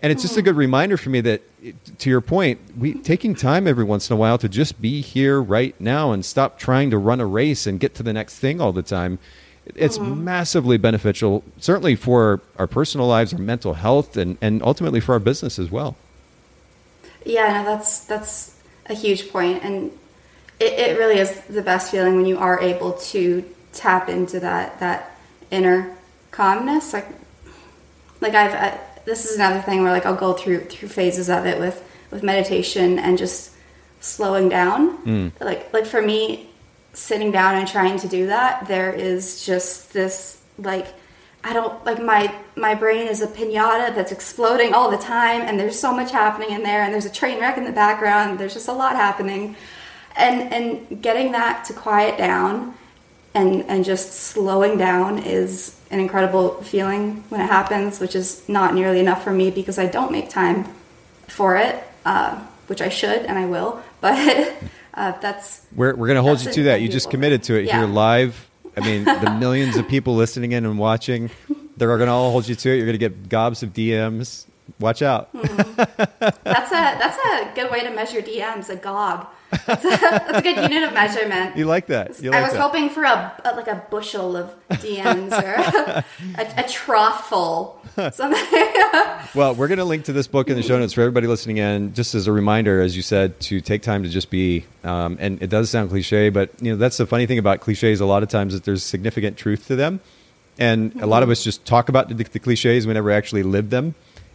And 0.00 0.12
it's 0.12 0.22
just 0.22 0.34
a 0.34 0.38
mm-hmm. 0.38 0.44
good 0.44 0.56
reminder 0.56 0.96
for 0.96 1.10
me 1.10 1.20
that, 1.22 1.42
to 1.98 2.08
your 2.08 2.20
point, 2.20 2.60
we 2.78 2.94
taking 2.94 3.34
time 3.34 3.66
every 3.66 3.82
once 3.82 4.08
in 4.08 4.14
a 4.14 4.16
while 4.16 4.38
to 4.38 4.48
just 4.48 4.80
be 4.80 5.00
here 5.00 5.42
right 5.42 5.74
now 5.80 6.12
and 6.12 6.24
stop 6.24 6.60
trying 6.60 6.90
to 6.90 6.98
run 6.98 7.20
a 7.20 7.26
race 7.26 7.66
and 7.66 7.80
get 7.80 7.96
to 7.96 8.04
the 8.04 8.12
next 8.12 8.38
thing 8.38 8.60
all 8.60 8.72
the 8.72 8.82
time. 8.82 9.18
It's 9.74 9.98
massively 9.98 10.76
beneficial, 10.76 11.44
certainly 11.58 11.94
for 11.94 12.40
our 12.58 12.66
personal 12.66 13.06
lives, 13.06 13.32
our 13.32 13.38
mental 13.38 13.74
health, 13.74 14.16
and, 14.16 14.38
and 14.40 14.62
ultimately 14.62 15.00
for 15.00 15.12
our 15.12 15.18
business 15.18 15.58
as 15.58 15.70
well. 15.70 15.96
Yeah, 17.24 17.62
no, 17.62 17.64
that's 17.64 18.04
that's 18.04 18.56
a 18.86 18.94
huge 18.94 19.30
point, 19.30 19.62
and 19.62 19.92
it, 20.58 20.72
it 20.72 20.98
really 20.98 21.18
is 21.18 21.40
the 21.42 21.62
best 21.62 21.90
feeling 21.90 22.16
when 22.16 22.26
you 22.26 22.38
are 22.38 22.60
able 22.60 22.92
to 22.92 23.44
tap 23.72 24.08
into 24.08 24.40
that 24.40 24.80
that 24.80 25.16
inner 25.50 25.96
calmness. 26.30 26.92
Like, 26.92 27.06
like 28.20 28.34
I've 28.34 28.54
I, 28.54 28.80
this 29.04 29.24
is 29.24 29.36
another 29.36 29.60
thing 29.60 29.82
where 29.82 29.92
like 29.92 30.06
I'll 30.06 30.14
go 30.14 30.32
through 30.32 30.64
through 30.66 30.88
phases 30.88 31.28
of 31.28 31.46
it 31.46 31.58
with 31.58 31.84
with 32.10 32.22
meditation 32.22 32.98
and 32.98 33.18
just 33.18 33.52
slowing 34.00 34.48
down. 34.48 34.98
Mm. 35.04 35.32
Like 35.40 35.72
like 35.72 35.86
for 35.86 36.02
me, 36.02 36.47
sitting 36.98 37.30
down 37.30 37.54
and 37.54 37.68
trying 37.68 37.98
to 38.00 38.08
do 38.08 38.26
that, 38.26 38.66
there 38.66 38.92
is 38.92 39.44
just 39.46 39.92
this 39.92 40.40
like 40.58 40.86
I 41.44 41.52
don't 41.52 41.84
like 41.86 42.02
my 42.02 42.34
my 42.56 42.74
brain 42.74 43.06
is 43.06 43.22
a 43.22 43.28
pinata 43.28 43.94
that's 43.94 44.10
exploding 44.10 44.74
all 44.74 44.90
the 44.90 44.98
time, 44.98 45.42
and 45.42 45.58
there's 45.58 45.78
so 45.78 45.92
much 45.92 46.10
happening 46.10 46.50
in 46.50 46.62
there, 46.62 46.82
and 46.82 46.92
there's 46.92 47.04
a 47.04 47.12
train 47.12 47.40
wreck 47.40 47.56
in 47.56 47.64
the 47.64 47.72
background. 47.72 48.38
There's 48.38 48.54
just 48.54 48.68
a 48.68 48.72
lot 48.72 48.96
happening, 48.96 49.56
and 50.16 50.52
and 50.52 51.00
getting 51.00 51.32
that 51.32 51.64
to 51.66 51.72
quiet 51.72 52.18
down, 52.18 52.74
and 53.34 53.62
and 53.64 53.84
just 53.84 54.12
slowing 54.12 54.76
down 54.76 55.20
is 55.20 55.80
an 55.90 56.00
incredible 56.00 56.60
feeling 56.62 57.24
when 57.28 57.40
it 57.40 57.46
happens, 57.46 58.00
which 58.00 58.16
is 58.16 58.46
not 58.48 58.74
nearly 58.74 58.98
enough 58.98 59.22
for 59.22 59.32
me 59.32 59.50
because 59.50 59.78
I 59.78 59.86
don't 59.86 60.10
make 60.10 60.28
time 60.28 60.66
for 61.28 61.56
it, 61.56 61.82
uh, 62.04 62.36
which 62.66 62.82
I 62.82 62.88
should 62.88 63.22
and 63.24 63.38
I 63.38 63.46
will, 63.46 63.80
but 64.00 64.52
uh, 64.98 65.12
that's 65.20 65.66
We're, 65.74 65.94
we're 65.94 66.08
going 66.08 66.16
to 66.16 66.22
hold 66.22 66.42
you 66.42 66.52
to 66.52 66.62
that. 66.64 66.80
You 66.80 66.88
just 66.88 67.10
committed 67.10 67.44
to 67.44 67.54
it 67.54 67.66
thing. 67.66 67.76
here 67.76 67.86
live. 67.86 68.50
I 68.76 68.80
mean, 68.80 69.04
the 69.04 69.36
millions 69.40 69.76
of 69.76 69.88
people 69.88 70.14
listening 70.14 70.52
in 70.52 70.64
and 70.64 70.78
watching, 70.78 71.30
they're 71.76 71.96
going 71.96 72.08
to 72.08 72.12
all 72.12 72.32
hold 72.32 72.48
you 72.48 72.54
to 72.54 72.70
it. 72.70 72.76
You're 72.76 72.86
going 72.86 72.94
to 72.94 72.98
get 72.98 73.28
gobs 73.28 73.62
of 73.62 73.72
DMs. 73.72 74.46
Watch 74.80 75.02
out. 75.02 75.30
That's 75.32 76.70
a 76.70 76.96
that's 76.98 77.18
a 77.18 77.50
good 77.54 77.70
way 77.70 77.80
to 77.82 77.90
measure 77.90 78.20
DMs. 78.20 78.68
A 78.70 78.76
gob. 78.76 79.28
That's 79.66 79.84
a, 79.84 79.88
that's 79.88 80.38
a 80.38 80.42
good 80.42 80.56
unit 80.56 80.82
of 80.84 80.92
measurement. 80.92 81.56
You 81.56 81.64
like 81.64 81.86
that? 81.86 82.22
You 82.22 82.32
I 82.32 82.42
was 82.42 82.52
that? 82.52 82.60
hoping 82.60 82.90
for 82.90 83.02
a, 83.02 83.32
a- 83.44 83.56
like 83.56 83.66
a 83.66 83.82
bushel 83.90 84.36
of 84.36 84.54
DMs 84.70 85.32
or 85.32 86.04
a, 86.40 86.64
a 86.64 86.68
trough 86.68 87.28
full. 87.28 87.80
Something. 88.12 88.44
Well, 89.34 89.54
we're 89.54 89.68
going 89.68 89.78
to 89.78 89.84
link 89.84 90.06
to 90.06 90.12
this 90.14 90.26
book 90.26 90.48
in 90.48 90.56
the 90.56 90.62
show 90.62 90.78
notes 90.78 90.94
for 90.94 91.02
everybody 91.02 91.26
listening 91.26 91.58
in. 91.58 91.92
Just 91.92 92.14
as 92.14 92.26
a 92.26 92.32
reminder, 92.32 92.80
as 92.80 92.96
you 92.96 93.02
said, 93.02 93.38
to 93.40 93.60
take 93.60 93.82
time 93.82 94.02
to 94.04 94.08
just 94.08 94.30
be. 94.30 94.64
Um, 94.84 95.18
and 95.20 95.42
it 95.42 95.50
does 95.50 95.68
sound 95.68 95.90
cliche, 95.90 96.30
but 96.30 96.50
you 96.62 96.72
know 96.72 96.78
that's 96.78 96.96
the 96.96 97.06
funny 97.06 97.26
thing 97.26 97.38
about 97.38 97.60
cliches. 97.60 98.00
A 98.00 98.06
lot 98.06 98.22
of 98.22 98.30
times 98.30 98.54
that 98.54 98.64
there's 98.64 98.82
significant 98.82 99.36
truth 99.36 99.66
to 99.66 99.76
them, 99.76 100.00
and 100.58 100.94
a 101.02 101.06
lot 101.06 101.22
of 101.22 101.28
us 101.28 101.44
just 101.44 101.66
talk 101.66 101.90
about 101.90 102.08
the, 102.08 102.14
the 102.14 102.38
cliches. 102.38 102.86
We 102.86 102.94
never 102.94 103.10
actually 103.10 103.42
live 103.42 103.68
them. 103.68 103.94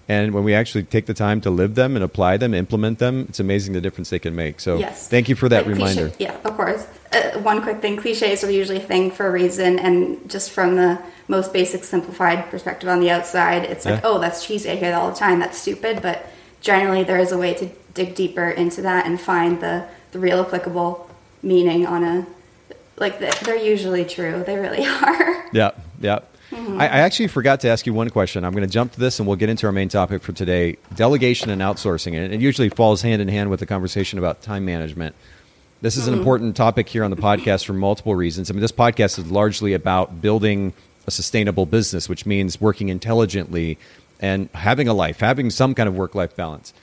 And 0.09 0.33
when 0.33 0.43
we 0.43 0.53
actually 0.53 0.83
take 0.83 1.05
the 1.05 1.13
time 1.13 1.39
to 1.41 1.49
live 1.49 1.75
them 1.75 1.95
and 1.95 2.03
apply 2.03 2.35
them, 2.37 2.53
implement 2.53 2.99
them, 2.99 3.25
it's 3.29 3.39
amazing 3.39 3.73
the 3.73 3.79
difference 3.81 4.09
they 4.09 4.19
can 4.19 4.35
make. 4.35 4.59
So, 4.59 4.77
Yes. 4.77 5.07
thank 5.07 5.29
you 5.29 5.35
for 5.35 5.47
that 5.49 5.65
Like 5.65 5.77
cliche- 5.77 5.95
reminder. 6.01 6.15
yeah, 6.19 6.35
of 6.43 6.57
course. 6.57 6.85
Uh, 7.13 7.39
one 7.39 7.61
quick 7.61 7.79
thing: 7.81 7.95
cliches 7.95 8.43
are 8.43 8.51
usually 8.51 8.79
a 8.79 8.81
thing 8.81 9.11
for 9.11 9.25
a 9.27 9.31
reason, 9.31 9.79
and 9.79 10.17
just 10.29 10.51
from 10.51 10.75
the 10.75 10.97
most 11.29 11.53
basic, 11.53 11.83
simplified 11.85 12.49
perspective 12.51 12.89
on 12.89 12.99
the 12.99 13.09
outside, 13.09 13.63
it's 13.63 13.85
like, 13.85 13.95
Yeah. 14.01 14.09
oh, 14.09 14.19
that's 14.19 14.45
cheesy. 14.45 14.69
I 14.71 14.75
hear 14.75 14.91
that 14.91 14.99
all 14.99 15.09
the 15.09 15.15
time. 15.17 15.39
That's 15.39 15.57
stupid. 15.57 16.01
But 16.01 16.25
generally, 16.59 17.03
there 17.03 17.19
is 17.19 17.31
a 17.31 17.37
way 17.37 17.53
to 17.53 17.69
dig 17.93 18.13
deeper 18.15 18.49
into 18.49 18.81
that 18.81 19.05
and 19.05 19.19
find 19.21 19.61
the 19.61 19.83
the 20.11 20.19
real 20.19 20.41
applicable 20.41 21.09
meaning 21.41 21.85
on 21.87 22.03
a 22.03 22.25
like 22.97 23.19
the, 23.19 23.35
they're 23.45 23.55
usually 23.57 24.03
true. 24.05 24.43
They 24.45 24.57
really 24.57 24.85
are. 25.01 25.45
Yeah, 25.53 25.71
yeah. 26.01 26.19
Mm-hmm. 26.53 26.79
I, 26.79 26.85
I 26.85 26.99
actually 26.99 27.27
forgot 27.27 27.61
to 27.61 27.69
ask 27.69 27.85
you 27.85 27.93
one 27.93 28.09
question. 28.09 28.45
I'm 28.45 28.51
going 28.51 28.67
to 28.67 28.71
jump 28.71 28.91
to 28.93 28.99
this 28.99 29.19
and 29.19 29.27
we'll 29.27 29.37
get 29.37 29.49
into 29.49 29.65
our 29.65 29.71
main 29.71 29.89
topic 29.89 30.21
for 30.21 30.33
today 30.33 30.77
delegation 30.95 31.49
and 31.49 31.61
outsourcing. 31.61 32.15
And 32.15 32.33
it 32.33 32.41
usually 32.41 32.69
falls 32.69 33.01
hand 33.01 33.21
in 33.21 33.27
hand 33.27 33.49
with 33.49 33.59
the 33.59 33.65
conversation 33.65 34.19
about 34.19 34.41
time 34.41 34.65
management. 34.65 35.15
This 35.81 35.97
is 35.97 36.07
an 36.07 36.13
important 36.13 36.55
topic 36.55 36.87
here 36.87 37.03
on 37.03 37.11
the 37.11 37.17
podcast 37.17 37.65
for 37.65 37.73
multiple 37.73 38.15
reasons. 38.15 38.49
I 38.49 38.53
mean, 38.53 38.61
this 38.61 38.71
podcast 38.71 39.19
is 39.19 39.29
largely 39.29 39.73
about 39.73 40.21
building 40.21 40.73
a 41.07 41.11
sustainable 41.11 41.65
business, 41.65 42.07
which 42.07 42.25
means 42.25 42.61
working 42.61 42.89
intelligently 42.89 43.77
and 44.21 44.49
having 44.53 44.87
a 44.87 44.93
life, 44.93 45.19
having 45.19 45.49
some 45.49 45.75
kind 45.75 45.89
of 45.89 45.95
work 45.95 46.15
life 46.15 46.35
balance 46.35 46.73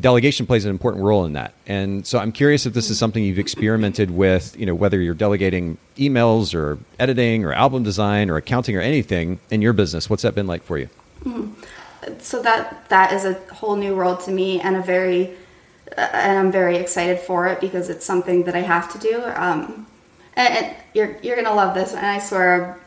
delegation 0.00 0.46
plays 0.46 0.64
an 0.64 0.70
important 0.70 1.04
role 1.04 1.24
in 1.24 1.34
that. 1.34 1.54
And 1.66 2.06
so 2.06 2.18
I'm 2.18 2.32
curious 2.32 2.66
if 2.66 2.74
this 2.74 2.90
is 2.90 2.98
something 2.98 3.22
you've 3.22 3.38
experimented 3.38 4.10
with, 4.10 4.58
you 4.58 4.66
know, 4.66 4.74
whether 4.74 5.00
you're 5.00 5.14
delegating 5.14 5.78
emails 5.96 6.54
or 6.54 6.78
editing 6.98 7.44
or 7.44 7.52
album 7.52 7.82
design 7.82 8.30
or 8.30 8.36
accounting 8.36 8.76
or 8.76 8.80
anything 8.80 9.38
in 9.50 9.62
your 9.62 9.72
business. 9.72 10.10
What's 10.10 10.22
that 10.22 10.34
been 10.34 10.46
like 10.46 10.62
for 10.62 10.78
you? 10.78 10.88
so 12.18 12.42
that 12.42 12.88
that 12.90 13.12
is 13.12 13.24
a 13.24 13.34
whole 13.54 13.76
new 13.76 13.94
world 13.94 14.20
to 14.20 14.30
me 14.30 14.60
and 14.60 14.76
a 14.76 14.82
very 14.82 15.34
and 15.96 16.38
I'm 16.38 16.52
very 16.52 16.76
excited 16.76 17.18
for 17.18 17.46
it 17.46 17.60
because 17.60 17.88
it's 17.88 18.04
something 18.04 18.44
that 18.44 18.56
I 18.56 18.60
have 18.60 18.92
to 18.92 18.98
do. 18.98 19.22
Um, 19.22 19.86
and, 20.34 20.54
and 20.54 20.76
you're 20.92 21.16
you're 21.22 21.36
gonna 21.36 21.54
love 21.54 21.74
this, 21.74 21.92
and 21.92 22.04
I 22.04 22.18
swear 22.18 22.78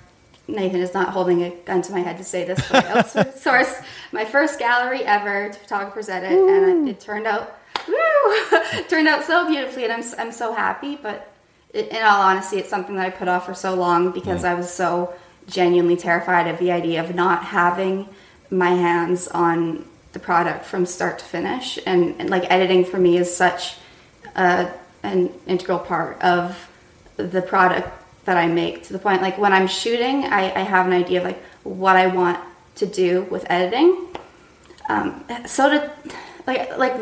Nathan 0.47 0.81
is 0.81 0.93
not 0.93 1.09
holding 1.09 1.43
a 1.43 1.49
gun 1.49 1.81
to 1.81 1.91
my 1.91 1.99
head 1.99 2.17
to 2.17 2.23
say 2.23 2.45
this, 2.45 2.59
but 2.69 2.85
I 2.85 3.01
outsourced 3.01 3.83
my 4.11 4.25
first 4.25 4.59
gallery 4.59 5.03
ever 5.03 5.49
to 5.49 5.59
Photographers 5.59 6.09
Edit, 6.09 6.31
and 6.31 6.87
it, 6.87 6.91
it 6.91 6.99
turned 6.99 7.27
out. 7.27 7.53
Turned 8.89 9.07
out 9.07 9.23
so 9.23 9.47
beautifully, 9.47 9.85
and 9.85 9.93
I'm 9.93 10.03
I'm 10.19 10.31
so 10.33 10.53
happy. 10.53 10.97
But 10.97 11.31
in 11.73 12.03
all 12.03 12.21
honesty, 12.21 12.57
it's 12.57 12.69
something 12.69 12.95
that 12.95 13.05
I 13.05 13.09
put 13.09 13.27
off 13.27 13.45
for 13.45 13.53
so 13.53 13.75
long 13.75 14.11
because 14.11 14.43
I 14.43 14.55
was 14.55 14.69
so 14.69 15.13
genuinely 15.47 15.95
terrified 15.95 16.47
of 16.47 16.59
the 16.59 16.71
idea 16.71 17.03
of 17.03 17.15
not 17.15 17.45
having 17.45 18.09
my 18.49 18.69
hands 18.69 19.27
on 19.29 19.85
the 20.13 20.19
product 20.19 20.65
from 20.65 20.85
start 20.85 21.19
to 21.19 21.25
finish. 21.25 21.79
And, 21.85 22.15
and 22.19 22.29
like 22.29 22.49
editing 22.51 22.85
for 22.85 22.97
me 22.97 23.17
is 23.17 23.35
such 23.35 23.77
a, 24.35 24.71
an 25.03 25.31
integral 25.45 25.79
part 25.79 26.21
of 26.21 26.69
the 27.17 27.41
product 27.41 27.89
that 28.27 28.37
I 28.37 28.47
make 28.47 28.83
to 28.83 28.93
the 28.93 28.99
point 28.99 29.21
like 29.21 29.37
when 29.37 29.53
I'm 29.53 29.67
shooting, 29.67 30.25
I, 30.25 30.53
I 30.53 30.59
have 30.59 30.85
an 30.85 30.93
idea 30.93 31.19
of 31.19 31.25
like 31.25 31.41
what 31.63 31.95
I 31.95 32.07
want 32.07 32.39
to 32.75 32.85
do 32.85 33.23
with 33.23 33.45
editing. 33.49 34.07
Um, 34.89 35.25
so 35.45 35.69
to 35.69 35.91
like 36.45 36.77
like 36.77 36.95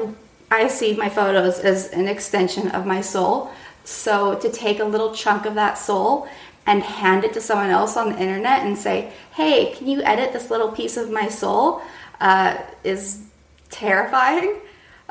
I 0.49 0.67
see 0.67 0.95
my 0.95 1.09
photos 1.09 1.59
as 1.59 1.89
an 1.89 2.07
extension 2.07 2.69
of 2.69 2.85
my 2.85 3.01
soul. 3.01 3.51
So 3.83 4.35
to 4.39 4.49
take 4.49 4.79
a 4.79 4.85
little 4.85 5.13
chunk 5.13 5.45
of 5.45 5.55
that 5.55 5.77
soul 5.77 6.27
and 6.65 6.81
hand 6.81 7.23
it 7.23 7.33
to 7.33 7.41
someone 7.41 7.69
else 7.69 7.97
on 7.97 8.13
the 8.13 8.19
internet 8.19 8.61
and 8.65 8.77
say, 8.77 9.11
"Hey, 9.33 9.73
can 9.75 9.87
you 9.87 10.01
edit 10.03 10.33
this 10.33 10.49
little 10.49 10.71
piece 10.71 10.97
of 10.97 11.11
my 11.11 11.27
soul?" 11.27 11.81
Uh, 12.21 12.57
is 12.83 13.25
terrifying. 13.69 14.61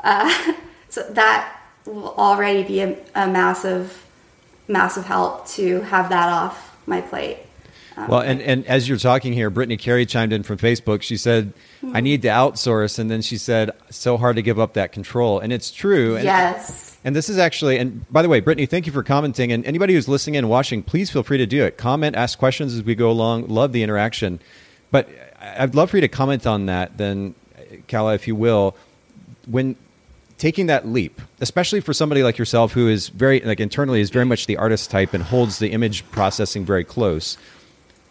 Uh, 0.03 0.53
so 0.89 1.03
that 1.11 1.61
will 1.85 2.15
already 2.15 2.63
be 2.63 2.81
a, 2.81 2.97
a, 3.15 3.27
massive, 3.27 4.04
massive 4.67 5.05
help 5.05 5.47
to 5.49 5.81
have 5.81 6.09
that 6.09 6.29
off 6.29 6.77
my 6.87 7.01
plate. 7.01 7.39
Um, 7.97 8.09
well, 8.09 8.19
and, 8.19 8.41
and 8.41 8.65
as 8.67 8.89
you're 8.89 8.97
talking 8.97 9.31
here, 9.31 9.49
Brittany 9.49 9.77
Carey 9.77 10.05
chimed 10.05 10.33
in 10.33 10.43
from 10.43 10.57
Facebook. 10.57 11.01
She 11.01 11.15
said, 11.15 11.53
mm-hmm. 11.81 11.95
I 11.95 12.01
need 12.01 12.23
to 12.23 12.27
outsource. 12.27 12.99
And 12.99 13.09
then 13.09 13.21
she 13.21 13.37
said, 13.37 13.71
so 13.89 14.17
hard 14.17 14.35
to 14.35 14.41
give 14.41 14.59
up 14.59 14.73
that 14.73 14.91
control. 14.91 15.39
And 15.39 15.53
it's 15.53 15.71
true. 15.71 16.15
And, 16.15 16.25
yes. 16.25 16.97
And 17.05 17.15
this 17.15 17.29
is 17.29 17.37
actually, 17.37 17.77
and 17.77 18.05
by 18.11 18.21
the 18.21 18.27
way, 18.27 18.41
Brittany, 18.41 18.65
thank 18.65 18.85
you 18.85 18.91
for 18.91 19.01
commenting. 19.01 19.53
And 19.53 19.65
anybody 19.65 19.93
who's 19.93 20.09
listening 20.09 20.35
and 20.35 20.49
watching, 20.49 20.83
please 20.83 21.09
feel 21.09 21.23
free 21.23 21.37
to 21.37 21.45
do 21.45 21.63
it. 21.63 21.77
Comment, 21.77 22.15
ask 22.17 22.37
questions 22.37 22.73
as 22.73 22.83
we 22.83 22.95
go 22.95 23.09
along. 23.09 23.47
Love 23.47 23.71
the 23.71 23.81
interaction. 23.81 24.41
But 24.91 25.07
I'd 25.39 25.73
love 25.73 25.91
for 25.91 25.97
you 25.97 26.01
to 26.01 26.09
comment 26.09 26.45
on 26.45 26.65
that, 26.65 26.97
then, 26.97 27.33
Kalla, 27.87 28.13
if 28.13 28.27
you 28.27 28.35
will. 28.35 28.75
When 29.47 29.77
taking 30.45 30.67
that 30.67 30.87
leap, 30.87 31.19
especially 31.39 31.79
for 31.79 31.91
somebody 31.91 32.21
like 32.21 32.37
yourself 32.37 32.73
who 32.73 32.87
is 32.87 33.09
very, 33.09 33.39
like 33.39 33.59
internally, 33.59 33.99
is 33.99 34.11
very 34.11 34.25
much 34.25 34.45
the 34.45 34.57
artist 34.57 34.91
type 34.91 35.13
and 35.13 35.23
holds 35.23 35.57
the 35.57 35.69
image 35.71 36.09
processing 36.11 36.63
very 36.63 36.83
close 36.83 37.37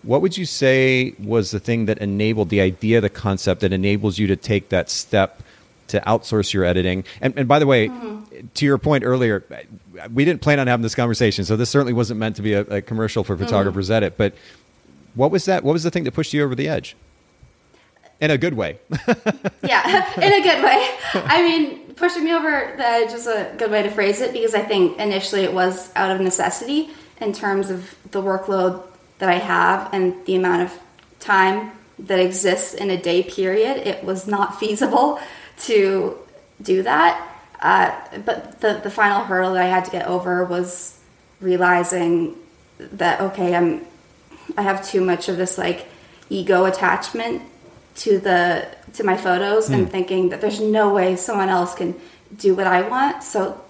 what 0.04 0.20
would 0.20 0.36
you 0.36 0.44
say 0.44 1.14
was 1.18 1.50
the 1.50 1.60
thing 1.60 1.86
that 1.86 1.98
enabled 1.98 2.50
the 2.50 2.60
idea, 2.60 3.00
the 3.00 3.10
concept 3.10 3.62
that 3.62 3.72
enables 3.72 4.18
you 4.18 4.26
to 4.26 4.36
take 4.36 4.68
that 4.68 4.90
step 4.90 5.42
to 5.88 6.00
outsource 6.00 6.52
your 6.52 6.64
editing? 6.64 7.04
And, 7.20 7.36
and 7.38 7.48
by 7.48 7.58
the 7.58 7.66
way, 7.66 7.88
mm-hmm. 7.88 8.46
to 8.54 8.64
your 8.66 8.78
point 8.78 9.04
earlier, 9.04 9.44
we 10.12 10.24
didn't 10.24 10.42
plan 10.42 10.60
on 10.60 10.66
having 10.66 10.82
this 10.82 10.94
conversation, 10.94 11.44
so 11.44 11.56
this 11.56 11.70
certainly 11.70 11.92
wasn't 11.92 12.20
meant 12.20 12.36
to 12.36 12.42
be 12.42 12.52
a, 12.52 12.60
a 12.62 12.82
commercial 12.82 13.24
for 13.24 13.36
photographers 13.36 13.86
mm-hmm. 13.86 13.94
edit. 13.94 14.16
But 14.16 14.34
what 15.14 15.30
was 15.30 15.46
that? 15.46 15.64
What 15.64 15.72
was 15.72 15.82
the 15.82 15.90
thing 15.90 16.04
that 16.04 16.12
pushed 16.12 16.32
you 16.32 16.44
over 16.44 16.54
the 16.54 16.68
edge? 16.68 16.96
In 18.20 18.30
a 18.30 18.38
good 18.38 18.54
way. 18.54 18.78
yeah, 19.62 20.12
in 20.20 20.32
a 20.32 20.42
good 20.42 20.62
way. 20.62 20.88
I 21.14 21.42
mean, 21.42 21.83
pushing 21.96 22.24
me 22.24 22.32
over 22.32 22.74
the 22.76 22.86
edge 22.86 23.12
is 23.12 23.26
a 23.26 23.54
good 23.56 23.70
way 23.70 23.82
to 23.82 23.90
phrase 23.90 24.20
it 24.20 24.32
because 24.32 24.54
I 24.54 24.62
think 24.62 24.98
initially 24.98 25.42
it 25.42 25.52
was 25.52 25.90
out 25.96 26.10
of 26.10 26.20
necessity 26.20 26.90
in 27.20 27.32
terms 27.32 27.70
of 27.70 27.94
the 28.10 28.22
workload 28.22 28.82
that 29.18 29.28
I 29.28 29.38
have 29.38 29.92
and 29.92 30.24
the 30.26 30.36
amount 30.36 30.62
of 30.62 30.78
time 31.20 31.72
that 31.98 32.18
exists 32.18 32.74
in 32.74 32.90
a 32.90 33.00
day 33.00 33.22
period, 33.22 33.76
it 33.86 34.04
was 34.04 34.26
not 34.26 34.58
feasible 34.60 35.20
to 35.60 36.18
do 36.60 36.82
that. 36.82 37.30
Uh, 37.60 37.98
but 38.24 38.60
the, 38.60 38.80
the 38.82 38.90
final 38.90 39.24
hurdle 39.24 39.54
that 39.54 39.62
I 39.62 39.68
had 39.68 39.84
to 39.86 39.90
get 39.90 40.06
over 40.06 40.44
was 40.44 40.98
realizing 41.40 42.36
that 42.78 43.20
okay, 43.20 43.54
I'm 43.54 43.86
I 44.56 44.62
have 44.62 44.86
too 44.86 45.00
much 45.00 45.28
of 45.28 45.36
this 45.36 45.56
like 45.56 45.86
ego 46.28 46.64
attachment 46.66 47.42
to 47.96 48.18
the 48.18 48.66
to 48.94 49.04
my 49.04 49.16
photos 49.16 49.68
mm. 49.68 49.74
and 49.74 49.84
hmm. 49.86 49.90
thinking 49.90 50.28
that 50.30 50.40
there's 50.40 50.60
no 50.60 50.92
way 50.92 51.16
someone 51.16 51.48
else 51.48 51.74
can 51.74 51.94
do 52.36 52.54
what 52.54 52.66
I 52.66 52.82
want. 52.88 53.22
So 53.22 53.60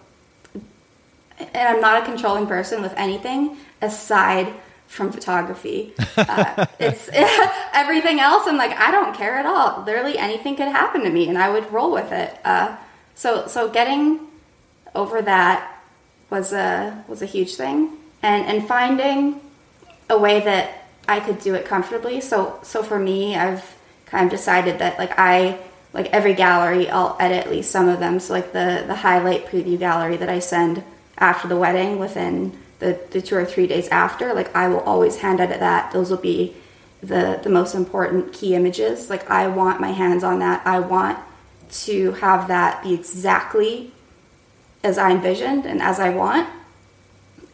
and 1.38 1.68
I'm 1.68 1.80
not 1.80 2.02
a 2.02 2.04
controlling 2.04 2.46
person 2.46 2.82
with 2.82 2.94
anything 2.96 3.56
aside 3.82 4.52
from 4.86 5.10
photography. 5.10 5.92
Uh, 6.16 6.66
it's 6.78 7.10
everything 7.72 8.20
else. 8.20 8.46
I'm 8.46 8.56
like, 8.56 8.78
I 8.78 8.90
don't 8.90 9.14
care 9.14 9.36
at 9.36 9.46
all. 9.46 9.82
Literally 9.84 10.16
anything 10.18 10.56
could 10.56 10.68
happen 10.68 11.02
to 11.02 11.10
me, 11.10 11.28
and 11.28 11.36
I 11.36 11.50
would 11.50 11.70
roll 11.72 11.92
with 11.92 12.12
it. 12.12 12.38
Uh, 12.44 12.76
so, 13.14 13.46
so 13.46 13.68
getting 13.68 14.20
over 14.94 15.20
that 15.22 15.82
was 16.30 16.52
a 16.52 17.04
was 17.08 17.22
a 17.22 17.26
huge 17.26 17.56
thing, 17.56 17.96
and 18.22 18.46
and 18.46 18.66
finding 18.66 19.40
a 20.08 20.18
way 20.18 20.40
that 20.40 20.86
I 21.08 21.20
could 21.20 21.40
do 21.40 21.54
it 21.54 21.66
comfortably. 21.66 22.20
So, 22.20 22.58
so 22.62 22.82
for 22.82 22.98
me, 22.98 23.36
I've 23.36 23.76
kind 24.14 24.26
of 24.26 24.30
decided 24.30 24.78
that 24.78 24.96
like 24.96 25.18
I 25.18 25.58
like 25.92 26.06
every 26.10 26.34
gallery, 26.34 26.88
I'll 26.88 27.16
edit 27.18 27.38
at 27.38 27.50
least 27.50 27.70
some 27.72 27.88
of 27.88 27.98
them. 27.98 28.20
So, 28.20 28.32
like 28.32 28.52
the 28.52 28.84
the 28.86 28.94
highlight 28.94 29.46
preview 29.46 29.76
gallery 29.78 30.16
that 30.16 30.28
I 30.28 30.38
send 30.38 30.84
after 31.18 31.48
the 31.48 31.56
wedding 31.56 31.98
within 31.98 32.56
the, 32.78 33.00
the 33.10 33.20
two 33.20 33.36
or 33.36 33.44
three 33.44 33.66
days 33.66 33.88
after, 33.88 34.32
like 34.32 34.54
I 34.54 34.68
will 34.68 34.80
always 34.80 35.16
hand 35.18 35.40
edit 35.40 35.60
that. 35.60 35.92
Those 35.92 36.10
will 36.10 36.18
be 36.18 36.54
the 37.02 37.40
the 37.42 37.50
most 37.50 37.74
important 37.74 38.32
key 38.32 38.54
images. 38.54 39.10
Like 39.10 39.28
I 39.28 39.48
want 39.48 39.80
my 39.80 39.90
hands 39.90 40.22
on 40.22 40.38
that. 40.38 40.64
I 40.64 40.78
want 40.78 41.18
to 41.86 42.12
have 42.12 42.46
that 42.48 42.84
be 42.84 42.94
exactly 42.94 43.90
as 44.84 44.96
I 44.96 45.10
envisioned 45.10 45.66
and 45.66 45.82
as 45.82 45.98
I 45.98 46.10
want. 46.10 46.48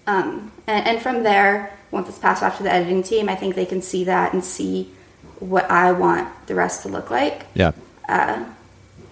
Um, 0.06 0.52
and, 0.66 0.86
and 0.86 1.02
from 1.02 1.22
there, 1.22 1.78
once 1.90 2.08
it's 2.08 2.18
passed 2.18 2.42
off 2.42 2.58
to 2.58 2.62
the 2.64 2.72
editing 2.72 3.02
team, 3.02 3.30
I 3.30 3.34
think 3.34 3.54
they 3.54 3.64
can 3.64 3.80
see 3.80 4.04
that 4.04 4.34
and 4.34 4.44
see 4.44 4.92
what 5.40 5.70
I 5.70 5.92
want 5.92 6.28
the 6.46 6.54
rest 6.54 6.82
to 6.82 6.88
look 6.88 7.10
like. 7.10 7.46
Yeah. 7.54 7.72
Uh, 8.08 8.44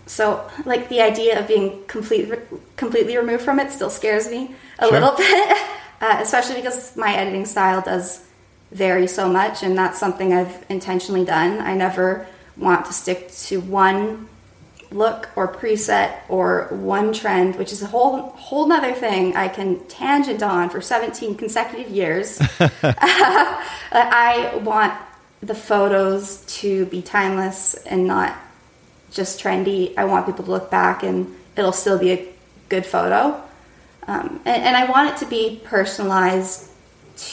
so, 0.06 0.48
like 0.64 0.88
the 0.88 1.02
idea 1.02 1.38
of 1.38 1.48
being 1.48 1.84
completely 1.86 2.38
completely 2.76 3.16
removed 3.16 3.42
from 3.42 3.60
it 3.60 3.72
still 3.72 3.90
scares 3.90 4.30
me 4.30 4.54
a 4.78 4.84
sure. 4.84 4.92
little 4.92 5.12
bit 5.16 5.58
uh, 6.00 6.18
especially 6.20 6.56
because 6.56 6.96
my 6.96 7.14
editing 7.14 7.44
style 7.44 7.80
does 7.80 8.24
vary 8.70 9.06
so 9.06 9.28
much, 9.28 9.62
and 9.62 9.76
that's 9.76 9.98
something 9.98 10.32
I've 10.32 10.64
intentionally 10.68 11.24
done. 11.24 11.60
I 11.60 11.74
never 11.74 12.26
want 12.56 12.86
to 12.86 12.92
stick 12.92 13.30
to 13.32 13.60
one 13.60 14.28
look 14.90 15.28
or 15.36 15.52
preset 15.52 16.18
or 16.28 16.68
one 16.70 17.12
trend, 17.12 17.56
which 17.56 17.72
is 17.72 17.82
a 17.82 17.86
whole 17.86 18.30
whole 18.30 18.66
nother 18.66 18.94
thing 18.94 19.36
I 19.36 19.48
can 19.48 19.80
tangent 19.86 20.42
on 20.42 20.70
for 20.70 20.80
17 20.80 21.36
consecutive 21.36 21.90
years. 21.90 22.40
I 22.60 24.60
want 24.62 24.94
the 25.40 25.54
photos 25.54 26.44
to 26.60 26.86
be 26.86 27.02
timeless 27.02 27.74
and 27.74 28.06
not 28.06 28.36
just 29.10 29.40
trendy. 29.40 29.94
I 29.96 30.04
want 30.04 30.26
people 30.26 30.44
to 30.44 30.50
look 30.50 30.70
back 30.70 31.02
and 31.02 31.34
it'll 31.56 31.72
still 31.72 31.98
be 31.98 32.12
a 32.12 32.28
good 32.68 32.84
photo. 32.84 33.42
Um, 34.06 34.40
and, 34.44 34.62
and, 34.64 34.76
I 34.76 34.90
want 34.90 35.10
it 35.10 35.18
to 35.18 35.26
be 35.26 35.60
personalized 35.64 36.70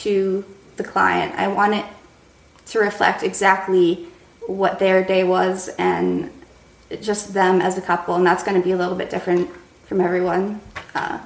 to 0.02 0.44
the 0.76 0.84
client. 0.84 1.34
I 1.34 1.48
want 1.48 1.74
it 1.74 1.86
to 2.66 2.80
reflect 2.80 3.22
exactly 3.22 4.06
what 4.46 4.78
their 4.78 5.02
day 5.02 5.24
was 5.24 5.68
and 5.78 6.30
just 7.00 7.32
them 7.32 7.62
as 7.62 7.78
a 7.78 7.80
couple. 7.80 8.14
And 8.14 8.26
that's 8.26 8.42
going 8.42 8.60
to 8.60 8.64
be 8.64 8.72
a 8.72 8.76
little 8.76 8.94
bit 8.94 9.08
different 9.08 9.50
from 9.86 10.02
everyone. 10.02 10.60
Uh, 10.94 11.18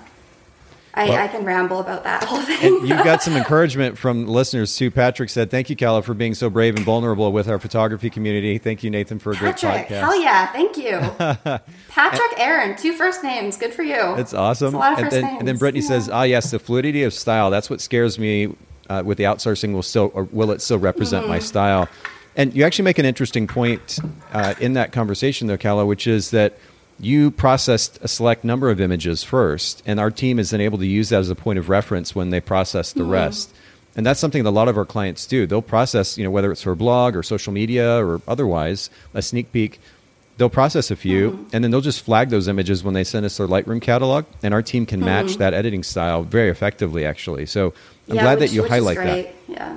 I, 0.93 1.09
well, 1.09 1.19
I, 1.25 1.29
can 1.29 1.45
ramble 1.45 1.79
about 1.79 2.03
that 2.05 2.25
whole 2.25 2.43
thing. 2.43 2.87
you 2.87 2.95
got 3.05 3.23
some 3.23 3.37
encouragement 3.37 3.97
from 3.97 4.27
listeners 4.27 4.75
too. 4.75 4.91
Patrick 4.91 5.31
said, 5.31 5.51
"Thank 5.51 5.71
you, 5.71 5.77
Kalla, 5.77 6.03
for 6.03 6.15
being 6.15 6.35
so 6.35 6.51
brave 6.51 6.75
and 6.75 6.85
vulnerable 6.85 7.31
with 7.33 7.49
our 7.49 7.59
photography 7.61 8.11
community. 8.11 8.59
Thank 8.59 8.83
you, 8.83 8.91
Nathan, 8.91 9.21
for 9.21 9.31
a 9.31 9.35
Patrick, 9.37 9.61
great 9.61 9.87
podcast." 9.87 10.01
Hell 10.01 10.21
yeah, 10.21 10.47
thank 10.53 10.77
you, 10.77 10.99
Patrick, 11.89 12.41
Aaron, 12.41 12.77
two 12.77 12.93
first 12.95 13.23
names. 13.23 13.57
Good 13.57 13.73
for 13.73 13.85
you. 13.85 14.17
It's 14.17 14.35
awesome. 14.35 14.69
It's 14.69 14.75
a 14.75 14.79
lot 14.79 14.93
of 14.93 14.99
and, 14.99 15.07
first 15.07 15.13
then, 15.13 15.25
names. 15.25 15.39
and 15.39 15.49
then 15.49 15.57
Brittany 15.59 15.83
yeah. 15.83 15.89
says, 15.89 16.09
"Ah, 16.09 16.23
yes, 16.25 16.51
the 16.51 16.59
fluidity 16.59 17.05
of 17.05 17.15
style. 17.15 17.51
That's 17.51 17.71
what 17.71 17.81
scares 17.81 18.19
me. 18.19 18.55
Uh, 18.89 19.05
with 19.07 19.19
the 19.19 19.25
outsourcing, 19.25 19.73
will 19.73 19.85
still 19.85 20.11
or 20.15 20.25
will 20.33 20.51
it 20.51 20.61
still 20.61 20.79
represent 20.79 21.23
mm-hmm. 21.23 21.33
my 21.35 21.39
style?" 21.39 21.89
And 22.37 22.55
you 22.55 22.65
actually 22.65 22.85
make 22.85 22.99
an 22.99 23.07
interesting 23.07 23.47
point 23.47 23.99
uh, 24.33 24.55
in 24.61 24.75
that 24.75 24.93
conversation, 24.93 25.47
though, 25.47 25.57
Kalla, 25.57 25.85
which 25.85 26.07
is 26.07 26.31
that 26.31 26.59
you 27.01 27.31
processed 27.31 27.99
a 28.03 28.09
select 28.09 28.45
number 28.45 28.71
of 28.71 28.81
images 28.81 29.25
first, 29.25 29.83
and 29.87 29.99
our 29.99 30.11
team 30.11 30.39
is 30.39 30.51
then 30.51 30.61
able 30.61 30.79
to 30.79 30.87
use 30.87 31.09
that 31.09 31.21
as 31.21 31.31
a 31.31 31.35
point 31.35 31.59
of 31.59 31.69
reference 31.69 32.15
when 32.15 32.31
they 32.31 32.41
process 32.41 32.93
the 32.93 33.01
mm-hmm. 33.01 33.11
rest. 33.11 33.55
And 33.97 34.07
that's 34.07 34.21
something 34.21 34.45
that 34.45 34.51
a 34.51 34.53
lot 34.53 34.69
of 34.69 34.77
our 34.79 34.85
clients 34.85 35.27
do. 35.27 35.47
They'll 35.47 35.63
process, 35.63 36.17
you 36.17 36.25
know, 36.25 36.31
whether 36.31 36.53
it's 36.53 36.63
for 36.63 36.73
a 36.73 36.77
blog 36.77 37.17
or 37.17 37.23
social 37.23 37.53
media 37.53 38.05
or 38.05 38.21
otherwise, 38.29 38.89
a 39.15 39.23
sneak 39.23 39.53
peek. 39.53 39.81
They'll 40.37 40.49
process 40.49 40.91
a 40.91 40.97
few, 40.97 41.33
mm-hmm. 41.33 41.49
and 41.53 41.65
then 41.65 41.71
they'll 41.71 41.81
just 41.81 42.03
flag 42.03 42.31
those 42.31 42.49
images 42.49 42.85
when 42.85 42.95
they 42.95 43.05
send 43.05 43.27
us 43.27 43.37
their 43.37 43.49
Lightroom 43.49 43.83
catalog, 43.83 44.25
and 44.43 44.55
our 44.55 44.63
team 44.63 44.87
can 44.87 45.01
match 45.01 45.27
mm-hmm. 45.27 45.39
that 45.39 45.55
editing 45.55 45.83
style 45.83 46.23
very 46.23 46.49
effectively, 46.49 47.05
actually. 47.05 47.47
So 47.47 47.75
I'm 48.09 48.17
yeah, 48.17 48.23
glad 48.23 48.41
which, 48.41 48.51
that 48.51 48.55
you 48.55 48.67
highlight 48.67 48.97
that. 48.99 49.35
Yeah, 49.49 49.77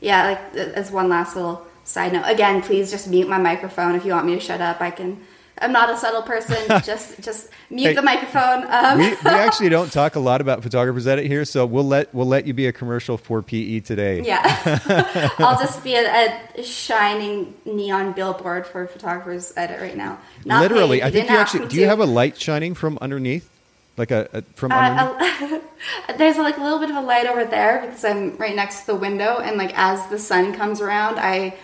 yeah. 0.00 0.26
Like 0.28 0.54
as 0.56 0.90
one 0.90 1.08
last 1.08 1.36
little 1.36 1.66
side 1.84 2.12
note, 2.12 2.24
again, 2.26 2.60
please 2.60 2.90
just 2.90 3.08
mute 3.08 3.28
my 3.28 3.38
microphone 3.38 3.94
if 3.94 4.04
you 4.04 4.12
want 4.12 4.26
me 4.26 4.34
to 4.34 4.40
shut 4.40 4.60
up. 4.60 4.80
I 4.80 4.90
can 4.90 5.24
I'm 5.60 5.72
not 5.72 5.90
a 5.90 5.96
subtle 5.96 6.22
person. 6.22 6.56
just 6.84 7.20
just 7.20 7.50
mute 7.70 7.88
Hey, 7.88 7.94
the 7.94 8.02
microphone. 8.02 8.64
Um, 8.68 8.98
we, 8.98 9.08
we 9.10 9.30
actually 9.30 9.68
don't 9.68 9.92
talk 9.92 10.16
a 10.16 10.20
lot 10.20 10.40
about 10.40 10.62
photographers 10.62 11.06
edit 11.06 11.26
here, 11.26 11.44
so 11.44 11.66
we'll 11.66 11.86
let 11.86 12.12
we'll 12.14 12.26
let 12.26 12.46
you 12.46 12.54
be 12.54 12.66
a 12.66 12.72
commercial 12.72 13.16
for 13.16 13.42
PE 13.42 13.80
today. 13.80 14.22
yeah, 14.22 15.30
I'll 15.38 15.58
just 15.58 15.82
be 15.84 15.94
a, 15.94 16.40
a 16.56 16.62
shining 16.62 17.54
neon 17.64 18.12
billboard 18.12 18.66
for 18.66 18.86
photographers 18.86 19.52
edit 19.56 19.80
right 19.80 19.96
now. 19.96 20.18
Not 20.44 20.62
Literally. 20.62 21.02
I 21.02 21.10
think 21.10 21.30
you 21.30 21.36
actually 21.36 21.68
do. 21.68 21.78
You 21.78 21.86
have 21.86 22.00
a 22.00 22.06
light 22.06 22.40
shining 22.40 22.74
from 22.74 22.98
underneath, 23.00 23.48
like 23.96 24.10
a, 24.10 24.28
a 24.32 24.42
from 24.54 24.72
underneath. 24.72 25.42
Uh, 25.42 25.60
there's 26.16 26.36
like 26.36 26.56
a 26.58 26.62
little 26.62 26.78
bit 26.78 26.90
of 26.90 26.96
a 26.96 27.00
light 27.00 27.26
over 27.26 27.44
there 27.44 27.82
because 27.86 28.04
I'm 28.04 28.36
right 28.36 28.54
next 28.54 28.80
to 28.80 28.86
the 28.88 28.96
window, 28.96 29.38
and 29.38 29.56
like 29.56 29.76
as 29.76 30.06
the 30.08 30.18
sun 30.18 30.54
comes 30.54 30.80
around, 30.80 31.18
I 31.18 31.56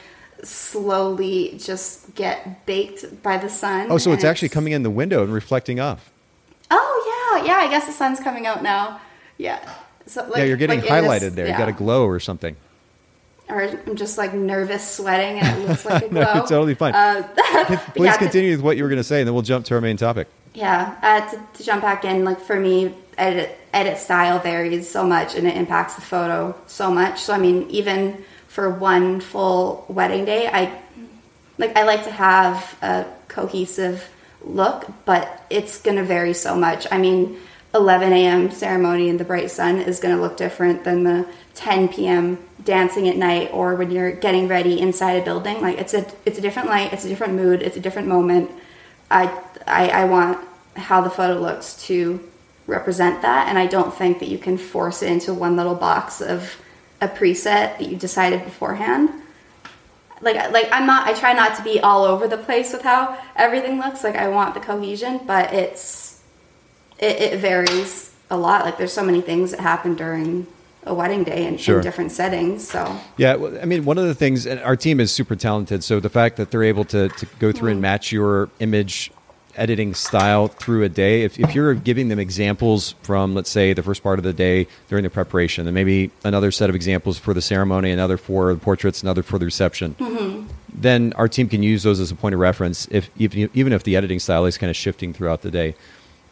slowly 0.45 1.57
just 1.59 2.15
get 2.15 2.65
baked 2.67 3.23
by 3.23 3.37
the 3.39 3.49
sun. 3.49 3.89
oh, 3.91 3.99
so 3.99 4.11
and 4.11 4.19
it's 4.19 4.25
actually 4.25 4.49
coming 4.51 4.73
in 4.73 4.83
the 4.83 4.91
window 4.91 5.23
and 5.23 5.33
reflecting 5.33 5.81
off. 5.81 6.11
Oh 6.71 7.39
yeah, 7.43 7.47
yeah. 7.47 7.57
I 7.59 7.69
guess 7.69 7.87
the 7.87 7.93
sun's 7.93 8.21
coming 8.21 8.47
out 8.47 8.63
now. 8.63 9.01
Yeah. 9.39 9.59
So 10.07 10.23
like, 10.25 10.37
yeah, 10.39 10.45
you're 10.45 10.57
getting 10.57 10.81
like 10.81 10.89
highlighted 10.89 11.21
this- 11.21 11.35
there. 11.35 11.47
yeah. 11.47 11.53
You 11.53 11.59
got 11.59 11.69
a 11.69 11.73
glow 11.73 12.07
or 12.07 12.21
something. 12.21 12.57
Or 13.49 13.61
I'm 13.63 13.95
just 13.97 14.17
like 14.17 14.33
nervous 14.33 14.89
sweating, 14.97 15.39
and 15.41 15.63
it 15.63 15.69
looks 15.69 15.85
like 15.85 16.03
a 16.05 16.09
glow. 16.11 16.23
No, 16.23 16.33
totally 16.47 16.75
fine. 16.75 16.95
Uh, 16.95 17.23
Please 17.95 18.05
yeah, 18.07 18.13
to- 18.13 18.19
continue 18.19 18.51
with 18.53 18.63
what 18.63 18.77
you 18.79 18.83
were 18.85 18.89
going 18.89 18.97
to 19.01 19.05
say, 19.05 19.21
and 19.21 19.27
then 19.29 19.35
we'll 19.35 19.43
jump 19.43 19.67
to 19.67 19.75
our 19.75 19.83
main 19.83 19.99
topic. 19.99 20.29
Yeah, 20.55 20.97
uh, 21.03 21.29
to, 21.31 21.41
to 21.59 21.63
jump 21.65 21.83
back 21.83 22.05
in, 22.07 22.25
like 22.25 22.41
for 22.41 22.59
me, 22.59 22.95
edit 23.19 23.59
edit 23.75 23.99
style 23.99 24.39
varies 24.39 24.89
so 24.89 25.05
much, 25.05 25.35
and 25.35 25.47
it 25.47 25.57
impacts 25.59 25.95
the 25.97 26.01
photo 26.01 26.55
so 26.67 26.91
much. 26.91 27.21
So 27.21 27.35
I 27.35 27.39
mean, 27.39 27.69
even 27.71 28.25
for 28.55 28.71
one 28.71 29.21
full 29.21 29.85
wedding 29.89 30.25
day, 30.25 30.47
I 30.47 30.81
like 31.59 31.77
I 31.77 31.83
like 31.83 32.05
to 32.05 32.11
have 32.13 32.79
a 32.83 33.05
cohesive 33.27 34.09
look, 34.45 34.87
but 35.05 35.45
it's 35.51 35.83
going 35.83 35.97
to 35.97 36.05
vary 36.05 36.35
so 36.35 36.55
much. 36.55 36.87
I 36.93 36.99
mean, 36.99 37.37
11 37.75 38.13
a.m. 38.13 38.53
ceremony 38.53 39.09
in 39.09 39.17
the 39.17 39.25
bright 39.25 39.51
sun 39.51 39.81
is 39.81 39.99
going 39.99 40.15
to 40.15 40.23
look 40.23 40.37
different 40.37 40.85
than 40.85 41.03
the 41.03 41.27
10 41.57 41.89
p.m. 41.89 42.39
dancing 42.63 43.09
at 43.09 43.17
night, 43.17 43.51
or 43.53 43.75
when 43.75 43.91
you're 43.91 44.13
getting 44.13 44.47
ready 44.47 44.79
inside 44.79 45.15
a 45.15 45.25
building. 45.25 45.61
Like 45.61 45.79
it's 45.79 45.93
a 45.93 46.07
it's 46.25 46.39
a 46.39 46.41
different 46.41 46.69
light, 46.69 46.93
it's 46.93 47.05
a 47.05 47.09
different 47.09 47.35
mood, 47.35 47.61
it's 47.61 47.77
a 47.77 47.81
different 47.81 48.07
moment. 48.07 48.53
I 49.11 49.37
I, 49.67 49.89
I 49.89 50.05
want 50.05 50.39
how 50.77 51.01
the 51.01 51.11
photo 51.11 51.41
looks 51.41 51.75
to 51.87 52.21
represent 52.69 53.23
that, 53.23 53.49
and 53.49 53.59
I 53.59 53.67
don't 53.67 53.93
think 53.93 54.21
that 54.21 54.29
you 54.29 54.39
can 54.39 54.59
force 54.59 55.03
it 55.03 55.11
into 55.11 55.35
one 55.35 55.57
little 55.57 55.75
box 55.75 56.21
of 56.21 56.57
a 57.01 57.09
preset 57.09 57.79
that 57.79 57.89
you 57.89 57.97
decided 57.97 58.45
beforehand 58.45 59.11
like 60.21 60.37
like 60.53 60.69
I'm 60.73 60.87
not 60.87 61.07
I 61.07 61.13
try 61.13 61.33
not 61.33 61.57
to 61.57 61.63
be 61.63 61.81
all 61.81 62.05
over 62.05 62.27
the 62.27 62.39
place 62.39 62.73
with 62.73 62.83
how 62.83 63.19
everything 63.37 63.79
looks 63.79 64.03
like 64.05 64.17
I 64.17 64.29
want 64.29 64.55
the 64.55 64.61
cohesion 64.61 65.21
but 65.27 65.53
it's 65.53 66.23
it, 66.99 67.21
it 67.21 67.39
varies 67.41 68.15
a 68.31 68.37
lot 68.37 68.65
like 68.65 68.79
there's 68.79 68.93
so 68.93 69.05
many 69.05 69.21
things 69.21 69.51
that 69.51 69.61
happen 69.61 69.95
during 69.95 70.47
a 70.87 70.95
wedding 70.95 71.25
day 71.25 71.47
in, 71.47 71.57
Sure. 71.57 71.79
in 71.79 71.83
different 71.83 72.13
settings 72.13 72.67
so 72.69 72.99
Yeah, 73.17 73.37
well, 73.37 73.59
I 73.61 73.65
mean, 73.65 73.85
one 73.85 73.97
of 73.99 74.05
the 74.05 74.15
things, 74.15 74.47
and 74.47 74.61
our 74.61 74.77
team 74.77 75.01
is 75.01 75.11
super 75.11 75.35
talented. 75.35 75.83
So 75.83 75.99
the 75.99 76.11
fact 76.11 76.37
that 76.37 76.51
they're 76.51 76.63
able 76.63 76.85
to, 76.87 77.09
to 77.09 77.27
go 77.39 77.53
through 77.53 77.71
and 77.71 77.77
mm-hmm. 77.77 77.83
match 77.83 78.13
your 78.13 78.51
image 78.61 79.11
editing 79.57 79.95
style 79.95 80.49
through 80.49 80.83
a 80.83 80.89
day, 80.89 81.23
if, 81.23 81.39
if 81.39 81.55
you're 81.55 81.75
giving 81.75 82.09
them 82.09 82.19
examples 82.19 82.95
from, 83.03 83.35
let's 83.35 83.51
say, 83.51 83.73
the 83.73 83.83
first 83.83 84.03
part 84.03 84.19
of 84.19 84.25
the 84.25 84.33
day 84.33 84.67
during 84.89 85.05
the 85.05 85.11
preparation, 85.11 85.67
and 85.67 85.75
maybe 85.75 86.11
another 86.25 86.51
set 86.51 86.69
of 86.69 86.77
examples 86.77 87.19
for 87.19 87.35
the 87.35 87.43
ceremony, 87.43 87.91
another 87.91 88.17
for 88.17 88.53
the 88.55 88.61
portraits, 88.61 89.03
another 89.03 89.23
for 89.23 89.39
the 89.39 89.45
reception, 89.45 89.95
mm-hmm. 89.95 90.47
then 90.73 91.13
our 91.15 91.29
team 91.29 91.49
can 91.49 91.63
use 91.63 91.83
those 91.83 92.01
as 92.01 92.11
a 92.11 92.15
point 92.15 92.35
of 92.35 92.41
reference, 92.41 92.87
if 92.91 93.11
even, 93.17 93.51
even 93.55 93.73
if 93.73 93.83
the 93.83 93.97
editing 93.97 94.19
style 94.19 94.45
is 94.45 94.59
kind 94.59 94.71
of 94.71 94.77
shifting 94.77 95.13
throughout 95.13 95.43
the 95.43 95.51
day. 95.51 95.75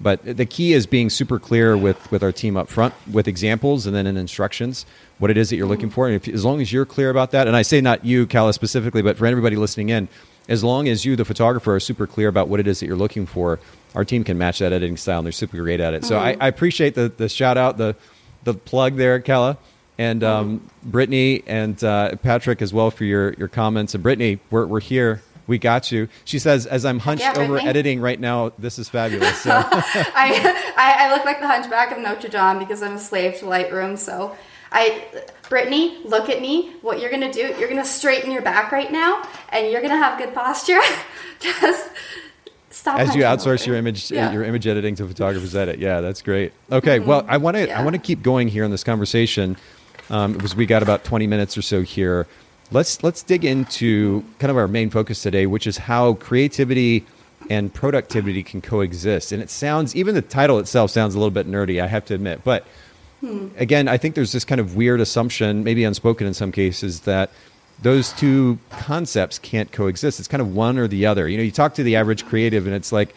But 0.00 0.24
the 0.24 0.46
key 0.46 0.72
is 0.72 0.86
being 0.86 1.10
super 1.10 1.38
clear 1.38 1.76
with, 1.76 2.10
with 2.10 2.24
our 2.24 2.32
team 2.32 2.56
up 2.56 2.68
front 2.68 2.92
with 3.10 3.28
examples 3.28 3.86
and 3.86 3.94
then 3.94 4.06
in 4.08 4.16
instructions 4.16 4.84
what 5.18 5.30
it 5.30 5.36
is 5.36 5.50
that 5.50 5.56
you're 5.56 5.68
looking 5.68 5.86
mm-hmm. 5.86 5.94
for. 5.94 6.08
And 6.08 6.16
if, 6.16 6.26
as 6.26 6.44
long 6.44 6.60
as 6.60 6.72
you're 6.72 6.84
clear 6.84 7.08
about 7.08 7.30
that, 7.30 7.46
and 7.46 7.54
I 7.54 7.62
say 7.62 7.80
not 7.80 8.04
you, 8.04 8.26
Kalla, 8.26 8.52
specifically, 8.52 9.02
but 9.02 9.16
for 9.16 9.26
everybody 9.26 9.54
listening 9.54 9.90
in, 9.90 10.08
as 10.48 10.64
long 10.64 10.88
as 10.88 11.04
you, 11.04 11.16
the 11.16 11.24
photographer, 11.24 11.74
are 11.74 11.80
super 11.80 12.06
clear 12.06 12.28
about 12.28 12.48
what 12.48 12.60
it 12.60 12.66
is 12.66 12.80
that 12.80 12.86
you're 12.86 12.96
looking 12.96 13.26
for, 13.26 13.58
our 13.94 14.04
team 14.04 14.24
can 14.24 14.38
match 14.38 14.58
that 14.60 14.72
editing 14.72 14.96
style 14.96 15.18
and 15.18 15.26
they're 15.26 15.32
super 15.32 15.56
great 15.58 15.80
at 15.80 15.94
it. 15.94 16.04
So 16.04 16.18
I, 16.18 16.36
I 16.40 16.48
appreciate 16.48 16.94
the, 16.94 17.12
the 17.14 17.28
shout 17.28 17.58
out, 17.58 17.76
the, 17.76 17.94
the 18.44 18.54
plug 18.54 18.96
there, 18.96 19.20
Kalla. 19.20 19.58
And 19.98 20.24
um, 20.24 20.70
Brittany 20.82 21.42
and 21.46 21.82
uh, 21.84 22.16
Patrick 22.16 22.62
as 22.62 22.72
well 22.72 22.90
for 22.90 23.04
your, 23.04 23.34
your 23.34 23.48
comments. 23.48 23.94
And 23.94 24.02
Brittany, 24.02 24.40
we're, 24.50 24.66
we're 24.66 24.80
here. 24.80 25.22
We 25.46 25.58
got 25.58 25.92
you. 25.92 26.08
She 26.24 26.38
says, 26.38 26.66
as 26.66 26.84
I'm 26.84 26.98
hunched 26.98 27.24
Yeah, 27.24 27.34
over 27.36 27.58
editing 27.58 28.00
right 28.00 28.18
now, 28.18 28.52
this 28.58 28.78
is 28.78 28.88
fabulous. 28.88 29.42
So. 29.42 29.50
I, 29.50 30.72
I 30.76 31.06
I 31.06 31.14
look 31.14 31.24
like 31.24 31.40
the 31.40 31.46
hunchback 31.48 31.92
of 31.92 31.98
Notre 31.98 32.28
Dame 32.28 32.58
because 32.58 32.82
I'm 32.82 32.94
a 32.94 32.98
slave 32.98 33.38
to 33.38 33.44
Lightroom 33.44 33.98
so 33.98 34.36
I 34.72 35.04
Brittany 35.48 35.98
look 36.04 36.28
at 36.30 36.40
me. 36.40 36.72
What 36.80 36.98
you're 37.00 37.10
gonna 37.10 37.32
do 37.32 37.54
you're 37.58 37.68
gonna 37.68 37.84
straighten 37.84 38.30
your 38.30 38.42
back 38.42 38.72
right 38.72 38.90
now 38.90 39.22
and 39.50 39.70
you're 39.70 39.82
gonna 39.82 39.96
have 39.96 40.18
good 40.18 40.34
posture. 40.34 40.78
Just 41.40 41.90
stop 42.70 42.98
as 42.98 43.14
you 43.14 43.22
outsource 43.22 43.62
over. 43.62 43.70
your 43.70 43.76
image 43.76 44.10
Yeah. 44.10 44.32
your 44.32 44.44
image 44.44 44.66
editing 44.66 44.94
to 44.96 45.06
photographers 45.06 45.54
edit. 45.54 45.78
Yeah 45.78 46.00
that's 46.00 46.22
great. 46.22 46.52
Okay 46.70 46.98
well 47.00 47.24
i 47.28 47.36
want 47.36 47.56
to 47.56 47.70
i 47.70 47.82
want 47.82 47.94
to 47.94 48.00
keep 48.00 48.22
going 48.22 48.48
here 48.48 48.64
in 48.64 48.70
this 48.70 48.84
conversation 48.84 49.56
um, 50.10 50.32
because 50.32 50.54
we 50.56 50.66
got 50.66 50.82
about 50.82 51.04
20 51.04 51.26
minutes 51.26 51.56
or 51.56 51.62
so 51.62 51.82
here. 51.82 52.26
Let's 52.70 53.02
let's 53.02 53.22
dig 53.22 53.44
into 53.44 54.24
kind 54.38 54.50
of 54.50 54.56
our 54.56 54.68
main 54.68 54.88
focus 54.88 55.20
today 55.22 55.44
which 55.46 55.66
is 55.66 55.76
how 55.76 56.14
creativity 56.14 57.04
and 57.50 57.74
productivity 57.74 58.42
can 58.42 58.62
coexist. 58.62 59.32
And 59.32 59.42
it 59.42 59.50
sounds 59.50 59.94
even 59.94 60.14
the 60.14 60.22
title 60.22 60.58
itself 60.58 60.90
sounds 60.90 61.14
a 61.14 61.18
little 61.18 61.30
bit 61.30 61.46
nerdy 61.46 61.82
i 61.82 61.86
have 61.86 62.06
to 62.06 62.14
admit 62.14 62.40
but 62.44 62.64
again, 63.56 63.88
I 63.88 63.96
think 63.98 64.14
there's 64.14 64.32
this 64.32 64.44
kind 64.44 64.60
of 64.60 64.76
weird 64.76 65.00
assumption, 65.00 65.64
maybe 65.64 65.84
unspoken 65.84 66.26
in 66.26 66.34
some 66.34 66.52
cases, 66.52 67.00
that 67.00 67.30
those 67.82 68.12
two 68.12 68.58
concepts 68.70 69.38
can't 69.38 69.70
coexist. 69.72 70.18
It's 70.18 70.28
kind 70.28 70.40
of 70.40 70.54
one 70.54 70.78
or 70.78 70.86
the 70.88 71.06
other. 71.06 71.28
You 71.28 71.36
know, 71.36 71.42
you 71.42 71.50
talk 71.50 71.74
to 71.74 71.82
the 71.82 71.96
average 71.96 72.26
creative, 72.26 72.66
and 72.66 72.74
it's 72.74 72.92
like 72.92 73.14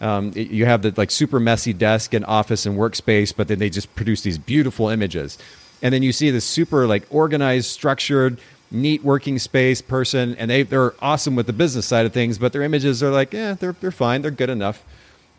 um, 0.00 0.32
it- 0.34 0.50
you 0.50 0.66
have 0.66 0.82
the 0.82 0.92
like 0.96 1.10
super 1.10 1.40
messy 1.40 1.72
desk 1.72 2.14
and 2.14 2.24
office 2.24 2.66
and 2.66 2.76
workspace, 2.78 3.34
but 3.36 3.48
then 3.48 3.58
they 3.58 3.70
just 3.70 3.94
produce 3.94 4.22
these 4.22 4.38
beautiful 4.38 4.88
images, 4.88 5.38
and 5.82 5.92
then 5.94 6.02
you 6.02 6.12
see 6.12 6.30
this 6.30 6.44
super 6.44 6.86
like 6.86 7.04
organized, 7.10 7.66
structured. 7.70 8.38
Neat 8.70 9.02
working 9.02 9.38
space 9.38 9.80
person, 9.80 10.36
and 10.36 10.50
they 10.50 10.62
they're 10.62 10.92
awesome 11.00 11.34
with 11.34 11.46
the 11.46 11.54
business 11.54 11.86
side 11.86 12.04
of 12.04 12.12
things, 12.12 12.36
but 12.36 12.52
their 12.52 12.62
images 12.62 13.02
are 13.02 13.10
like, 13.10 13.32
yeah, 13.32 13.54
they're 13.54 13.74
they're 13.80 13.90
fine, 13.90 14.20
they're 14.20 14.30
good 14.30 14.50
enough. 14.50 14.84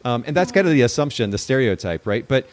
Um, 0.03 0.24
and 0.26 0.36
that's 0.36 0.51
kind 0.51 0.65
of 0.65 0.74
the 0.74 0.82
assumption, 0.82 1.30
the 1.30 1.38
stereotype, 1.38 2.07
right? 2.07 2.28
But 2.28 2.49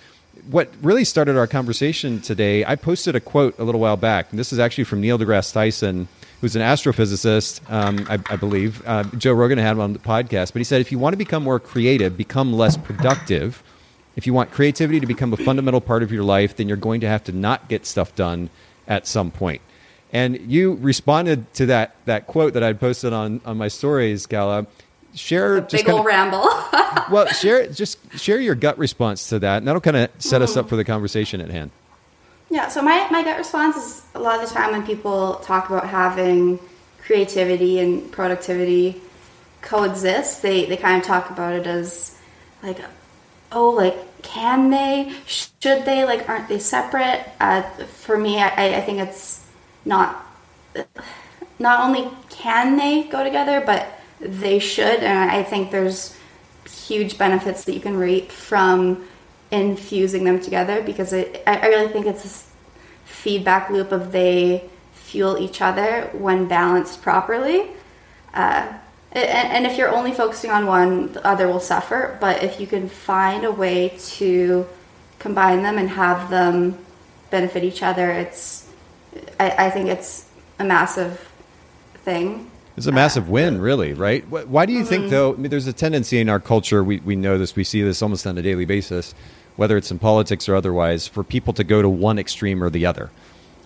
what 0.51 0.72
really 0.82 1.05
started 1.05 1.37
our 1.37 1.47
conversation 1.47 2.20
today, 2.20 2.64
I 2.64 2.76
posted 2.76 3.16
a 3.16 3.20
quote 3.20 3.59
a 3.59 3.64
little 3.64 3.80
while 3.80 3.97
back. 3.97 4.30
And 4.30 4.39
this 4.39 4.53
is 4.53 4.59
actually 4.59 4.84
from 4.84 5.01
Neil 5.01 5.18
deGrasse 5.18 5.53
Tyson, 5.53 6.09
who's 6.41 6.55
an 6.55 6.62
astrophysicist, 6.62 7.68
um, 7.70 8.07
I, 8.09 8.18
I 8.32 8.37
believe. 8.37 8.82
Uh, 8.87 9.05
Joe 9.16 9.32
Rogan 9.32 9.59
had 9.59 9.72
him 9.72 9.80
on 9.80 9.93
the 9.93 9.99
podcast. 9.99 10.53
But 10.53 10.61
he 10.61 10.64
said, 10.64 10.80
if 10.80 10.93
you 10.93 10.99
want 10.99 11.14
to 11.14 11.18
become 11.18 11.43
more 11.43 11.59
creative, 11.59 12.16
become 12.16 12.53
less 12.53 12.76
productive. 12.76 13.62
If 14.14 14.26
you 14.26 14.32
want 14.32 14.51
creativity 14.51 15.01
to 15.01 15.07
become 15.07 15.32
a 15.32 15.37
fundamental 15.37 15.80
part 15.80 16.03
of 16.03 16.12
your 16.12 16.24
life, 16.24 16.57
then 16.57 16.68
you're 16.68 16.76
going 16.76 17.01
to 17.01 17.09
have 17.09 17.24
to 17.24 17.32
not 17.32 17.68
get 17.68 17.84
stuff 17.84 18.14
done 18.14 18.51
at 18.87 19.07
some 19.07 19.30
point. 19.30 19.61
And 20.12 20.51
you 20.51 20.74
responded 20.74 21.53
to 21.55 21.66
that, 21.66 21.97
that 22.05 22.26
quote 22.26 22.55
that 22.55 22.62
I'd 22.62 22.80
posted 22.80 23.12
on, 23.12 23.41
on 23.45 23.59
my 23.59 23.68
stories, 23.68 24.26
Kalla. 24.26 24.66
Share 25.17 25.61
just 25.61 25.73
big 25.73 25.87
kind 25.87 25.99
old 25.99 26.07
ramble 26.07 26.43
well, 27.11 27.27
share 27.27 27.67
just 27.69 27.99
share 28.19 28.39
your 28.39 28.55
gut 28.55 28.79
response 28.79 29.29
to 29.31 29.39
that, 29.41 29.59
and 29.59 29.67
that'll 29.67 29.81
kind 29.81 29.97
of 29.97 30.11
set 30.19 30.43
us 30.43 30.57
up 30.57 30.69
for 30.69 30.77
the 30.77 30.85
conversation 30.85 31.41
at 31.41 31.51
hand. 31.51 31.71
Yeah, 32.51 32.69
so 32.69 32.81
my, 32.81 33.09
my 33.11 33.25
gut 33.25 33.39
response 33.39 33.77
is 33.77 34.03
a 34.14 34.21
lot 34.21 34.43
of 34.43 34.49
the 34.49 34.55
time 34.55 34.73
when 34.73 34.87
people 34.87 35.37
talk 35.37 35.69
about 35.69 35.89
having 35.89 36.61
creativity 37.01 37.81
and 37.81 38.11
productivity 38.12 39.01
coexist, 39.62 40.43
they, 40.43 40.64
they 40.67 40.77
kind 40.77 41.01
of 41.01 41.07
talk 41.07 41.31
about 41.31 41.55
it 41.55 41.67
as 41.67 42.17
like, 42.62 42.79
oh, 43.51 43.71
like, 43.71 44.23
can 44.23 44.71
they? 44.71 45.12
Should 45.27 45.85
they? 45.85 46.05
Like, 46.05 46.29
aren't 46.29 46.49
they 46.49 46.59
separate? 46.59 47.27
Uh, 47.41 47.62
for 47.62 48.17
me, 48.17 48.41
I, 48.41 48.77
I 48.77 48.81
think 48.81 49.01
it's 49.01 49.45
not, 49.85 50.25
not 51.59 51.81
only 51.81 52.09
can 52.31 52.77
they 52.77 53.05
go 53.05 53.25
together, 53.25 53.61
but 53.64 53.95
they 54.21 54.59
should. 54.59 55.01
And 55.03 55.31
I 55.31 55.43
think 55.43 55.71
there's 55.71 56.17
huge 56.69 57.19
benefits 57.19 57.64
that 57.64 57.75
you 57.75 57.81
can 57.81 57.97
reap 57.97 58.31
from 58.31 59.07
infusing 59.51 60.25
them 60.25 60.41
together 60.41 60.83
because 60.83 61.12
it, 61.12 61.43
I, 61.47 61.69
really 61.69 61.93
think 61.93 62.07
it's 62.07 62.23
this 62.23 62.51
feedback 63.05 63.71
loop 63.71 63.93
of 63.93 64.12
they 64.12 64.69
fuel 64.93 65.39
each 65.39 65.61
other 65.62 66.11
when 66.12 66.49
balanced 66.49 67.03
properly. 67.03 67.69
Uh, 68.35 68.73
and, 69.12 69.49
and 69.53 69.67
if 69.67 69.79
you're 69.79 69.95
only 69.95 70.12
focusing 70.12 70.51
on 70.51 70.67
one, 70.67 71.12
the 71.12 71.27
other 71.27 71.47
will 71.47 71.61
suffer. 71.61 72.19
But 72.21 72.43
if 72.43 72.61
you 72.61 72.67
can 72.67 72.89
find 72.89 73.45
a 73.45 73.53
way 73.53 73.97
to 73.99 74.67
combine 75.19 75.62
them 75.62 75.79
and 75.79 75.89
have 75.91 76.29
them 76.31 76.79
benefit 77.31 77.64
each 77.64 77.83
other, 77.83 78.11
it's 78.11 78.69
I, 79.39 79.67
I 79.67 79.71
think 79.71 79.89
it's 79.89 80.27
a 80.59 80.64
massive 80.64 81.31
thing. 82.05 82.51
It's 82.77 82.87
a 82.87 82.93
massive 82.93 83.31
win, 83.31 83.61
really, 83.61 83.95
right? 83.95 84.22
Why 84.29 84.66
do 84.66 84.72
you 84.74 84.85
think, 84.85 85.07
mm. 85.07 85.11
though? 85.11 85.33
I 85.33 85.37
mean, 85.37 85.51
there's 85.51 85.66
a 85.66 85.72
tendency 85.72 86.20
in 86.20 86.29
our 86.29 86.41
culture. 86.41 86.85
We 86.85 87.01
we 87.01 87.16
know 87.16 87.39
this. 87.39 87.57
We 87.57 87.64
see 87.64 87.83
this 87.83 88.03
almost 88.03 88.27
on 88.27 88.37
a 88.37 88.43
daily 88.43 88.66
basis, 88.66 89.14
whether 89.57 89.79
it's 89.79 89.91
in 89.91 89.99
politics 89.99 90.47
or 90.47 90.55
otherwise, 90.55 91.09
for 91.09 91.24
people 91.24 91.55
to 91.55 91.64
go 91.64 91.81
to 91.81 91.89
one 91.89 92.18
extreme 92.18 92.62
or 92.62 92.68
the 92.68 92.85
other, 92.85 93.11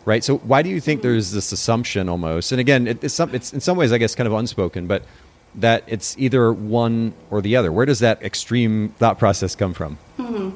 right? 0.04 0.22
So 0.22 0.38
why 0.38 0.62
do 0.62 0.70
you 0.70 0.80
think 0.80 1.00
mm. 1.00 1.02
there's 1.02 1.32
this 1.32 1.50
assumption 1.50 2.08
almost? 2.08 2.52
And 2.52 2.61
again, 2.61 2.86
it, 2.86 3.02
it's 3.02 3.14
some, 3.14 3.34
it's 3.34 3.52
in 3.52 3.61
some 3.61 3.76
ways, 3.76 3.92
I 3.92 3.98
guess, 3.98 4.14
kind 4.14 4.28
of 4.28 4.32
unspoken, 4.32 4.86
but 4.86 5.02
that 5.56 5.82
it's 5.88 6.16
either 6.16 6.52
one 6.52 7.12
or 7.30 7.42
the 7.42 7.56
other. 7.56 7.72
Where 7.72 7.86
does 7.86 7.98
that 7.98 8.22
extreme 8.22 8.90
thought 8.98 9.18
process 9.18 9.56
come 9.56 9.74
from? 9.74 9.98
Mm-hmm. 10.18 10.50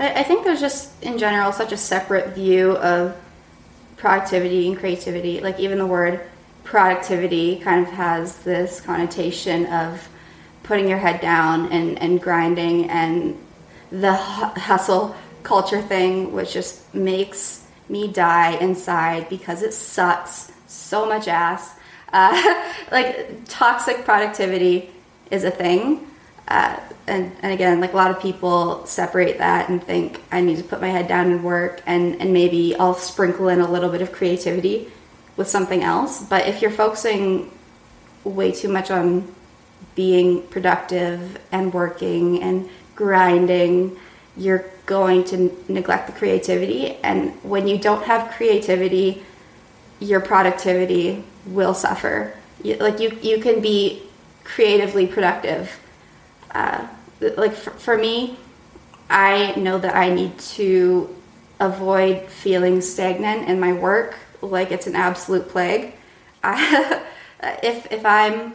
I, 0.00 0.20
I 0.20 0.22
think 0.22 0.44
there's 0.44 0.60
just 0.60 1.02
in 1.02 1.18
general 1.18 1.50
such 1.50 1.72
a 1.72 1.76
separate 1.76 2.34
view 2.36 2.76
of 2.76 3.16
productivity 3.96 4.68
and 4.68 4.78
creativity. 4.78 5.40
Like 5.40 5.58
even 5.58 5.78
the 5.78 5.86
word 5.86 6.20
productivity 6.64 7.58
kind 7.60 7.86
of 7.86 7.92
has 7.92 8.38
this 8.40 8.80
connotation 8.80 9.66
of 9.66 10.08
putting 10.62 10.88
your 10.88 10.98
head 10.98 11.20
down 11.20 11.70
and, 11.72 11.98
and 12.00 12.20
grinding 12.20 12.88
and 12.90 13.36
the 13.90 14.14
hustle 14.14 15.16
culture 15.42 15.82
thing, 15.82 16.32
which 16.32 16.52
just 16.52 16.94
makes 16.94 17.66
me 17.88 18.06
die 18.06 18.52
inside 18.56 19.28
because 19.28 19.62
it 19.62 19.74
sucks 19.74 20.52
so 20.66 21.06
much 21.06 21.28
ass. 21.28 21.76
Uh, 22.12 22.72
like 22.90 23.44
toxic 23.46 24.04
productivity 24.04 24.90
is 25.30 25.44
a 25.44 25.50
thing. 25.50 26.04
Uh, 26.48 26.76
and, 27.06 27.30
and 27.40 27.52
again, 27.52 27.80
like 27.80 27.92
a 27.92 27.96
lot 27.96 28.10
of 28.10 28.20
people 28.20 28.84
separate 28.84 29.38
that 29.38 29.68
and 29.68 29.80
think 29.80 30.20
I 30.32 30.40
need 30.40 30.56
to 30.56 30.64
put 30.64 30.80
my 30.80 30.88
head 30.88 31.06
down 31.06 31.30
and 31.30 31.44
work, 31.44 31.82
and, 31.86 32.20
and 32.20 32.32
maybe 32.32 32.74
I'll 32.74 32.94
sprinkle 32.94 33.46
in 33.46 33.60
a 33.60 33.70
little 33.70 33.90
bit 33.90 34.02
of 34.02 34.10
creativity 34.10 34.88
with 35.36 35.48
something 35.48 35.82
else. 35.82 36.22
But 36.22 36.46
if 36.46 36.62
you're 36.62 36.70
focusing 36.70 37.50
way 38.24 38.52
too 38.52 38.68
much 38.68 38.90
on 38.90 39.32
being 39.94 40.42
productive 40.48 41.38
and 41.52 41.72
working 41.72 42.42
and 42.42 42.68
grinding, 42.94 43.96
you're 44.36 44.64
going 44.86 45.24
to 45.24 45.56
neglect 45.68 46.06
the 46.06 46.12
creativity. 46.12 46.96
And 46.96 47.32
when 47.42 47.66
you 47.68 47.78
don't 47.78 48.04
have 48.04 48.32
creativity, 48.32 49.22
your 50.00 50.20
productivity 50.20 51.24
will 51.46 51.74
suffer. 51.74 52.34
You, 52.62 52.76
like 52.76 53.00
you, 53.00 53.16
you 53.22 53.40
can 53.40 53.60
be 53.60 54.02
creatively 54.44 55.06
productive. 55.06 55.78
Uh, 56.50 56.86
like 57.20 57.54
for, 57.54 57.70
for 57.70 57.96
me, 57.96 58.36
I 59.08 59.54
know 59.56 59.78
that 59.78 59.94
I 59.94 60.12
need 60.12 60.38
to 60.56 61.14
avoid 61.58 62.28
feeling 62.28 62.80
stagnant 62.80 63.48
in 63.48 63.60
my 63.60 63.72
work, 63.72 64.16
like 64.42 64.70
it's 64.70 64.86
an 64.86 64.96
absolute 64.96 65.48
plague. 65.48 65.94
I, 66.42 67.02
if 67.62 67.90
if 67.92 68.04
I'm 68.04 68.54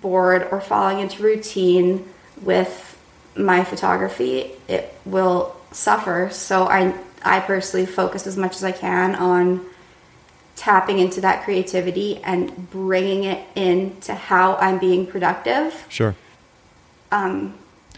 bored 0.00 0.48
or 0.50 0.60
falling 0.60 1.00
into 1.00 1.22
routine 1.22 2.08
with 2.42 2.98
my 3.36 3.64
photography, 3.64 4.52
it 4.68 4.94
will 5.04 5.56
suffer. 5.72 6.28
So 6.30 6.66
I 6.66 6.94
I 7.24 7.40
personally 7.40 7.86
focus 7.86 8.26
as 8.26 8.36
much 8.36 8.56
as 8.56 8.64
I 8.64 8.72
can 8.72 9.14
on 9.14 9.64
tapping 10.56 10.98
into 10.98 11.20
that 11.20 11.44
creativity 11.44 12.18
and 12.22 12.70
bringing 12.70 13.24
it 13.24 13.44
into 13.56 14.14
how 14.14 14.54
I'm 14.56 14.78
being 14.78 15.06
productive. 15.06 15.84
Sure. 15.88 16.14
Um, 17.10 17.54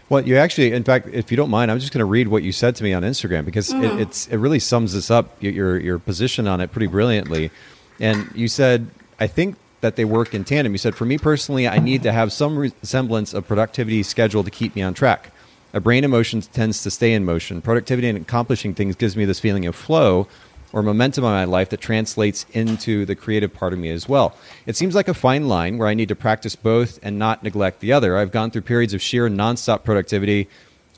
Well, 0.09 0.25
you 0.25 0.37
actually, 0.37 0.71
in 0.71 0.83
fact, 0.83 1.07
if 1.11 1.31
you 1.31 1.37
don't 1.37 1.49
mind, 1.49 1.69
I'm 1.69 1.79
just 1.79 1.91
going 1.91 1.99
to 1.99 2.05
read 2.05 2.29
what 2.29 2.41
you 2.41 2.51
said 2.53 2.75
to 2.77 2.83
me 2.83 2.93
on 2.93 3.03
Instagram 3.03 3.43
because 3.43 3.69
Mm-hmm. 3.69 3.97
it, 3.97 4.01
it's 4.01 4.27
it 4.27 4.37
really 4.37 4.59
sums 4.59 4.93
this 4.93 5.11
up 5.11 5.35
your, 5.41 5.77
your 5.77 5.99
position 5.99 6.47
on 6.47 6.61
it 6.61 6.71
pretty 6.71 6.87
brilliantly. 6.87 7.51
And 7.99 8.29
you 8.33 8.47
said, 8.47 8.87
I 9.19 9.27
think 9.27 9.57
that 9.81 9.95
they 9.95 10.05
work 10.05 10.33
in 10.33 10.43
tandem. 10.45 10.73
You 10.73 10.77
said, 10.77 10.95
for 10.95 11.05
me 11.05 11.17
personally, 11.17 11.67
I 11.67 11.79
need 11.79 12.03
to 12.03 12.11
have 12.11 12.31
some 12.31 12.57
re- 12.57 12.71
semblance 12.83 13.33
of 13.33 13.47
productivity 13.47 14.01
schedule 14.03 14.43
to 14.43 14.49
keep 14.51 14.75
me 14.75 14.81
on 14.81 14.93
track. 14.93 15.31
A 15.73 15.81
brain 15.81 16.03
in 16.03 16.09
motion 16.11 16.41
tends 16.41 16.81
to 16.83 16.89
stay 16.91 17.13
in 17.13 17.25
motion. 17.25 17.61
Productivity 17.61 18.07
and 18.07 18.17
accomplishing 18.17 18.73
things 18.73 18.95
gives 18.95 19.17
me 19.17 19.25
this 19.25 19.39
feeling 19.39 19.65
of 19.65 19.75
flow 19.75 20.27
or 20.73 20.83
momentum 20.83 21.23
in 21.23 21.31
my 21.31 21.45
life 21.45 21.69
that 21.69 21.81
translates 21.81 22.45
into 22.51 23.05
the 23.05 23.15
creative 23.15 23.53
part 23.53 23.73
of 23.73 23.79
me 23.79 23.89
as 23.89 24.07
well. 24.09 24.35
It 24.65 24.75
seems 24.75 24.95
like 24.95 25.07
a 25.07 25.13
fine 25.13 25.47
line 25.47 25.77
where 25.77 25.87
I 25.87 25.93
need 25.93 26.09
to 26.09 26.15
practice 26.15 26.55
both 26.55 26.99
and 27.01 27.17
not 27.17 27.43
neglect 27.43 27.79
the 27.79 27.93
other. 27.93 28.17
I've 28.17 28.31
gone 28.31 28.51
through 28.51 28.63
periods 28.63 28.93
of 28.93 29.01
sheer 29.01 29.29
nonstop 29.29 29.83
productivity, 29.83 30.47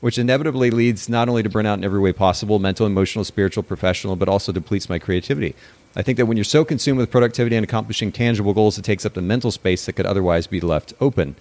which 0.00 0.18
inevitably 0.18 0.70
leads 0.70 1.08
not 1.08 1.28
only 1.28 1.42
to 1.42 1.50
burnout 1.50 1.74
in 1.74 1.84
every 1.84 2.00
way 2.00 2.12
possible 2.12 2.58
mental, 2.58 2.86
emotional, 2.86 3.24
spiritual, 3.24 3.62
professional, 3.62 4.16
but 4.16 4.28
also 4.28 4.50
depletes 4.50 4.88
my 4.88 4.98
creativity. 4.98 5.54
I 5.94 6.02
think 6.02 6.18
that 6.18 6.26
when 6.26 6.36
you're 6.36 6.44
so 6.44 6.64
consumed 6.64 6.98
with 6.98 7.10
productivity 7.10 7.56
and 7.56 7.64
accomplishing 7.64 8.12
tangible 8.12 8.54
goals, 8.54 8.78
it 8.78 8.84
takes 8.84 9.04
up 9.04 9.14
the 9.14 9.22
mental 9.22 9.50
space 9.50 9.86
that 9.86 9.94
could 9.94 10.06
otherwise 10.06 10.46
be 10.46 10.60
left 10.60 10.94
open. 11.00 11.36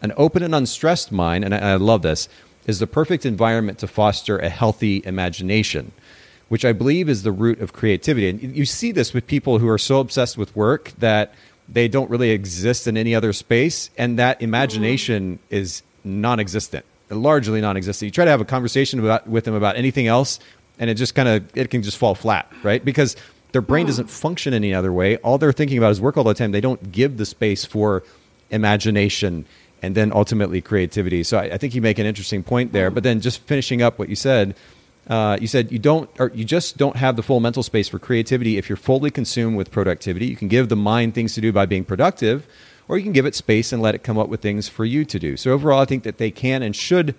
An 0.00 0.12
open 0.16 0.42
and 0.44 0.54
unstressed 0.54 1.10
mind, 1.10 1.44
and 1.44 1.54
I, 1.54 1.72
I 1.72 1.74
love 1.74 2.02
this, 2.02 2.28
is 2.66 2.78
the 2.78 2.86
perfect 2.86 3.26
environment 3.26 3.78
to 3.78 3.88
foster 3.88 4.38
a 4.38 4.48
healthy 4.48 5.02
imagination 5.04 5.92
which 6.48 6.64
I 6.64 6.72
believe 6.72 7.08
is 7.08 7.22
the 7.22 7.32
root 7.32 7.60
of 7.60 7.72
creativity. 7.72 8.28
And 8.28 8.56
you 8.56 8.64
see 8.64 8.92
this 8.92 9.12
with 9.12 9.26
people 9.26 9.58
who 9.58 9.68
are 9.68 9.78
so 9.78 10.00
obsessed 10.00 10.38
with 10.38 10.54
work 10.56 10.92
that 10.98 11.34
they 11.68 11.88
don't 11.88 12.08
really 12.08 12.30
exist 12.30 12.86
in 12.86 12.96
any 12.96 13.14
other 13.14 13.32
space, 13.32 13.90
and 13.98 14.18
that 14.18 14.40
imagination 14.40 15.38
is 15.50 15.82
non 16.04 16.40
existent, 16.40 16.84
largely 17.10 17.60
non 17.60 17.76
existent. 17.76 18.06
You 18.06 18.10
try 18.10 18.24
to 18.24 18.30
have 18.30 18.40
a 18.40 18.46
conversation 18.46 18.98
about, 18.98 19.26
with 19.26 19.44
them 19.44 19.54
about 19.54 19.76
anything 19.76 20.06
else, 20.06 20.40
and 20.78 20.88
it 20.88 20.94
just 20.94 21.14
kind 21.14 21.28
of 21.28 21.56
it 21.56 21.70
can 21.70 21.82
just 21.82 21.98
fall 21.98 22.14
flat, 22.14 22.50
right? 22.62 22.82
Because 22.82 23.16
their 23.52 23.62
brain 23.62 23.84
hmm. 23.84 23.88
doesn't 23.88 24.10
function 24.10 24.54
any 24.54 24.72
other 24.72 24.92
way. 24.92 25.16
All 25.18 25.38
they're 25.38 25.52
thinking 25.52 25.78
about 25.78 25.92
is 25.92 26.00
work 26.00 26.16
all 26.16 26.24
the 26.24 26.34
time. 26.34 26.52
They 26.52 26.60
don't 26.60 26.90
give 26.90 27.16
the 27.16 27.26
space 27.26 27.64
for 27.64 28.02
imagination 28.50 29.44
and 29.80 29.94
then 29.94 30.12
ultimately 30.12 30.60
creativity. 30.60 31.22
So 31.22 31.38
I, 31.38 31.44
I 31.44 31.58
think 31.58 31.74
you 31.74 31.82
make 31.82 31.98
an 31.98 32.06
interesting 32.06 32.42
point 32.42 32.72
there. 32.72 32.88
Hmm. 32.88 32.94
But 32.94 33.02
then 33.04 33.20
just 33.20 33.40
finishing 33.40 33.82
up 33.82 33.98
what 33.98 34.08
you 34.08 34.16
said, 34.16 34.54
uh, 35.08 35.38
you 35.40 35.46
said 35.46 35.72
you 35.72 35.78
don't, 35.78 36.08
or 36.18 36.30
you 36.34 36.44
just 36.44 36.76
don't 36.76 36.96
have 36.96 37.16
the 37.16 37.22
full 37.22 37.40
mental 37.40 37.62
space 37.62 37.88
for 37.88 37.98
creativity 37.98 38.58
if 38.58 38.68
you're 38.68 38.76
fully 38.76 39.10
consumed 39.10 39.56
with 39.56 39.70
productivity. 39.70 40.26
You 40.26 40.36
can 40.36 40.48
give 40.48 40.68
the 40.68 40.76
mind 40.76 41.14
things 41.14 41.34
to 41.34 41.40
do 41.40 41.52
by 41.52 41.66
being 41.66 41.84
productive, 41.84 42.46
or 42.88 42.98
you 42.98 43.04
can 43.04 43.12
give 43.12 43.24
it 43.24 43.34
space 43.34 43.72
and 43.72 43.80
let 43.80 43.94
it 43.94 44.02
come 44.02 44.18
up 44.18 44.28
with 44.28 44.42
things 44.42 44.68
for 44.68 44.84
you 44.84 45.04
to 45.06 45.18
do. 45.18 45.36
So 45.36 45.52
overall, 45.52 45.80
I 45.80 45.86
think 45.86 46.02
that 46.02 46.18
they 46.18 46.30
can 46.30 46.62
and 46.62 46.76
should 46.76 47.14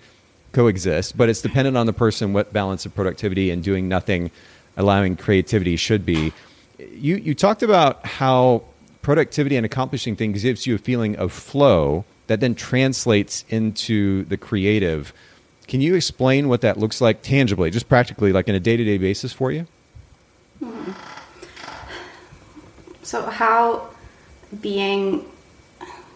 coexist, 0.52 1.16
but 1.16 1.28
it's 1.28 1.42
dependent 1.42 1.76
on 1.76 1.86
the 1.86 1.92
person 1.92 2.32
what 2.32 2.52
balance 2.52 2.86
of 2.86 2.94
productivity 2.94 3.50
and 3.50 3.62
doing 3.62 3.88
nothing, 3.88 4.30
allowing 4.76 5.16
creativity 5.16 5.76
should 5.76 6.06
be. 6.06 6.32
You 6.78 7.16
you 7.16 7.34
talked 7.34 7.62
about 7.62 8.06
how 8.06 8.62
productivity 9.02 9.56
and 9.56 9.66
accomplishing 9.66 10.14
things 10.14 10.42
gives 10.42 10.66
you 10.66 10.74
a 10.76 10.78
feeling 10.78 11.16
of 11.16 11.32
flow 11.32 12.04
that 12.28 12.40
then 12.40 12.54
translates 12.54 13.44
into 13.48 14.24
the 14.26 14.36
creative. 14.36 15.12
Can 15.70 15.80
you 15.80 15.94
explain 15.94 16.48
what 16.48 16.62
that 16.62 16.78
looks 16.78 17.00
like 17.00 17.22
tangibly, 17.22 17.70
just 17.70 17.88
practically, 17.88 18.32
like 18.32 18.48
in 18.48 18.56
a 18.56 18.60
day 18.60 18.76
to 18.76 18.82
day 18.82 18.98
basis 18.98 19.32
for 19.32 19.52
you? 19.52 19.68
Hmm. 20.58 20.90
So 23.04 23.30
how 23.30 23.88
being 24.60 25.24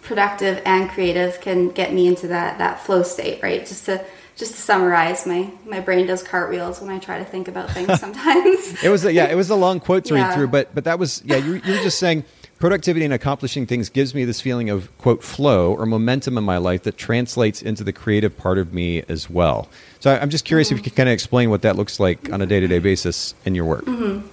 productive 0.03 0.61
and 0.67 0.91
creative 0.91 1.41
can 1.41 1.69
get 1.71 1.95
me 1.95 2.09
into 2.09 2.27
that 2.27 2.59
that 2.59 2.81
flow 2.81 3.05
state, 3.05 3.45
right? 3.45 3.61
Just 3.61 3.85
to 3.85 4.05
just 4.35 4.57
to 4.57 4.61
summarize, 4.61 5.25
my 5.25 5.49
my 5.65 5.79
brain 5.79 6.09
does 6.09 6.25
cartwheels 6.25 6.81
when 6.81 6.91
I 6.91 6.99
try 6.99 7.19
to 7.19 7.25
think 7.25 7.47
about 7.47 7.71
things 7.71 8.01
sometimes. 8.01 8.83
It 8.83 8.89
was 8.89 9.05
a, 9.05 9.13
yeah, 9.13 9.27
it 9.27 9.37
was 9.37 9.51
a 9.51 9.55
long 9.55 9.79
quote 9.79 10.05
to 10.07 10.15
read 10.15 10.35
through, 10.35 10.49
but 10.49 10.75
but 10.75 10.83
that 10.83 10.99
was 10.99 11.23
yeah. 11.25 11.37
You, 11.37 11.63
you 11.65 11.75
were 11.75 11.83
just 11.83 12.01
saying 12.01 12.25
productivity 12.65 13.05
and 13.05 13.13
accomplishing 13.13 13.67
things 13.67 13.91
gives 13.91 14.15
me 14.15 14.25
this 14.25 14.41
feeling 14.41 14.71
of 14.71 14.89
quote 14.97 15.23
flow 15.23 15.75
or 15.75 15.85
momentum 15.85 16.39
in 16.39 16.43
my 16.45 16.57
life 16.57 16.83
that 16.85 16.97
translates 16.97 17.61
into 17.61 17.85
the 17.85 17.93
creative 17.93 18.35
part 18.39 18.57
of 18.57 18.73
me 18.73 19.03
as 19.07 19.29
well. 19.29 19.69
So 20.01 20.17
I'm 20.17 20.31
just 20.31 20.47
curious 20.47 20.69
if 20.69 20.71
you 20.71 20.77
mm-hmm. 20.79 20.85
could 20.85 20.97
kind 20.97 21.11
of 21.11 21.13
explain 21.13 21.51
what 21.51 21.61
that 21.61 21.77
looks 21.77 22.01
like 22.01 22.33
on 22.33 22.41
a 22.41 22.47
day 22.47 22.61
to 22.61 22.67
day 22.67 22.79
basis 22.79 23.35
in 23.45 23.55
your 23.55 23.67
work. 23.67 23.85
Mm-hmm. 23.85 24.27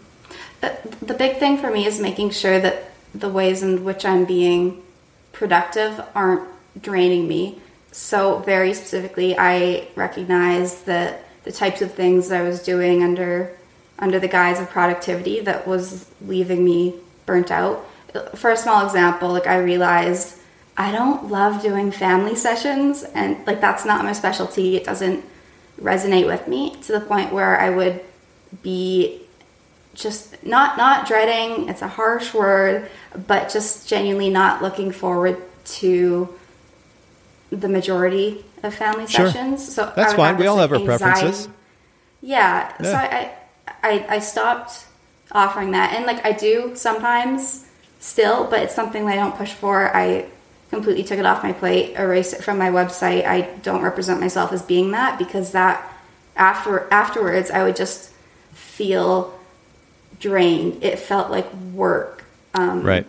the, 0.61 1.05
the 1.07 1.13
big 1.13 1.39
thing 1.39 1.57
for 1.57 1.69
me 1.71 1.85
is 1.85 1.99
making 1.99 2.29
sure 2.29 2.57
that 2.57 2.91
the 3.13 3.27
ways 3.27 3.63
in 3.63 3.83
which 3.83 4.05
I'm 4.05 4.23
being 4.23 4.81
productive 5.33 6.01
aren't 6.15 6.47
draining 6.81 7.27
me. 7.27 7.59
So 7.91 8.39
very 8.39 8.73
specifically, 8.73 9.35
I 9.37 9.89
recognize 9.95 10.83
that 10.83 11.25
the 11.43 11.51
types 11.51 11.81
of 11.81 11.93
things 11.93 12.29
that 12.29 12.39
I 12.39 12.47
was 12.47 12.63
doing 12.63 13.03
under 13.03 13.51
under 13.99 14.21
the 14.21 14.29
guise 14.29 14.57
of 14.57 14.69
productivity 14.69 15.41
that 15.41 15.67
was 15.67 16.09
leaving 16.21 16.63
me 16.63 16.95
burnt 17.25 17.51
out. 17.51 17.89
For 18.35 18.51
a 18.51 18.57
small 18.57 18.85
example, 18.85 19.29
like 19.29 19.47
I 19.47 19.57
realized 19.59 20.37
I 20.77 20.91
don't 20.91 21.29
love 21.29 21.61
doing 21.61 21.91
family 21.91 22.35
sessions 22.35 23.03
and 23.03 23.37
like 23.45 23.61
that's 23.61 23.85
not 23.85 24.03
my 24.03 24.13
specialty. 24.13 24.75
It 24.75 24.83
doesn't 24.83 25.23
resonate 25.81 26.25
with 26.27 26.47
me 26.47 26.75
to 26.83 26.91
the 26.91 26.99
point 27.01 27.33
where 27.33 27.59
I 27.59 27.69
would 27.69 28.01
be 28.61 29.21
just 29.93 30.41
not 30.45 30.77
not 30.77 31.05
dreading 31.05 31.67
it's 31.67 31.81
a 31.81 31.87
harsh 31.87 32.33
word 32.33 32.89
but 33.27 33.49
just 33.49 33.89
genuinely 33.89 34.29
not 34.29 34.61
looking 34.61 34.89
forward 34.91 35.35
to 35.65 36.29
the 37.49 37.67
majority 37.67 38.45
of 38.63 38.73
family 38.73 39.05
Sure. 39.07 39.27
sessions 39.29 39.73
so 39.75 39.91
That's 39.95 40.13
fine. 40.13 40.37
We 40.37 40.47
all 40.47 40.57
have 40.57 40.71
our 40.71 40.79
preferences. 40.79 41.49
yeah, 42.21 42.77
so 42.81 42.93
I, 42.93 43.31
I 43.83 44.05
i 44.15 44.19
stopped 44.19 44.85
offering 45.33 45.71
that 45.71 45.93
and 45.93 46.05
like 46.05 46.25
i 46.25 46.31
do 46.31 46.71
sometimes 46.75 47.65
still, 48.01 48.45
but 48.45 48.59
it's 48.59 48.75
something 48.75 49.05
that 49.05 49.13
I 49.13 49.15
don't 49.15 49.35
push 49.37 49.53
for. 49.53 49.95
I 49.95 50.25
completely 50.69 51.03
took 51.03 51.19
it 51.19 51.25
off 51.25 51.43
my 51.43 51.53
plate, 51.53 51.95
erased 51.95 52.33
it 52.33 52.43
from 52.43 52.57
my 52.57 52.69
website. 52.69 53.25
I 53.25 53.41
don't 53.61 53.81
represent 53.81 54.19
myself 54.19 54.51
as 54.51 54.61
being 54.61 54.91
that 54.91 55.17
because 55.17 55.53
that 55.53 55.87
after 56.35 56.91
afterwards 56.91 57.51
I 57.51 57.63
would 57.63 57.75
just 57.75 58.11
feel 58.51 59.37
drained. 60.19 60.83
It 60.83 60.99
felt 60.99 61.29
like 61.29 61.51
work. 61.73 62.25
Um, 62.53 62.83
right. 62.83 63.05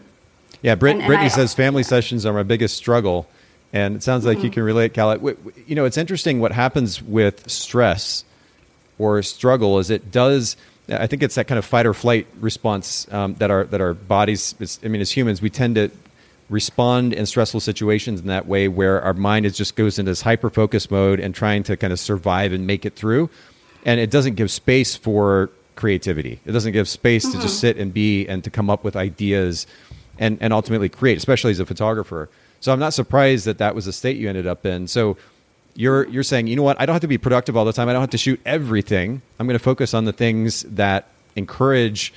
Yeah. 0.60 0.74
Brit- 0.76 0.92
and, 0.92 1.02
and 1.02 1.08
Brittany 1.08 1.26
I, 1.26 1.28
says 1.28 1.54
family 1.54 1.82
sessions 1.82 2.26
are 2.26 2.32
my 2.32 2.42
biggest 2.42 2.76
struggle, 2.76 3.28
and 3.72 3.96
it 3.96 4.02
sounds 4.02 4.24
like 4.24 4.38
mm-hmm. 4.38 4.46
you 4.46 4.52
can 4.52 4.62
relate, 4.62 4.94
Cal. 4.94 5.16
You 5.66 5.74
know, 5.74 5.84
it's 5.84 5.98
interesting 5.98 6.40
what 6.40 6.52
happens 6.52 7.02
with 7.02 7.50
stress 7.50 8.24
or 8.98 9.22
struggle 9.22 9.78
is 9.78 9.90
it 9.90 10.10
does. 10.10 10.56
I 10.88 11.06
think 11.06 11.22
it's 11.22 11.36
that 11.36 11.46
kind 11.46 11.58
of 11.58 11.64
fight 11.64 11.86
or 11.86 11.94
flight 11.94 12.26
response 12.40 13.06
um, 13.12 13.34
that 13.34 13.50
our 13.50 13.64
that 13.64 13.80
our 13.80 13.94
bodies. 13.94 14.54
I 14.84 14.88
mean, 14.88 15.00
as 15.00 15.10
humans, 15.10 15.40
we 15.40 15.50
tend 15.50 15.76
to 15.76 15.90
respond 16.52 17.14
in 17.14 17.24
stressful 17.24 17.60
situations 17.60 18.20
in 18.20 18.26
that 18.26 18.46
way 18.46 18.68
where 18.68 19.00
our 19.00 19.14
mind 19.14 19.46
is 19.46 19.56
just 19.56 19.74
goes 19.74 19.98
into 19.98 20.10
this 20.10 20.20
hyper 20.20 20.50
focus 20.50 20.90
mode 20.90 21.18
and 21.18 21.34
trying 21.34 21.62
to 21.62 21.76
kind 21.76 21.92
of 21.92 21.98
survive 21.98 22.52
and 22.52 22.66
make 22.66 22.84
it 22.84 22.94
through 22.94 23.30
and 23.84 23.98
it 23.98 24.10
doesn't 24.10 24.34
give 24.34 24.50
space 24.50 24.94
for 24.94 25.48
creativity 25.76 26.38
it 26.44 26.52
doesn't 26.52 26.72
give 26.72 26.86
space 26.86 27.24
mm-hmm. 27.24 27.38
to 27.38 27.42
just 27.42 27.54
mm-hmm. 27.54 27.60
sit 27.60 27.78
and 27.78 27.94
be 27.94 28.26
and 28.28 28.44
to 28.44 28.50
come 28.50 28.68
up 28.68 28.84
with 28.84 28.94
ideas 28.96 29.66
and 30.18 30.36
and 30.42 30.52
ultimately 30.52 30.90
create 30.90 31.16
especially 31.16 31.50
as 31.50 31.58
a 31.58 31.64
photographer 31.64 32.28
so 32.60 32.70
i'm 32.70 32.78
not 32.78 32.92
surprised 32.92 33.46
that 33.46 33.56
that 33.56 33.74
was 33.74 33.86
the 33.86 33.92
state 33.92 34.18
you 34.18 34.28
ended 34.28 34.46
up 34.46 34.66
in 34.66 34.86
so 34.86 35.16
you're 35.74 36.06
you're 36.08 36.22
saying 36.22 36.46
you 36.46 36.56
know 36.56 36.62
what 36.62 36.80
i 36.80 36.86
don't 36.86 36.94
have 36.94 37.00
to 37.00 37.08
be 37.08 37.18
productive 37.18 37.56
all 37.56 37.64
the 37.64 37.72
time 37.72 37.88
i 37.88 37.92
don't 37.92 38.02
have 38.02 38.10
to 38.10 38.18
shoot 38.18 38.40
everything 38.44 39.22
i'm 39.38 39.46
going 39.46 39.58
to 39.58 39.62
focus 39.62 39.94
on 39.94 40.04
the 40.04 40.12
things 40.12 40.62
that 40.62 41.08
encourage 41.36 42.12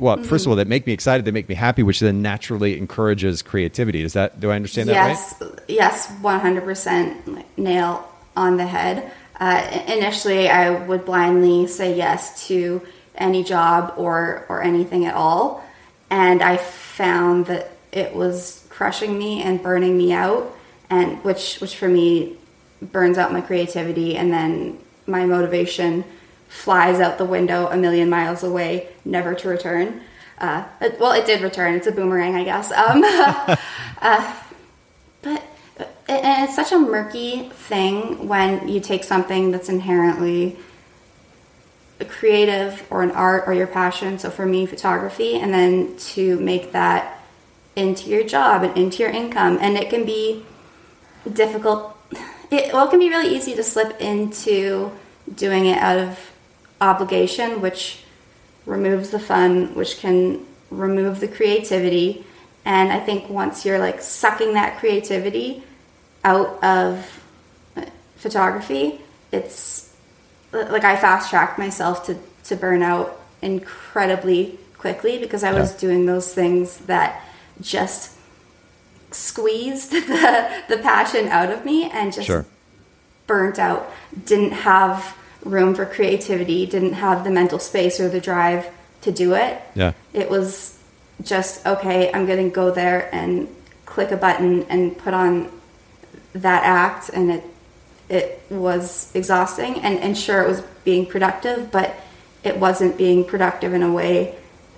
well, 0.00 0.16
mm-hmm. 0.16 0.24
first 0.24 0.46
of 0.46 0.50
all, 0.50 0.56
that 0.56 0.66
make 0.66 0.86
me 0.86 0.92
excited, 0.92 1.24
they 1.24 1.30
make 1.30 1.48
me 1.48 1.54
happy, 1.54 1.82
which 1.82 2.00
then 2.00 2.22
naturally 2.22 2.78
encourages 2.78 3.42
creativity. 3.42 4.02
Does 4.02 4.14
that 4.14 4.40
do 4.40 4.50
I 4.50 4.56
understand 4.56 4.88
yes, 4.88 5.34
that 5.34 5.50
right? 5.50 5.60
Yes, 5.68 6.10
one 6.20 6.40
hundred 6.40 6.64
percent 6.64 7.58
nail 7.58 8.10
on 8.36 8.56
the 8.56 8.66
head. 8.66 9.12
Uh, 9.38 9.82
initially, 9.88 10.48
I 10.48 10.70
would 10.70 11.04
blindly 11.04 11.66
say 11.66 11.96
yes 11.96 12.46
to 12.48 12.82
any 13.14 13.44
job 13.44 13.94
or 13.96 14.46
or 14.48 14.62
anything 14.62 15.04
at 15.04 15.14
all, 15.14 15.62
and 16.08 16.42
I 16.42 16.56
found 16.56 17.46
that 17.46 17.72
it 17.92 18.14
was 18.14 18.66
crushing 18.70 19.18
me 19.18 19.42
and 19.42 19.62
burning 19.62 19.98
me 19.98 20.12
out, 20.12 20.56
and 20.88 21.22
which 21.24 21.58
which 21.60 21.76
for 21.76 21.88
me 21.88 22.36
burns 22.80 23.18
out 23.18 23.32
my 23.32 23.40
creativity 23.40 24.16
and 24.16 24.32
then 24.32 24.78
my 25.06 25.26
motivation 25.26 26.04
flies 26.48 27.00
out 27.00 27.18
the 27.18 27.24
window 27.24 27.68
a 27.68 27.76
million 27.76 28.10
miles 28.10 28.42
away, 28.42 28.88
never 29.04 29.34
to 29.34 29.48
return. 29.48 30.00
Uh, 30.38 30.64
it, 30.80 30.98
well, 30.98 31.12
it 31.12 31.26
did 31.26 31.42
return. 31.42 31.74
It's 31.74 31.86
a 31.86 31.92
boomerang, 31.92 32.34
I 32.34 32.44
guess. 32.44 32.72
Um, 32.72 33.02
uh, 34.02 34.36
but 35.22 35.46
and 36.08 36.44
it's 36.44 36.56
such 36.56 36.72
a 36.72 36.78
murky 36.78 37.50
thing 37.50 38.26
when 38.26 38.68
you 38.68 38.80
take 38.80 39.04
something 39.04 39.52
that's 39.52 39.68
inherently 39.68 40.58
creative 42.08 42.84
or 42.90 43.02
an 43.02 43.12
art 43.12 43.44
or 43.46 43.52
your 43.52 43.66
passion. 43.66 44.18
So 44.18 44.30
for 44.30 44.46
me, 44.46 44.66
photography, 44.66 45.36
and 45.36 45.52
then 45.52 45.96
to 45.98 46.38
make 46.40 46.72
that 46.72 47.22
into 47.76 48.10
your 48.10 48.24
job 48.24 48.64
and 48.64 48.76
into 48.76 49.02
your 49.02 49.12
income, 49.12 49.58
and 49.60 49.76
it 49.76 49.88
can 49.90 50.04
be 50.04 50.44
difficult. 51.32 51.96
It 52.50 52.72
well, 52.72 52.86
it 52.86 52.90
can 52.90 52.98
be 52.98 53.08
really 53.08 53.34
easy 53.34 53.54
to 53.54 53.62
slip 53.62 54.00
into 54.00 54.90
doing 55.34 55.66
it 55.66 55.78
out 55.78 55.98
of 55.98 56.32
obligation, 56.80 57.60
which 57.60 58.02
removes 58.66 59.10
the 59.10 59.18
fun, 59.18 59.74
which 59.74 59.98
can 59.98 60.46
remove 60.70 61.20
the 61.20 61.28
creativity. 61.28 62.24
And 62.64 62.92
I 62.92 63.00
think 63.00 63.28
once 63.28 63.64
you're 63.64 63.78
like 63.78 64.00
sucking 64.00 64.54
that 64.54 64.78
creativity 64.78 65.62
out 66.24 66.62
of 66.62 67.24
uh, 67.76 67.86
photography, 68.16 69.00
it's 69.32 69.94
like 70.52 70.84
I 70.84 70.96
fast 70.96 71.30
tracked 71.30 71.58
myself 71.58 72.04
to, 72.06 72.18
to 72.44 72.56
burn 72.56 72.82
out 72.82 73.20
incredibly 73.42 74.58
quickly 74.76 75.18
because 75.18 75.44
I 75.44 75.52
was 75.52 75.72
yeah. 75.74 75.80
doing 75.80 76.06
those 76.06 76.34
things 76.34 76.78
that 76.78 77.24
just 77.60 78.16
squeezed 79.10 79.92
the, 79.92 80.62
the 80.68 80.78
passion 80.78 81.28
out 81.28 81.50
of 81.50 81.64
me 81.64 81.90
and 81.90 82.12
just 82.12 82.26
sure. 82.26 82.46
burnt 83.26 83.58
out. 83.58 83.90
Didn't 84.24 84.52
have 84.52 85.16
room 85.44 85.74
for 85.74 85.86
creativity, 85.86 86.66
didn't 86.66 86.94
have 86.94 87.24
the 87.24 87.30
mental 87.30 87.58
space 87.58 87.98
or 87.98 88.08
the 88.08 88.20
drive 88.20 88.68
to 89.02 89.12
do 89.12 89.34
it. 89.34 89.60
Yeah. 89.74 89.92
It 90.12 90.28
was 90.28 90.78
just, 91.22 91.66
okay, 91.66 92.12
I'm 92.12 92.26
going 92.26 92.48
to 92.48 92.54
go 92.54 92.70
there 92.70 93.08
and 93.14 93.48
click 93.86 94.10
a 94.10 94.16
button 94.16 94.64
and 94.64 94.96
put 94.96 95.14
on 95.14 95.50
that 96.32 96.62
act 96.64 97.08
and 97.08 97.30
it 97.30 97.44
it 98.10 98.42
was 98.50 99.10
exhausting 99.14 99.80
and, 99.80 99.98
and 100.00 100.18
sure 100.18 100.42
it 100.42 100.48
was 100.48 100.62
being 100.84 101.06
productive, 101.06 101.70
but 101.70 101.94
it 102.42 102.58
wasn't 102.58 102.98
being 102.98 103.24
productive 103.24 103.72
in 103.72 103.84
a 103.84 103.92
way 103.92 104.34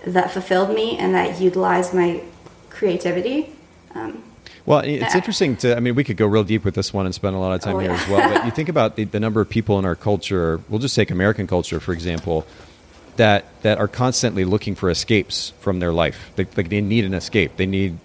that 0.06 0.30
fulfilled 0.30 0.74
me 0.74 0.98
and 0.98 1.14
that 1.14 1.40
utilized 1.40 1.94
my 1.94 2.22
creativity. 2.68 3.56
Um, 3.94 4.22
well, 4.64 4.80
it's 4.84 5.14
interesting 5.14 5.56
to, 5.58 5.76
I 5.76 5.80
mean, 5.80 5.96
we 5.96 6.04
could 6.04 6.16
go 6.16 6.26
real 6.26 6.44
deep 6.44 6.64
with 6.64 6.74
this 6.74 6.92
one 6.92 7.04
and 7.04 7.14
spend 7.14 7.34
a 7.34 7.38
lot 7.38 7.52
of 7.52 7.60
time 7.60 7.76
oh, 7.76 7.78
here 7.80 7.90
yeah. 7.90 8.00
as 8.00 8.08
well. 8.08 8.32
But 8.32 8.44
you 8.44 8.50
think 8.54 8.68
about 8.68 8.94
the, 8.94 9.04
the 9.04 9.18
number 9.18 9.40
of 9.40 9.48
people 9.48 9.78
in 9.78 9.84
our 9.84 9.96
culture, 9.96 10.60
we'll 10.68 10.78
just 10.78 10.94
take 10.94 11.10
American 11.10 11.48
culture, 11.48 11.80
for 11.80 11.92
example, 11.92 12.46
that, 13.16 13.44
that 13.62 13.78
are 13.78 13.88
constantly 13.88 14.44
looking 14.44 14.76
for 14.76 14.88
escapes 14.88 15.52
from 15.60 15.80
their 15.80 15.92
life. 15.92 16.30
They, 16.36 16.46
like 16.56 16.68
they 16.68 16.80
need 16.80 17.04
an 17.04 17.14
escape. 17.14 17.56
They 17.56 17.66
need, 17.66 17.98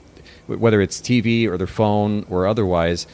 whether 0.47 0.81
it's 0.81 0.99
TV 0.99 1.47
or 1.47 1.57
their 1.57 1.67
phone 1.67 2.25
or 2.27 2.47
otherwise, 2.47 3.05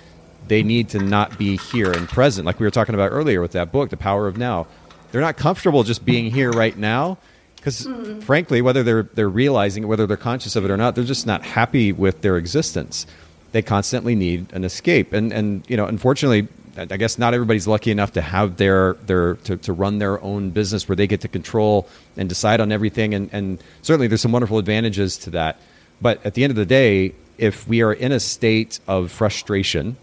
they 0.48 0.64
need 0.64 0.90
to 0.90 1.00
not 1.00 1.38
be 1.38 1.58
here 1.58 1.92
and 1.92 2.08
present. 2.08 2.46
Like 2.46 2.60
we 2.60 2.66
were 2.66 2.72
talking 2.72 2.96
about 2.96 3.12
earlier 3.12 3.42
with 3.42 3.52
that 3.54 3.74
book, 3.74 3.90
The 3.90 3.98
Power 3.98 4.28
of 4.28 4.38
Now. 4.38 4.68
They're 5.12 5.22
not 5.22 5.38
comfortable 5.38 5.84
just 5.84 6.06
being 6.06 6.32
here 6.32 6.52
right 6.52 6.76
now 6.76 7.18
because 7.64 7.86
mm-hmm. 7.86 8.20
frankly 8.20 8.62
whether 8.62 8.84
they're 8.84 9.04
they're 9.04 9.30
realizing 9.30 9.84
it 9.84 9.86
whether 9.86 10.06
they're 10.06 10.18
conscious 10.18 10.56
of 10.58 10.66
it 10.66 10.72
or 10.72 10.76
not 10.76 10.96
they're 10.96 11.04
just 11.04 11.26
not 11.26 11.44
happy 11.44 11.94
with 11.94 12.22
their 12.22 12.36
existence 12.36 13.06
they 13.54 13.62
constantly 13.62 14.16
need 14.16 14.52
an 14.52 14.66
escape. 14.66 15.14
And 15.14 15.32
and 15.32 15.64
you 15.70 15.78
know, 15.78 15.86
unfortunately, 15.86 16.50
I 16.76 16.98
guess 16.98 17.18
not 17.18 17.34
everybody's 17.34 17.68
lucky 17.68 17.92
enough 17.92 18.12
to 18.14 18.22
have 18.22 18.58
their 18.58 18.94
their 19.06 19.36
to, 19.36 19.56
to 19.58 19.72
run 19.72 20.00
their 20.00 20.22
own 20.22 20.50
business 20.50 20.90
where 20.90 20.96
they 20.96 21.08
get 21.08 21.22
to 21.22 21.28
control 21.28 21.88
and 22.18 22.28
decide 22.28 22.60
on 22.60 22.72
everything. 22.72 23.14
And 23.14 23.30
and 23.32 23.64
certainly 23.82 24.08
there's 24.08 24.22
some 24.22 24.34
wonderful 24.34 24.58
advantages 24.58 25.18
to 25.20 25.30
that. 25.32 25.60
But 26.02 26.26
at 26.26 26.34
the 26.34 26.44
end 26.44 26.52
of 26.52 26.58
the 26.58 26.66
day, 26.66 27.14
if 27.38 27.68
we 27.68 27.82
are 27.82 27.94
in 27.94 28.12
a 28.12 28.20
state 28.20 28.80
of 28.88 29.12
frustration 29.12 29.96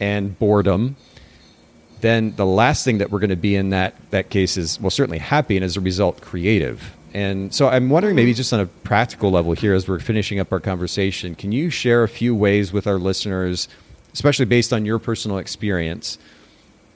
and 0.00 0.36
boredom, 0.38 0.96
then 2.00 2.34
the 2.36 2.46
last 2.46 2.84
thing 2.84 2.98
that 2.98 3.10
we're 3.10 3.18
going 3.18 3.30
to 3.30 3.36
be 3.36 3.54
in 3.54 3.70
that 3.70 3.94
that 4.10 4.30
case 4.30 4.56
is 4.56 4.80
well 4.80 4.90
certainly 4.90 5.18
happy 5.18 5.56
and 5.56 5.64
as 5.64 5.76
a 5.76 5.80
result 5.80 6.20
creative 6.20 6.96
and 7.12 7.52
so 7.52 7.68
I'm 7.68 7.90
wondering, 7.90 8.14
maybe 8.14 8.34
just 8.34 8.52
on 8.52 8.60
a 8.60 8.66
practical 8.66 9.30
level 9.30 9.52
here, 9.52 9.74
as 9.74 9.88
we're 9.88 9.98
finishing 9.98 10.38
up 10.38 10.52
our 10.52 10.60
conversation, 10.60 11.34
can 11.34 11.50
you 11.50 11.70
share 11.70 12.02
a 12.04 12.08
few 12.08 12.34
ways 12.34 12.72
with 12.72 12.86
our 12.86 12.98
listeners, 12.98 13.68
especially 14.12 14.44
based 14.44 14.72
on 14.72 14.86
your 14.86 14.98
personal 14.98 15.38
experience, 15.38 16.18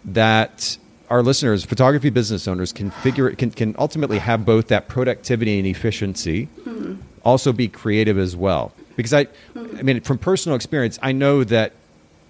that 0.04 0.78
our 1.10 1.22
listeners, 1.22 1.64
photography 1.64 2.10
business 2.10 2.46
owners, 2.46 2.72
can 2.72 2.90
figure 2.90 3.30
can 3.32 3.50
can 3.50 3.74
ultimately 3.78 4.18
have 4.18 4.44
both 4.44 4.68
that 4.68 4.88
productivity 4.88 5.58
and 5.58 5.66
efficiency, 5.66 6.48
mm-hmm. 6.60 6.94
also 7.24 7.52
be 7.52 7.66
creative 7.68 8.18
as 8.18 8.36
well. 8.36 8.72
Because 8.96 9.12
I. 9.12 9.26
I 9.56 9.82
mean, 9.82 10.00
from 10.02 10.18
personal 10.18 10.54
experience, 10.54 10.98
I 11.02 11.10
know 11.10 11.42
that 11.44 11.72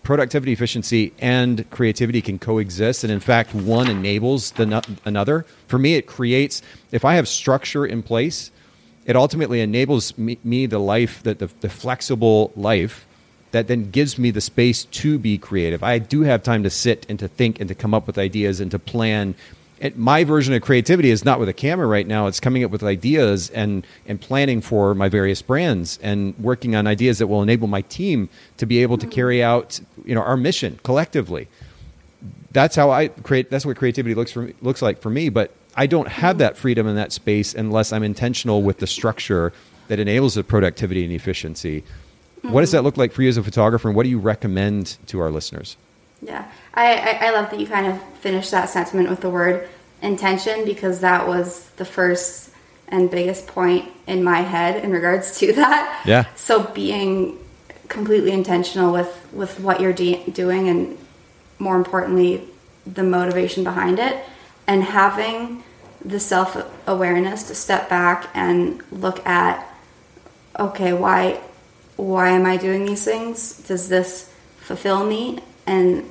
productivity, 0.04 0.52
efficiency, 0.52 1.12
and 1.18 1.68
creativity 1.70 2.22
can 2.22 2.38
coexist. 2.38 3.02
And 3.02 3.12
in 3.12 3.20
fact, 3.20 3.54
one 3.54 3.90
enables 3.90 4.52
the 4.52 4.66
no- 4.66 4.82
another. 5.04 5.44
For 5.66 5.78
me, 5.78 5.94
it 5.94 6.06
creates, 6.06 6.62
if 6.92 7.04
I 7.04 7.14
have 7.14 7.26
structure 7.26 7.84
in 7.84 8.02
place, 8.02 8.52
it 9.06 9.16
ultimately 9.16 9.60
enables 9.60 10.16
me, 10.16 10.38
me 10.44 10.66
the 10.66 10.78
life, 10.78 11.22
that 11.24 11.38
the, 11.38 11.50
the 11.60 11.68
flexible 11.68 12.52
life 12.54 13.06
that 13.50 13.68
then 13.68 13.90
gives 13.90 14.18
me 14.18 14.30
the 14.30 14.40
space 14.40 14.84
to 14.84 15.18
be 15.18 15.38
creative. 15.38 15.82
I 15.82 15.98
do 15.98 16.22
have 16.22 16.42
time 16.42 16.64
to 16.64 16.70
sit 16.70 17.06
and 17.08 17.18
to 17.20 17.28
think 17.28 17.60
and 17.60 17.68
to 17.68 17.74
come 17.74 17.94
up 17.94 18.06
with 18.06 18.18
ideas 18.18 18.60
and 18.60 18.70
to 18.72 18.78
plan 18.80 19.34
it, 19.84 19.98
my 19.98 20.24
version 20.24 20.54
of 20.54 20.62
creativity 20.62 21.10
is 21.10 21.26
not 21.26 21.38
with 21.38 21.48
a 21.48 21.52
camera 21.52 21.86
right 21.86 22.06
now. 22.06 22.26
It's 22.26 22.40
coming 22.40 22.64
up 22.64 22.70
with 22.70 22.82
ideas 22.82 23.50
and 23.50 23.86
and 24.06 24.18
planning 24.18 24.62
for 24.62 24.94
my 24.94 25.10
various 25.10 25.42
brands 25.42 25.98
and 26.02 26.36
working 26.38 26.74
on 26.74 26.86
ideas 26.86 27.18
that 27.18 27.26
will 27.26 27.42
enable 27.42 27.68
my 27.68 27.82
team 27.82 28.30
to 28.56 28.64
be 28.64 28.80
able 28.82 28.96
to 28.96 29.06
carry 29.06 29.42
out 29.42 29.78
you 30.04 30.14
know 30.14 30.22
our 30.22 30.38
mission 30.38 30.80
collectively. 30.82 31.48
That's 32.50 32.74
how 32.74 32.90
I 32.90 33.08
create. 33.08 33.50
That's 33.50 33.66
what 33.66 33.76
creativity 33.76 34.14
looks 34.14 34.32
for 34.32 34.50
looks 34.62 34.80
like 34.80 35.02
for 35.02 35.10
me. 35.10 35.28
But 35.28 35.52
I 35.76 35.86
don't 35.86 36.08
have 36.08 36.38
that 36.38 36.56
freedom 36.56 36.86
in 36.86 36.96
that 36.96 37.12
space 37.12 37.54
unless 37.54 37.92
I'm 37.92 38.02
intentional 38.02 38.62
with 38.62 38.78
the 38.78 38.86
structure 38.86 39.52
that 39.88 40.00
enables 40.00 40.34
the 40.34 40.44
productivity 40.44 41.04
and 41.04 41.12
efficiency. 41.12 41.84
What 42.40 42.60
does 42.60 42.72
that 42.72 42.84
look 42.84 42.96
like 42.96 43.12
for 43.12 43.22
you 43.22 43.28
as 43.28 43.36
a 43.36 43.42
photographer, 43.42 43.88
and 43.88 43.96
what 43.96 44.04
do 44.04 44.10
you 44.10 44.18
recommend 44.18 44.98
to 45.06 45.18
our 45.18 45.30
listeners? 45.30 45.76
Yeah, 46.20 46.50
I, 46.74 46.94
I, 46.94 47.10
I 47.26 47.30
love 47.30 47.50
that 47.50 47.60
you 47.60 47.66
kind 47.66 47.86
of 47.86 48.02
finished 48.20 48.50
that 48.50 48.68
sentiment 48.68 49.10
with 49.10 49.20
the 49.20 49.30
word 49.30 49.68
intention 50.04 50.64
because 50.64 51.00
that 51.00 51.26
was 51.26 51.68
the 51.70 51.84
first 51.84 52.50
and 52.88 53.10
biggest 53.10 53.46
point 53.46 53.90
in 54.06 54.22
my 54.22 54.40
head 54.40 54.84
in 54.84 54.90
regards 54.90 55.38
to 55.38 55.52
that. 55.54 56.02
Yeah. 56.06 56.26
So 56.36 56.64
being 56.64 57.38
completely 57.88 58.32
intentional 58.32 58.92
with 58.92 59.28
with 59.32 59.60
what 59.60 59.80
you're 59.80 59.92
de- 59.92 60.24
doing 60.30 60.68
and 60.68 60.98
more 61.58 61.76
importantly 61.76 62.42
the 62.86 63.02
motivation 63.02 63.62
behind 63.64 63.98
it 63.98 64.24
and 64.66 64.82
having 64.82 65.62
the 66.04 66.18
self 66.18 66.56
awareness 66.86 67.44
to 67.48 67.54
step 67.54 67.88
back 67.88 68.28
and 68.34 68.82
look 68.90 69.24
at 69.26 69.66
okay 70.58 70.92
why 70.92 71.40
why 71.96 72.30
am 72.30 72.46
i 72.46 72.56
doing 72.56 72.84
these 72.86 73.04
things 73.04 73.58
does 73.68 73.88
this 73.88 74.32
fulfill 74.58 75.04
me 75.04 75.38
and 75.66 76.08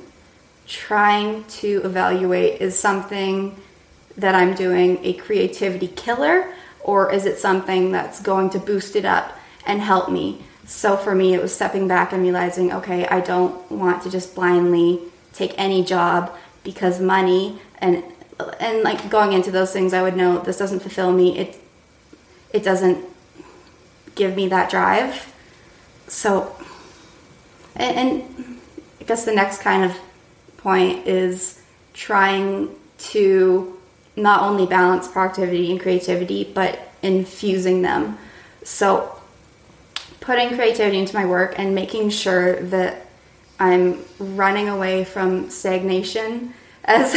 trying 0.66 1.44
to 1.44 1.80
evaluate 1.84 2.60
is 2.60 2.78
something 2.78 3.54
that 4.16 4.34
i'm 4.34 4.54
doing 4.54 4.98
a 5.04 5.12
creativity 5.14 5.88
killer 5.88 6.52
or 6.84 7.10
is 7.10 7.24
it 7.24 7.38
something 7.38 7.90
that's 7.90 8.20
going 8.20 8.50
to 8.50 8.58
boost 8.58 8.94
it 8.94 9.06
up 9.06 9.36
and 9.66 9.80
help 9.80 10.10
me? 10.10 10.44
So 10.66 10.96
for 10.96 11.14
me 11.14 11.34
it 11.34 11.42
was 11.42 11.54
stepping 11.54 11.88
back 11.88 12.12
and 12.12 12.22
realizing 12.22 12.72
okay 12.72 13.06
i 13.06 13.20
don't 13.20 13.70
want 13.70 14.02
to 14.02 14.10
just 14.10 14.34
blindly 14.34 15.00
take 15.32 15.52
any 15.58 15.82
job 15.84 16.32
because 16.62 17.00
money 17.00 17.58
and 17.78 18.02
and 18.60 18.82
like 18.82 19.10
going 19.10 19.32
into 19.32 19.50
those 19.50 19.72
things 19.72 19.92
i 19.92 20.02
would 20.02 20.16
know 20.16 20.38
this 20.40 20.58
doesn't 20.58 20.80
fulfill 20.80 21.12
me. 21.12 21.38
It 21.38 21.60
it 22.52 22.62
doesn't 22.62 23.04
give 24.14 24.36
me 24.36 24.48
that 24.48 24.70
drive. 24.70 25.32
So 26.08 26.54
and, 27.76 27.96
and 27.96 28.58
i 29.00 29.04
guess 29.04 29.24
the 29.24 29.34
next 29.34 29.60
kind 29.60 29.84
of 29.84 29.96
point 30.56 31.06
is 31.06 31.60
trying 31.92 32.70
to 32.98 33.78
not 34.16 34.42
only 34.42 34.66
balance 34.66 35.08
productivity 35.08 35.70
and 35.70 35.80
creativity 35.80 36.44
but 36.44 36.78
infusing 37.02 37.82
them 37.82 38.16
so 38.62 39.16
putting 40.20 40.54
creativity 40.54 40.98
into 40.98 41.14
my 41.14 41.26
work 41.26 41.54
and 41.58 41.74
making 41.74 42.08
sure 42.10 42.60
that 42.62 43.06
i'm 43.58 44.04
running 44.18 44.68
away 44.68 45.04
from 45.04 45.50
stagnation 45.50 46.54
as 46.84 47.14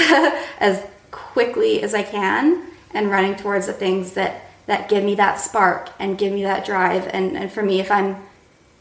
as 0.60 0.86
quickly 1.12 1.82
as 1.82 1.94
I 1.94 2.04
can 2.04 2.64
and 2.94 3.10
running 3.10 3.36
towards 3.36 3.68
the 3.68 3.74
things 3.74 4.14
that 4.14 4.42
that 4.66 4.90
give 4.90 5.04
me 5.04 5.16
that 5.16 5.40
spark 5.40 5.90
and 6.00 6.18
give 6.18 6.34
me 6.34 6.44
that 6.44 6.66
drive. 6.66 7.08
And, 7.14 7.38
and 7.38 7.50
for 7.50 7.64
me, 7.64 7.80
if 7.80 7.90
I'm 7.90 8.18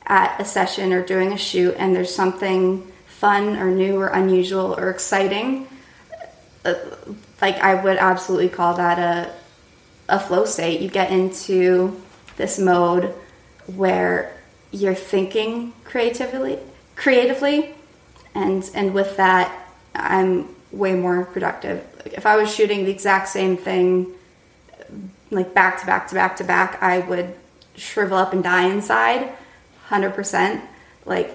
at 0.04 0.40
a 0.40 0.44
session 0.44 0.92
or 0.92 1.04
doing 1.04 1.32
a 1.32 1.36
shoot 1.36 1.76
and 1.78 1.94
there's 1.94 2.12
something 2.12 2.90
fun 3.06 3.56
or 3.56 3.70
new 3.70 3.96
or 3.96 4.08
unusual 4.08 4.74
or 4.76 4.90
exciting, 4.90 5.68
uh, 6.64 6.74
like 7.40 7.56
I 7.56 7.74
would 7.74 7.98
absolutely 7.98 8.48
call 8.48 8.74
that 8.74 8.98
a 8.98 9.32
a 10.08 10.20
flow 10.20 10.44
state. 10.44 10.80
You 10.80 10.88
get 10.88 11.10
into 11.10 12.00
this 12.36 12.58
mode 12.58 13.14
where 13.66 14.36
you're 14.70 14.94
thinking 14.94 15.72
creatively, 15.84 16.58
creatively, 16.94 17.74
and 18.34 18.68
and 18.74 18.94
with 18.94 19.16
that, 19.16 19.68
I'm 19.94 20.54
way 20.72 20.94
more 20.94 21.24
productive. 21.24 21.84
Like 22.04 22.14
if 22.14 22.26
I 22.26 22.36
was 22.36 22.54
shooting 22.54 22.84
the 22.84 22.90
exact 22.90 23.28
same 23.28 23.56
thing, 23.56 24.12
like 25.30 25.54
back 25.54 25.80
to 25.80 25.86
back 25.86 26.08
to 26.08 26.14
back 26.14 26.36
to 26.36 26.44
back, 26.44 26.82
I 26.82 27.00
would 27.00 27.34
shrivel 27.74 28.16
up 28.16 28.32
and 28.32 28.42
die 28.42 28.68
inside, 28.68 29.32
hundred 29.86 30.14
percent. 30.14 30.62
Like 31.04 31.34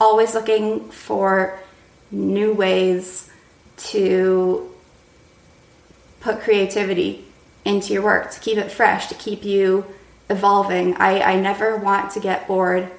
always 0.00 0.34
looking 0.34 0.90
for 0.90 1.58
new 2.10 2.52
ways 2.52 3.29
to 3.84 4.70
put 6.20 6.40
creativity 6.40 7.24
into 7.64 7.92
your 7.92 8.02
work 8.02 8.30
to 8.30 8.40
keep 8.40 8.58
it 8.58 8.70
fresh 8.70 9.06
to 9.08 9.14
keep 9.14 9.44
you 9.44 9.84
evolving 10.28 10.94
i, 10.96 11.20
I 11.20 11.40
never 11.40 11.76
want 11.76 12.12
to 12.12 12.20
get 12.20 12.46
bored 12.46 12.90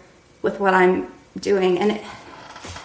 with 0.42 0.60
what 0.60 0.74
i'm 0.74 1.12
doing 1.40 1.80
and 1.80 1.92
it, 1.92 2.04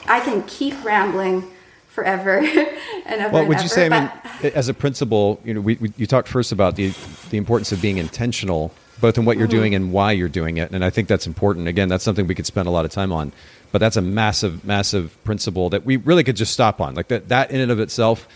I 0.09 0.20
can 0.20 0.42
keep 0.44 0.82
rambling 0.84 1.51
forever 1.88 2.38
and 3.07 3.20
ever. 3.20 3.32
Well, 3.32 3.47
would 3.47 3.59
you 3.59 3.64
ever, 3.64 3.68
say, 3.68 3.86
I 3.86 4.01
mean, 4.42 4.53
as 4.55 4.68
a 4.68 4.74
principal, 4.74 5.40
you 5.44 5.55
know, 5.55 5.61
we, 5.61 5.76
we, 5.76 5.92
you 5.97 6.07
talked 6.07 6.28
first 6.28 6.53
about 6.53 6.76
the 6.76 6.94
the 7.30 7.38
importance 7.38 7.72
of 7.72 7.82
being 7.82 7.99
intentional, 7.99 8.72
both 9.01 9.18
in 9.18 9.24
what 9.24 9.36
you're 9.36 9.47
Mm-hmm. 9.49 9.57
doing 9.57 9.74
and 9.74 9.92
why 9.92 10.12
you're 10.12 10.28
doing 10.28 10.59
it, 10.59 10.70
and 10.70 10.84
I 10.84 10.90
think 10.90 11.09
that's 11.09 11.26
important. 11.26 11.68
Again, 11.68 11.88
that's 11.88 12.05
something 12.05 12.26
we 12.26 12.34
could 12.34 12.47
spend 12.47 12.68
a 12.68 12.70
lot 12.70 12.84
of 12.84 12.90
time 12.90 13.12
on, 13.12 13.32
but 13.77 13.81
that's 13.81 13.99
a 13.99 14.01
massive, 14.01 14.64
massive 14.64 15.22
principle 15.22 15.68
that 15.68 15.85
we 15.85 15.99
really 15.99 16.24
could 16.24 16.35
just 16.35 16.55
stop 16.55 16.81
on. 16.81 16.95
Like 16.95 17.09
that, 17.09 17.29
that 17.29 17.51
in 17.51 17.61
and 17.61 17.70
of 17.70 17.79
itself, 17.79 18.27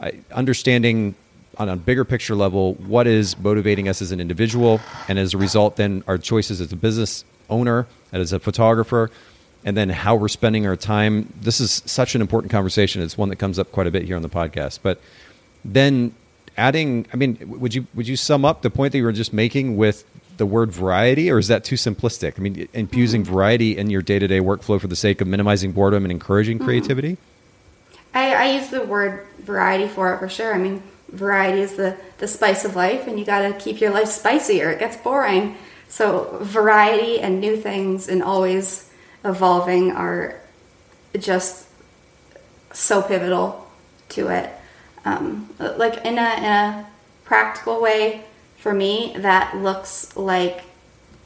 I, 0.00 0.20
understanding 0.30 1.16
on 1.58 1.68
a 1.68 1.74
bigger 1.74 2.04
picture 2.04 2.36
level 2.36 2.74
what 2.74 3.08
is 3.08 3.36
motivating 3.36 3.88
us 3.88 4.00
as 4.00 4.12
an 4.12 4.20
individual, 4.20 4.80
and 5.08 5.18
as 5.18 5.34
a 5.34 5.38
result, 5.38 5.74
then 5.74 6.04
our 6.06 6.18
choices 6.18 6.60
as 6.60 6.70
a 6.70 6.76
business 6.76 7.24
owner 7.50 7.88
and 8.12 8.22
as 8.22 8.32
a 8.32 8.38
photographer 8.38 9.10
and 9.64 9.76
then 9.76 9.88
how 9.88 10.14
we're 10.14 10.28
spending 10.28 10.68
our 10.68 10.76
time. 10.76 11.32
This 11.40 11.58
is 11.58 11.82
such 11.84 12.14
an 12.14 12.20
important 12.20 12.52
conversation. 12.52 13.02
It's 13.02 13.18
one 13.18 13.30
that 13.30 13.40
comes 13.40 13.58
up 13.58 13.72
quite 13.72 13.88
a 13.88 13.90
bit 13.90 14.04
here 14.04 14.14
on 14.14 14.22
the 14.22 14.28
podcast. 14.28 14.78
But 14.84 15.00
then 15.64 16.14
adding, 16.56 17.08
I 17.12 17.16
mean, 17.16 17.38
would 17.58 17.74
you 17.74 17.88
would 17.96 18.06
you 18.06 18.14
sum 18.14 18.44
up 18.44 18.62
the 18.62 18.70
point 18.70 18.92
that 18.92 18.98
you 18.98 19.04
were 19.04 19.10
just 19.10 19.32
making 19.32 19.76
with 19.76 20.04
the 20.36 20.46
word 20.46 20.72
variety, 20.72 21.30
or 21.30 21.38
is 21.38 21.48
that 21.48 21.64
too 21.64 21.76
simplistic? 21.76 22.34
I 22.38 22.42
mean, 22.42 22.68
infusing 22.72 23.24
variety 23.24 23.76
in 23.76 23.90
your 23.90 24.02
day 24.02 24.18
to 24.18 24.26
day 24.26 24.40
workflow 24.40 24.80
for 24.80 24.88
the 24.88 24.96
sake 24.96 25.20
of 25.20 25.26
minimizing 25.26 25.72
boredom 25.72 26.04
and 26.04 26.12
encouraging 26.12 26.58
creativity. 26.58 27.16
I, 28.14 28.34
I 28.34 28.52
use 28.52 28.68
the 28.68 28.82
word 28.82 29.26
variety 29.38 29.88
for 29.88 30.14
it 30.14 30.18
for 30.18 30.28
sure. 30.28 30.54
I 30.54 30.58
mean, 30.58 30.82
variety 31.10 31.60
is 31.60 31.76
the, 31.76 31.96
the 32.18 32.28
spice 32.28 32.64
of 32.64 32.74
life, 32.76 33.06
and 33.06 33.18
you 33.18 33.24
got 33.24 33.42
to 33.42 33.52
keep 33.52 33.80
your 33.80 33.90
life 33.90 34.08
spicy 34.08 34.62
or 34.62 34.70
it 34.70 34.78
gets 34.78 34.96
boring. 34.96 35.56
So, 35.88 36.38
variety 36.40 37.20
and 37.20 37.40
new 37.40 37.56
things 37.56 38.08
and 38.08 38.22
always 38.22 38.90
evolving 39.24 39.92
are 39.92 40.40
just 41.18 41.66
so 42.72 43.02
pivotal 43.02 43.70
to 44.10 44.28
it. 44.28 44.50
Um, 45.04 45.48
like 45.58 46.04
in 46.04 46.18
a, 46.18 46.36
in 46.38 46.44
a 46.44 46.86
practical 47.24 47.80
way, 47.80 48.24
for 48.56 48.74
me, 48.74 49.14
that 49.18 49.56
looks 49.56 50.16
like 50.16 50.64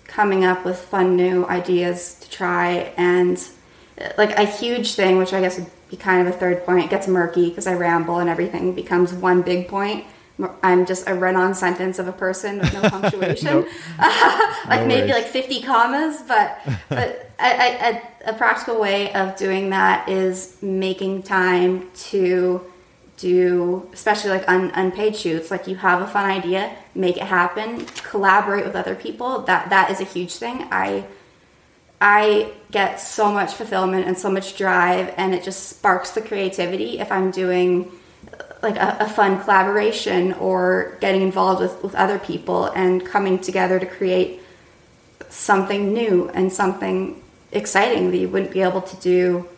coming 0.05 0.45
up 0.45 0.65
with 0.65 0.79
fun 0.79 1.17
new 1.17 1.47
ideas 1.47 2.15
to 2.21 2.31
try 2.31 2.93
and 2.97 3.49
like 4.17 4.39
a 4.39 4.45
huge 4.45 4.95
thing, 4.95 5.19
which 5.19 5.33
I 5.33 5.41
guess 5.41 5.59
would 5.59 5.71
be 5.91 5.97
kind 5.97 6.27
of 6.27 6.35
a 6.35 6.37
third 6.37 6.65
point. 6.65 6.87
It 6.87 6.91
gets 6.91 7.07
murky 7.07 7.49
because 7.49 7.67
I 7.67 7.75
ramble 7.75 8.19
and 8.19 8.29
everything 8.29 8.75
becomes 8.75 9.13
one 9.13 9.43
big 9.43 9.69
point. 9.69 10.05
I'm 10.63 10.87
just 10.87 11.07
a 11.07 11.15
run-on 11.15 11.55
sentence 11.55 11.99
of 11.99 12.09
a 12.09 12.13
person 12.13 12.61
with 12.61 12.73
no 12.73 12.81
punctuation, 12.89 13.67
like 13.99 14.81
No 14.81 14.87
maybe 14.87 15.13
like 15.13 15.27
50 15.27 15.63
commas. 15.63 16.23
But 16.23 16.61
but 16.89 17.31
I, 17.39 17.53
I, 17.53 18.03
a, 18.27 18.31
a 18.31 18.35
practical 18.35 18.81
way 18.81 19.13
of 19.13 19.37
doing 19.37 19.71
that 19.71 20.09
is 20.09 20.57
making 20.63 21.25
time 21.25 21.91
to 22.11 22.65
do, 23.19 23.87
especially 23.93 24.31
like 24.31 24.49
un, 24.49 24.71
unpaid 24.75 25.15
shoots. 25.15 25.51
Like 25.51 25.67
you 25.67 25.77
have 25.77 26.01
a 26.01 26.07
fun 26.07 26.25
idea, 26.25 26.75
make 26.95 27.17
it 27.17 27.25
happen, 27.25 27.87
collaborate 27.87 28.65
with 28.65 28.77
other 28.77 28.95
people. 28.95 29.41
That 29.43 29.71
that 29.71 29.91
is 29.91 30.01
a 30.01 30.05
huge 30.05 30.35
thing. 30.35 30.67
I 30.71 31.07
I 32.01 32.53
get 32.71 33.01
so 33.01 33.31
much 33.31 33.55
fulfillment 33.55 34.07
and 34.07 34.19
so 34.19 34.31
much 34.31 34.57
drive, 34.57 35.13
and 35.17 35.35
it 35.35 35.43
just 35.43 35.69
sparks 35.69 36.13
the 36.13 36.23
creativity 36.23 36.99
if 36.99 37.13
I'm 37.13 37.31
doing 37.31 37.93
like 38.63 38.77
a, 38.77 38.99
a 39.01 39.09
fun 39.09 39.43
collaboration 39.43 40.33
or 40.35 40.97
getting 41.01 41.23
involved 41.23 41.61
with, 41.63 41.83
with 41.83 41.95
other 41.95 42.19
people 42.19 42.67
and 42.67 43.05
coming 43.05 43.39
together 43.39 43.79
to 43.79 43.87
create 43.87 44.43
something 45.29 45.93
new 45.93 46.29
and 46.31 46.53
something 46.53 47.23
exciting 47.53 48.11
that 48.11 48.19
you 48.19 48.29
wouldn't 48.29 48.53
be 48.53 48.61
able 48.61 48.83
to 48.83 48.97
do 48.97 49.49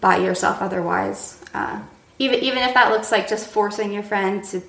by 0.00 0.16
yourself 0.16 0.60
otherwise. 0.60 1.42
Uh, 1.54 1.80
even 2.18 2.40
even 2.40 2.58
if 2.58 2.74
that 2.74 2.90
looks 2.90 3.12
like 3.12 3.28
just 3.28 3.48
forcing 3.48 3.92
your 3.92 4.02
friend 4.02 4.44
to 4.44 4.62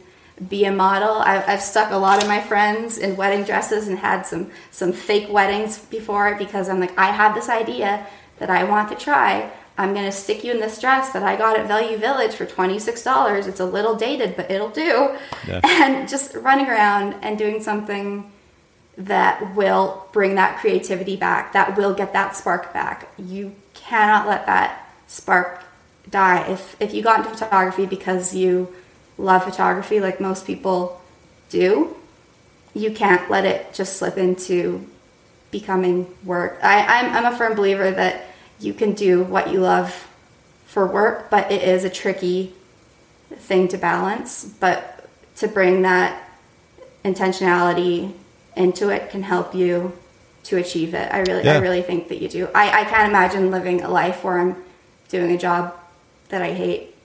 be 0.48 0.66
a 0.66 0.72
model. 0.72 1.16
I've, 1.16 1.48
I've 1.48 1.62
stuck 1.62 1.92
a 1.92 1.98
lot 1.98 2.22
of 2.22 2.30
my 2.30 2.40
friends 2.40 2.98
in 2.98 3.16
wedding 3.16 3.44
dresses 3.44 3.88
and 3.88 3.98
had 3.98 4.24
some 4.24 4.52
some 4.72 4.94
fake 4.94 5.30
weddings 5.30 5.80
before 5.80 6.36
because 6.36 6.70
I'm 6.70 6.80
like 6.80 6.98
I 6.98 7.08
have 7.08 7.34
this 7.34 7.50
idea 7.50 8.06
that 8.40 8.50
I 8.50 8.64
want 8.64 8.90
to 8.90 8.96
try. 8.96 9.52
I'm 9.80 9.94
gonna 9.94 10.12
stick 10.12 10.44
you 10.44 10.52
in 10.52 10.60
this 10.60 10.80
dress 10.80 11.12
that 11.14 11.24
I 11.24 11.36
got 11.36 11.58
at 11.58 11.68
Value 11.68 11.98
Village 11.98 12.34
for 12.34 12.46
twenty 12.46 12.78
six 12.78 13.04
dollars. 13.04 13.48
It's 13.48 13.60
a 13.60 13.66
little 13.66 13.96
dated, 13.96 14.36
but 14.36 14.52
it'll 14.52 14.70
do. 14.70 15.16
Yeah. 15.48 15.62
And 15.64 16.08
just 16.08 16.36
running 16.36 16.68
around 16.68 17.16
and 17.22 17.38
doing 17.38 17.62
something 17.62 18.32
that 18.98 19.56
will 19.56 20.08
bring 20.12 20.36
that 20.36 20.60
creativity 20.60 21.16
back, 21.16 21.54
that 21.54 21.78
will 21.78 21.94
get 21.94 22.14
that 22.14 22.36
spark 22.36 22.74
back. 22.74 23.08
You 23.18 23.56
cannot 23.76 24.28
let 24.28 24.46
that 24.48 24.90
spark 25.08 25.64
die. 26.10 26.48
If 26.48 26.76
if 26.80 26.94
you 26.94 27.02
got 27.02 27.20
into 27.20 27.32
photography 27.32 27.86
because 27.86 28.36
you 28.36 28.74
love 29.18 29.44
photography 29.44 30.00
like 30.00 30.20
most 30.22 30.46
people 30.46 31.02
do, 31.50 31.96
you 32.74 32.92
can't 32.92 33.30
let 33.30 33.46
it 33.46 33.74
just 33.74 33.98
slip 33.98 34.18
into 34.18 34.88
becoming 35.52 36.08
work. 36.24 36.60
I, 36.62 37.00
I'm 37.00 37.14
I'm 37.26 37.34
a 37.34 37.38
firm 37.38 37.56
believer 37.56 37.90
that 37.92 38.26
you 38.60 38.74
can 38.74 38.94
do 38.94 39.24
what 39.24 39.52
you 39.52 39.60
love 39.60 40.08
for 40.66 40.86
work, 40.86 41.30
but 41.30 41.52
it 41.52 41.64
is 41.64 41.84
a 41.84 41.90
tricky 41.90 42.54
thing 43.32 43.68
to 43.70 43.78
balance. 43.78 44.46
But 44.46 45.10
to 45.38 45.48
bring 45.48 45.84
that 45.84 46.30
intentionality 47.06 48.14
into 48.56 48.90
it 48.90 49.10
can 49.10 49.24
help 49.24 49.56
you 49.56 49.94
to 50.44 50.58
achieve 50.58 50.94
it. 50.94 51.14
I 51.14 51.20
really, 51.20 51.44
Yeah. 51.44 51.54
I 51.54 51.58
really 51.60 51.82
think 51.82 52.08
that 52.10 52.22
you 52.22 52.28
do. 52.30 52.50
I, 52.56 52.82
I 52.82 52.84
can't 52.86 53.10
imagine 53.10 53.52
living 53.52 53.82
a 53.82 53.90
life 53.90 54.24
where 54.24 54.40
I'm 54.40 54.56
doing 55.10 55.32
a 55.32 55.38
job 55.38 55.76
that 56.30 56.42
I 56.42 56.54
hate. 56.54 56.96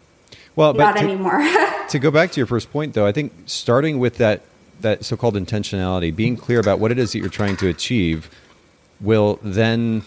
Well, 0.55 0.75
Not 0.75 0.97
to, 0.97 1.03
anymore. 1.03 1.39
to 1.89 1.99
go 1.99 2.11
back 2.11 2.33
to 2.33 2.41
your 2.41 2.47
first 2.47 2.71
point, 2.71 2.95
though, 2.95 3.07
I 3.07 3.13
think 3.13 3.33
starting 3.47 3.99
with 3.99 4.19
that 4.19 4.43
that 4.81 5.05
so-called 5.05 5.35
intentionality, 5.35 6.15
being 6.15 6.37
clear 6.37 6.59
about 6.59 6.81
what 6.81 6.91
it 6.91 6.99
is 6.99 7.13
that 7.13 7.21
you're 7.21 7.29
trying 7.29 7.57
to 7.57 7.69
achieve, 7.69 8.29
will 9.01 9.39
then 9.43 10.03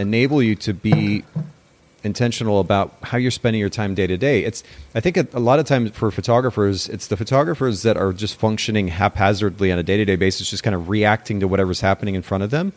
enable 0.00 0.42
you 0.42 0.56
to 0.56 0.74
be 0.74 1.22
intentional 2.02 2.60
about 2.60 2.94
how 3.02 3.18
you're 3.18 3.30
spending 3.30 3.60
your 3.60 3.68
time 3.68 3.94
day 3.94 4.06
to 4.06 4.16
day. 4.16 4.44
It's 4.44 4.62
I 4.94 5.00
think 5.00 5.16
a, 5.16 5.26
a 5.32 5.40
lot 5.40 5.58
of 5.58 5.66
times 5.66 5.90
for 5.90 6.10
photographers, 6.10 6.88
it's 6.88 7.08
the 7.08 7.16
photographers 7.16 7.82
that 7.82 7.96
are 7.96 8.12
just 8.12 8.36
functioning 8.38 8.88
haphazardly 8.88 9.72
on 9.72 9.78
a 9.78 9.82
day 9.82 9.96
to 9.96 10.04
day 10.04 10.16
basis, 10.16 10.50
just 10.50 10.62
kind 10.62 10.74
of 10.74 10.88
reacting 10.88 11.40
to 11.40 11.48
whatever's 11.48 11.80
happening 11.80 12.14
in 12.14 12.22
front 12.22 12.44
of 12.44 12.50
them. 12.50 12.72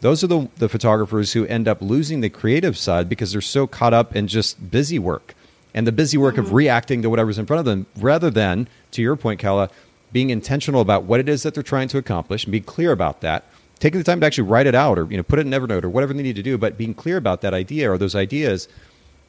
Those 0.00 0.24
are 0.24 0.26
the, 0.26 0.48
the 0.56 0.68
photographers 0.68 1.32
who 1.32 1.46
end 1.46 1.68
up 1.68 1.80
losing 1.80 2.20
the 2.20 2.28
creative 2.28 2.76
side 2.76 3.08
because 3.08 3.30
they're 3.32 3.40
so 3.40 3.68
caught 3.68 3.94
up 3.94 4.16
in 4.16 4.26
just 4.26 4.70
busy 4.70 4.98
work 4.98 5.34
and 5.74 5.86
the 5.86 5.92
busy 5.92 6.18
work 6.18 6.38
of 6.38 6.46
mm-hmm. 6.46 6.54
reacting 6.54 7.02
to 7.02 7.10
whatever's 7.10 7.38
in 7.38 7.46
front 7.46 7.60
of 7.60 7.64
them 7.64 7.86
rather 7.96 8.30
than, 8.30 8.68
to 8.92 9.02
your 9.02 9.16
point, 9.16 9.40
Kalla, 9.40 9.70
being 10.12 10.30
intentional 10.30 10.80
about 10.80 11.04
what 11.04 11.20
it 11.20 11.28
is 11.28 11.42
that 11.42 11.54
they're 11.54 11.62
trying 11.62 11.88
to 11.88 11.98
accomplish 11.98 12.44
and 12.44 12.52
be 12.52 12.60
clear 12.60 12.92
about 12.92 13.22
that. 13.22 13.44
Taking 13.78 13.98
the 13.98 14.04
time 14.04 14.20
to 14.20 14.26
actually 14.26 14.48
write 14.48 14.66
it 14.66 14.74
out 14.74 14.98
or 14.98 15.10
you 15.10 15.16
know 15.16 15.22
put 15.22 15.38
it 15.38 15.46
in 15.46 15.52
Evernote 15.52 15.82
or 15.82 15.88
whatever 15.88 16.12
they 16.12 16.22
need 16.22 16.36
to 16.36 16.42
do, 16.42 16.56
but 16.58 16.78
being 16.78 16.94
clear 16.94 17.16
about 17.16 17.40
that 17.40 17.54
idea 17.54 17.90
or 17.90 17.98
those 17.98 18.14
ideas, 18.14 18.68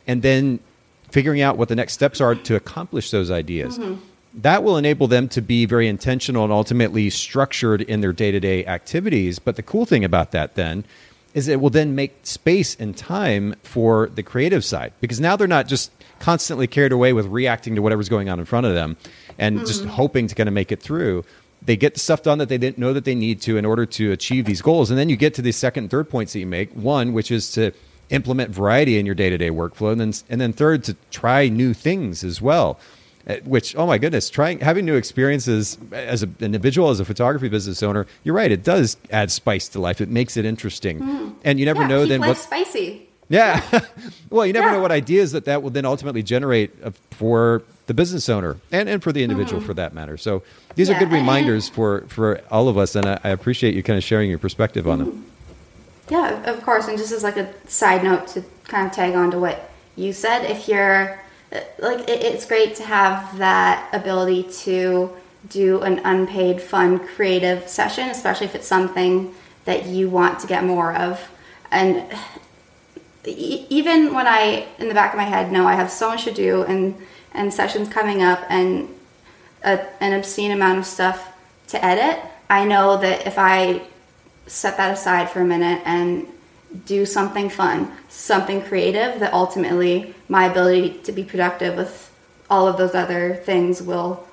and 0.05 0.21
then 0.21 0.59
figuring 1.09 1.41
out 1.41 1.57
what 1.57 1.69
the 1.69 1.75
next 1.75 1.93
steps 1.93 2.19
are 2.19 2.35
to 2.35 2.55
accomplish 2.55 3.11
those 3.11 3.31
ideas. 3.31 3.77
Mm-hmm. 3.77 4.01
That 4.41 4.63
will 4.63 4.77
enable 4.77 5.07
them 5.07 5.29
to 5.29 5.41
be 5.41 5.65
very 5.65 5.87
intentional 5.87 6.43
and 6.43 6.51
ultimately 6.51 7.09
structured 7.11 7.81
in 7.81 8.01
their 8.01 8.13
day 8.13 8.31
to 8.31 8.39
day 8.39 8.65
activities. 8.65 9.39
But 9.39 9.55
the 9.55 9.63
cool 9.63 9.85
thing 9.85 10.03
about 10.03 10.31
that 10.31 10.55
then 10.55 10.85
is 11.33 11.47
it 11.47 11.61
will 11.61 11.69
then 11.69 11.95
make 11.95 12.15
space 12.23 12.75
and 12.79 12.95
time 12.95 13.55
for 13.63 14.09
the 14.13 14.23
creative 14.23 14.63
side 14.65 14.93
because 15.01 15.19
now 15.19 15.35
they're 15.35 15.47
not 15.47 15.67
just 15.67 15.91
constantly 16.23 16.67
carried 16.67 16.93
away 16.93 17.11
with 17.11 17.25
reacting 17.25 17.75
to 17.75 17.81
whatever's 17.81 18.07
going 18.07 18.29
on 18.29 18.39
in 18.39 18.45
front 18.45 18.65
of 18.65 18.73
them 18.73 18.95
and 19.37 19.59
just 19.67 19.83
hoping 19.83 20.25
to 20.25 20.33
kind 20.33 20.47
of 20.47 20.53
make 20.53 20.71
it 20.71 20.81
through. 20.81 21.21
They 21.61 21.75
get 21.75 21.95
the 21.95 21.99
stuff 21.99 22.23
done 22.23 22.37
that 22.37 22.47
they 22.47 22.57
didn't 22.57 22.77
know 22.77 22.93
that 22.93 23.03
they 23.03 23.13
need 23.13 23.41
to 23.41 23.57
in 23.57 23.65
order 23.65 23.85
to 23.85 24.13
achieve 24.13 24.45
these 24.45 24.61
goals. 24.61 24.89
And 24.89 24.97
then 24.97 25.09
you 25.09 25.17
get 25.17 25.33
to 25.33 25.41
the 25.41 25.51
second 25.51 25.83
and 25.83 25.91
third 25.91 26.09
points 26.09 26.31
that 26.31 26.39
you 26.39 26.45
make. 26.45 26.71
One, 26.71 27.11
which 27.11 27.29
is 27.29 27.51
to 27.53 27.73
implement 28.09 28.51
variety 28.51 28.97
in 28.97 29.05
your 29.05 29.15
day 29.15 29.29
to 29.29 29.37
day 29.37 29.49
workflow. 29.49 29.91
And 29.91 29.99
then, 29.99 30.13
and 30.29 30.39
then 30.39 30.53
third, 30.53 30.85
to 30.85 30.95
try 31.11 31.49
new 31.49 31.73
things 31.73 32.23
as 32.23 32.41
well. 32.41 32.79
Uh, 33.27 33.35
Which, 33.43 33.75
oh 33.75 33.85
my 33.85 33.97
goodness, 33.97 34.29
trying 34.29 34.59
having 34.61 34.85
new 34.85 34.95
experiences 34.95 35.77
as 35.91 36.23
an 36.23 36.35
individual, 36.39 36.89
as 36.89 37.01
a 37.01 37.05
photography 37.05 37.49
business 37.49 37.83
owner, 37.83 38.05
you're 38.23 38.35
right. 38.35 38.51
It 38.51 38.63
does 38.63 38.95
add 39.11 39.29
spice 39.29 39.67
to 39.69 39.79
life. 39.81 39.99
It 39.99 40.09
makes 40.09 40.37
it 40.37 40.45
interesting, 40.45 41.35
and 41.43 41.59
you 41.59 41.65
never 41.65 41.81
yeah, 41.81 41.87
know 41.87 42.05
then 42.05 42.21
what 42.21 42.37
spicy. 42.37 43.09
Yeah. 43.29 43.61
well, 44.29 44.45
you 44.45 44.53
never 44.53 44.67
Yeah. 44.67 44.73
know 44.73 44.81
what 44.81 44.91
ideas 44.91 45.31
that 45.31 45.45
that 45.45 45.63
will 45.63 45.69
then 45.69 45.85
ultimately 45.85 46.23
generate 46.23 46.71
uh, 46.83 46.91
for 47.11 47.63
the 47.87 47.93
business 47.93 48.29
owner 48.29 48.57
and, 48.71 48.87
and 48.87 49.03
for 49.03 49.11
the 49.11 49.23
individual 49.23 49.61
for 49.61 49.73
that 49.73 49.93
matter. 49.93 50.15
So 50.17 50.43
these 50.75 50.89
are 50.89 50.97
good 50.97 51.11
reminders 51.11 51.67
for, 51.69 52.01
for 52.07 52.41
all 52.49 52.69
of 52.69 52.77
us. 52.77 52.95
And 52.95 53.05
I, 53.05 53.19
I 53.23 53.29
appreciate 53.29 53.73
you 53.75 53.83
kind 53.83 53.97
of 53.97 54.03
sharing 54.03 54.29
your 54.29 54.39
perspective 54.39 54.87
on 54.87 54.99
them. 54.99 55.25
Yeah, 56.09 56.43
of 56.49 56.63
course. 56.63 56.87
And 56.87 56.97
just 56.97 57.11
as 57.11 57.23
like 57.23 57.37
a 57.37 57.53
side 57.67 58.03
note 58.03 58.27
to 58.29 58.43
kind 58.65 58.87
of 58.87 58.93
tag 58.93 59.15
on 59.15 59.31
to 59.31 59.39
what 59.39 59.69
you 59.95 60.13
said, 60.13 60.45
if 60.49 60.67
you're 60.67 61.19
uh, 61.51 61.59
like, 61.79 61.99
it, 62.09 62.21
it's 62.23 62.45
great 62.45 62.75
to 62.75 62.83
have 62.83 63.37
that 63.37 63.89
ability 63.93 64.43
to 64.63 65.11
do 65.49 65.81
an 65.81 65.99
unpaid, 66.05 66.61
fun, 66.61 66.99
creative 66.99 67.67
session, 67.67 68.09
especially 68.09 68.45
if 68.47 68.55
it's 68.55 68.67
something 68.67 69.33
that 69.65 69.85
you 69.87 70.09
want 70.09 70.39
to 70.39 70.47
get 70.47 70.63
more 70.63 70.93
of. 70.93 71.29
And 71.71 72.05
even 73.25 74.13
when 74.13 74.27
I, 74.27 74.67
in 74.79 74.87
the 74.87 74.93
back 74.93 75.13
of 75.13 75.17
my 75.17 75.23
head, 75.23 75.51
know 75.51 75.67
I 75.67 75.75
have 75.75 75.91
so 75.91 76.09
much 76.09 76.25
to 76.25 76.33
do 76.33 76.63
and 76.63 76.95
and 77.33 77.53
sessions 77.53 77.89
coming 77.89 78.21
up 78.21 78.39
and 78.49 78.89
a, 79.63 80.03
an 80.03 80.13
obscene 80.13 80.51
amount 80.51 80.79
of 80.79 80.85
stuff 80.85 81.33
to 81.67 81.83
edit, 81.83 82.23
I 82.49 82.65
know 82.65 82.97
that 82.97 83.25
if 83.25 83.37
I 83.37 83.81
set 84.45 84.77
that 84.77 84.93
aside 84.93 85.29
for 85.29 85.41
a 85.41 85.45
minute 85.45 85.81
and 85.85 86.27
do 86.85 87.05
something 87.05 87.49
fun, 87.49 87.91
something 88.09 88.61
creative, 88.61 89.19
that 89.19 89.33
ultimately 89.33 90.13
my 90.27 90.45
ability 90.45 90.99
to 91.03 91.11
be 91.11 91.23
productive 91.23 91.77
with 91.77 92.11
all 92.49 92.67
of 92.67 92.77
those 92.77 92.93
other 92.95 93.35
things 93.35 93.81
will 93.81 94.27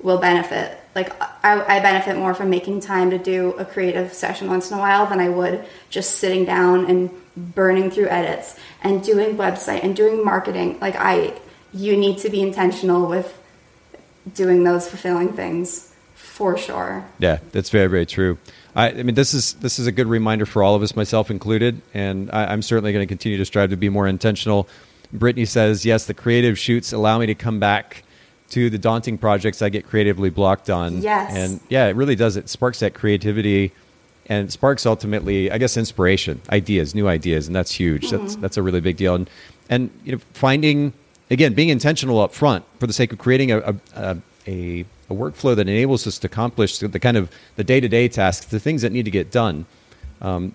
will 0.00 0.18
benefit. 0.18 0.78
Like 0.94 1.10
I, 1.44 1.76
I 1.76 1.80
benefit 1.80 2.16
more 2.16 2.34
from 2.34 2.50
making 2.50 2.80
time 2.80 3.10
to 3.10 3.18
do 3.18 3.52
a 3.58 3.64
creative 3.64 4.12
session 4.12 4.48
once 4.48 4.70
in 4.70 4.76
a 4.76 4.80
while 4.80 5.06
than 5.06 5.20
I 5.20 5.30
would 5.30 5.64
just 5.88 6.16
sitting 6.16 6.44
down 6.44 6.86
and 6.86 7.10
burning 7.36 7.90
through 7.90 8.08
edits 8.08 8.58
and 8.82 9.02
doing 9.02 9.36
website 9.36 9.82
and 9.82 9.94
doing 9.94 10.24
marketing. 10.24 10.78
Like 10.80 10.96
I, 10.96 11.38
you 11.72 11.96
need 11.96 12.18
to 12.18 12.30
be 12.30 12.40
intentional 12.40 13.06
with 13.06 13.40
doing 14.34 14.64
those 14.64 14.88
fulfilling 14.88 15.32
things 15.32 15.92
for 16.14 16.58
sure. 16.58 17.04
Yeah, 17.18 17.38
that's 17.52 17.70
very, 17.70 17.88
very 17.88 18.06
true. 18.06 18.38
I, 18.74 18.90
I 18.90 19.02
mean, 19.02 19.14
this 19.14 19.32
is 19.32 19.54
this 19.54 19.78
is 19.78 19.86
a 19.86 19.92
good 19.92 20.06
reminder 20.06 20.44
for 20.44 20.62
all 20.62 20.74
of 20.74 20.82
us, 20.82 20.94
myself 20.94 21.30
included, 21.30 21.80
and 21.94 22.30
I, 22.30 22.52
I'm 22.52 22.62
certainly 22.62 22.92
going 22.92 23.06
to 23.06 23.08
continue 23.08 23.38
to 23.38 23.44
strive 23.44 23.70
to 23.70 23.76
be 23.76 23.88
more 23.88 24.06
intentional. 24.06 24.68
Brittany 25.12 25.46
says, 25.46 25.86
"Yes, 25.86 26.06
the 26.06 26.14
creative 26.14 26.58
shoots 26.58 26.92
allow 26.92 27.18
me 27.18 27.26
to 27.26 27.34
come 27.34 27.58
back 27.58 28.02
to 28.50 28.68
the 28.70 28.78
daunting 28.78 29.16
projects 29.18 29.62
I 29.62 29.70
get 29.70 29.86
creatively 29.86 30.28
blocked 30.28 30.68
on." 30.68 31.00
Yes. 31.00 31.32
and 31.34 31.60
yeah, 31.70 31.86
it 31.86 31.96
really 31.96 32.16
does. 32.16 32.36
It 32.36 32.50
sparks 32.50 32.80
that 32.80 32.92
creativity, 32.92 33.72
and 34.28 34.52
sparks 34.52 34.86
ultimately, 34.86 35.50
I 35.50 35.58
guess, 35.58 35.76
inspiration, 35.76 36.40
ideas, 36.50 36.94
new 36.94 37.08
ideas, 37.08 37.46
and 37.46 37.54
that's 37.54 37.72
huge. 37.72 38.10
That's 38.10 38.36
that's 38.36 38.56
a 38.56 38.62
really 38.62 38.80
big 38.80 38.96
deal. 38.96 39.14
And 39.14 39.30
and 39.68 39.90
you 40.04 40.12
know, 40.12 40.18
finding 40.32 40.92
again, 41.30 41.54
being 41.54 41.68
intentional 41.68 42.20
up 42.20 42.32
front 42.32 42.64
for 42.78 42.86
the 42.86 42.92
sake 42.92 43.12
of 43.12 43.18
creating 43.18 43.52
a, 43.52 43.58
a, 43.58 43.74
a, 43.94 44.16
a, 44.46 44.80
a 45.10 45.14
workflow 45.14 45.56
that 45.56 45.68
enables 45.68 46.06
us 46.06 46.18
to 46.20 46.26
accomplish 46.26 46.78
the, 46.78 46.88
the 46.88 47.00
kind 47.00 47.16
of 47.16 47.30
the 47.56 47.64
day-to-day 47.64 48.08
tasks, 48.08 48.46
the 48.46 48.60
things 48.60 48.82
that 48.82 48.92
need 48.92 49.04
to 49.04 49.10
get 49.10 49.30
done. 49.30 49.66
Um, 50.20 50.54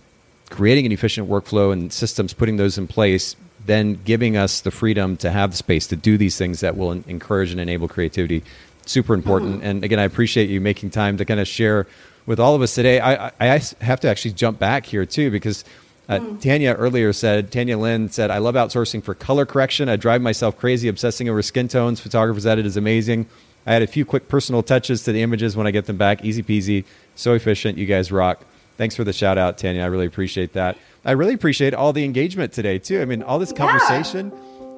creating 0.50 0.86
an 0.86 0.92
efficient 0.92 1.30
workflow 1.30 1.72
and 1.72 1.94
systems, 1.94 2.34
putting 2.34 2.58
those 2.58 2.78
in 2.78 2.88
place, 2.88 3.36
then 3.66 3.94
giving 4.04 4.36
us 4.36 4.62
the 4.62 4.72
freedom 4.72 5.16
to 5.18 5.32
have 5.32 5.52
the 5.52 5.58
space 5.58 5.88
to 5.88 5.96
do 5.96 6.18
these 6.18 6.38
things 6.38 6.60
that 6.60 6.76
will 6.76 6.92
encourage 6.92 7.52
and 7.52 7.60
enable 7.60 7.88
creativity. 7.88 8.44
Super 8.86 9.14
important. 9.14 9.64
And 9.64 9.84
again, 9.84 10.00
I 10.00 10.04
appreciate 10.04 10.50
you 10.50 10.60
making 10.60 10.90
time 10.90 11.18
to 11.18 11.26
kind 11.26 11.40
of 11.40 11.48
share 11.48 11.88
with 12.26 12.40
all 12.40 12.56
of 12.56 12.62
us 12.62 12.76
today. 12.76 13.00
I, 13.00 13.28
I, 13.28 13.34
I 13.40 13.62
have 13.82 14.00
to 14.02 14.10
actually 14.10 14.32
jump 14.32 14.60
back 14.60 14.86
here 14.86 15.06
too 15.06 15.32
because 15.32 15.64
uh, 16.10 16.20
Tanya 16.42 16.74
earlier 16.74 17.14
said, 17.14 17.52
Tanya 17.52 17.78
Lynn 17.78 18.10
said, 18.10 18.32
I 18.32 18.40
love 18.40 18.56
outsourcing 18.56 19.04
for 19.04 19.14
color 19.14 19.46
correction. 19.46 19.88
I 19.88 19.96
drive 19.96 20.22
myself 20.22 20.58
crazy 20.58 20.88
obsessing 20.88 21.30
over 21.30 21.42
skin 21.42 21.68
tones. 21.68 22.00
Photographer's 22.00 22.46
edit 22.46 22.66
is 22.66 22.76
amazing. 22.76 23.28
I 23.66 23.74
had 23.74 23.82
a 23.82 23.88
few 23.88 24.06
quick 24.06 24.28
personal 24.28 24.64
touches 24.64 25.04
to 25.04 25.12
the 25.12 25.22
images 25.22 25.56
when 25.56 25.68
I 25.68 25.72
get 25.72 25.86
them 25.86 25.98
back. 25.98 26.26
Easy 26.26 26.44
peasy. 26.44 26.84
So 27.16 27.34
efficient. 27.34 27.78
You 27.78 27.86
guys 27.86 28.12
rock. 28.12 28.44
Thanks 28.78 28.96
for 28.96 29.04
the 29.04 29.14
shout 29.14 29.38
out, 29.38 29.58
Tanya. 29.58 29.84
I 29.84 29.86
really 29.86 30.08
appreciate 30.08 30.54
that. 30.54 30.78
I 31.06 31.12
really 31.12 31.34
appreciate 31.34 31.74
all 31.74 31.94
the 31.94 32.04
engagement 32.04 32.54
today, 32.54 32.80
too. 32.80 33.02
I 33.02 33.06
mean, 33.06 33.22
all 33.22 33.40
this 33.40 33.54
conversation, 33.54 34.32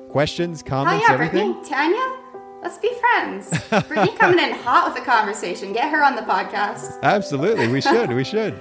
questions, 0.09 0.61
Oh 0.65 0.69
comments, 0.69 1.05
yeah, 1.07 1.13
everything. 1.13 1.63
Tanya, 1.63 2.17
let's 2.63 2.77
be 2.77 2.91
friends. 2.99 3.49
Brittany 3.87 4.15
coming 4.17 4.39
in 4.39 4.55
hot 4.63 4.87
with 4.87 4.95
the 4.95 5.05
conversation. 5.05 5.73
Get 5.73 5.91
her 5.91 6.03
on 6.03 6.15
the 6.15 6.21
podcast. 6.21 7.01
Absolutely. 7.03 7.67
We 7.67 7.81
should. 7.81 8.11
We 8.11 8.23
should. 8.23 8.59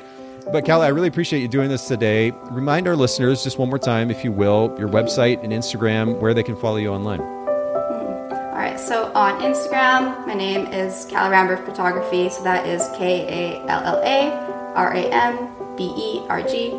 But 0.50 0.66
Callie, 0.66 0.86
I 0.86 0.88
really 0.88 1.08
appreciate 1.08 1.40
you 1.40 1.48
doing 1.48 1.68
this 1.68 1.86
today. 1.86 2.32
Remind 2.50 2.88
our 2.88 2.96
listeners, 2.96 3.44
just 3.44 3.58
one 3.58 3.68
more 3.68 3.78
time, 3.78 4.10
if 4.10 4.24
you 4.24 4.32
will, 4.32 4.74
your 4.76 4.88
website 4.88 5.42
and 5.44 5.52
Instagram, 5.52 6.18
where 6.18 6.34
they 6.34 6.42
can 6.42 6.56
follow 6.56 6.78
you 6.78 6.88
online. 6.88 7.20
All 7.20 8.58
right, 8.58 8.78
so 8.78 9.12
on 9.14 9.40
Instagram, 9.40 10.26
my 10.26 10.34
name 10.34 10.66
is 10.66 11.06
Kalla 11.08 11.30
Ramberg 11.30 11.64
Photography. 11.64 12.28
So 12.28 12.42
that 12.42 12.66
is 12.66 12.88
K 12.96 13.56
A 13.56 13.68
L 13.68 13.82
L 13.84 14.02
A 14.04 14.30
R 14.74 14.92
A 14.92 15.04
M 15.10 15.48
B 15.76 15.84
E 15.96 16.26
R 16.28 16.42
G 16.42 16.70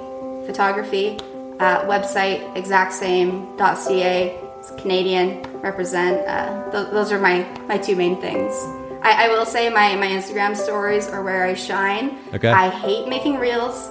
Photography. 0.46 1.18
Uh, 1.60 1.86
website 1.86 2.54
exactsame.ca. 2.56 4.40
It's 4.60 4.72
Canadian. 4.82 5.53
Represent. 5.64 6.28
Uh, 6.28 6.70
th- 6.72 6.92
those 6.92 7.12
are 7.12 7.20
my 7.20 7.44
my 7.68 7.78
two 7.78 7.96
main 7.96 8.20
things. 8.22 8.54
I, 9.02 9.26
I 9.26 9.28
will 9.30 9.46
say 9.46 9.70
my 9.70 9.96
my 9.96 10.08
Instagram 10.08 10.56
stories 10.56 11.08
are 11.08 11.24
where 11.24 11.46
I 11.46 11.56
shine. 11.56 12.20
Okay. 12.34 12.52
I 12.52 12.70
hate 12.70 13.08
making 13.08 13.40
reels. 13.40 13.90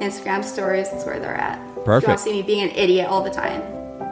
Instagram 0.00 0.42
stories 0.42 0.88
is 0.88 1.04
where 1.04 1.20
they're 1.20 1.34
at. 1.34 1.60
If 1.60 1.76
you 1.76 1.82
Perfect. 1.82 2.12
to 2.12 2.18
see 2.18 2.32
me 2.32 2.42
being 2.42 2.62
an 2.62 2.70
idiot 2.70 3.06
all 3.06 3.22
the 3.22 3.30
time. 3.30 3.62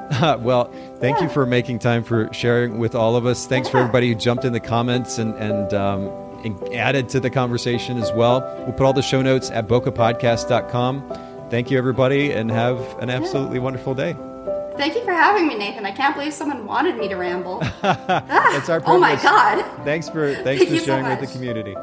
well, 0.42 0.72
thank 1.00 1.20
you 1.20 1.28
for 1.28 1.46
making 1.46 1.78
time 1.80 2.02
for 2.04 2.32
sharing 2.32 2.78
with 2.78 2.94
all 2.94 3.16
of 3.16 3.26
us. 3.26 3.46
Thanks 3.46 3.68
for 3.68 3.78
everybody 3.78 4.08
who 4.08 4.14
jumped 4.14 4.44
in 4.44 4.52
the 4.52 4.60
comments 4.60 5.18
and, 5.18 5.34
and, 5.34 5.74
um, 5.74 6.08
and 6.44 6.74
added 6.74 7.08
to 7.10 7.20
the 7.20 7.30
conversation 7.30 7.98
as 7.98 8.10
well. 8.12 8.40
We'll 8.64 8.72
put 8.72 8.84
all 8.84 8.92
the 8.92 9.02
show 9.02 9.22
notes 9.22 9.50
at 9.50 9.68
bokehpodcast.com. 9.68 11.48
Thank 11.50 11.70
you, 11.70 11.78
everybody, 11.78 12.32
and 12.32 12.50
have 12.50 12.80
an 13.00 13.10
absolutely 13.10 13.58
wonderful 13.58 13.94
day. 13.94 14.16
Thank 14.78 14.94
you 14.94 15.04
for 15.04 15.12
having 15.12 15.48
me, 15.48 15.56
Nathan. 15.56 15.84
I 15.84 15.90
can't 15.90 16.14
believe 16.14 16.32
someone 16.32 16.64
wanted 16.64 16.96
me 16.96 17.08
to 17.08 17.16
ramble. 17.16 17.60
It's 17.82 18.68
our 18.68 18.80
ah, 18.80 18.86
oh 18.86 18.98
my 18.98 19.16
god. 19.16 19.64
Thanks 19.84 20.08
for 20.08 20.32
thanks 20.32 20.44
Thank 20.44 20.68
for 20.68 20.74
you 20.74 20.80
so 20.80 20.86
sharing 20.86 21.06
with 21.06 21.20
the 21.20 21.26
community. 21.26 21.74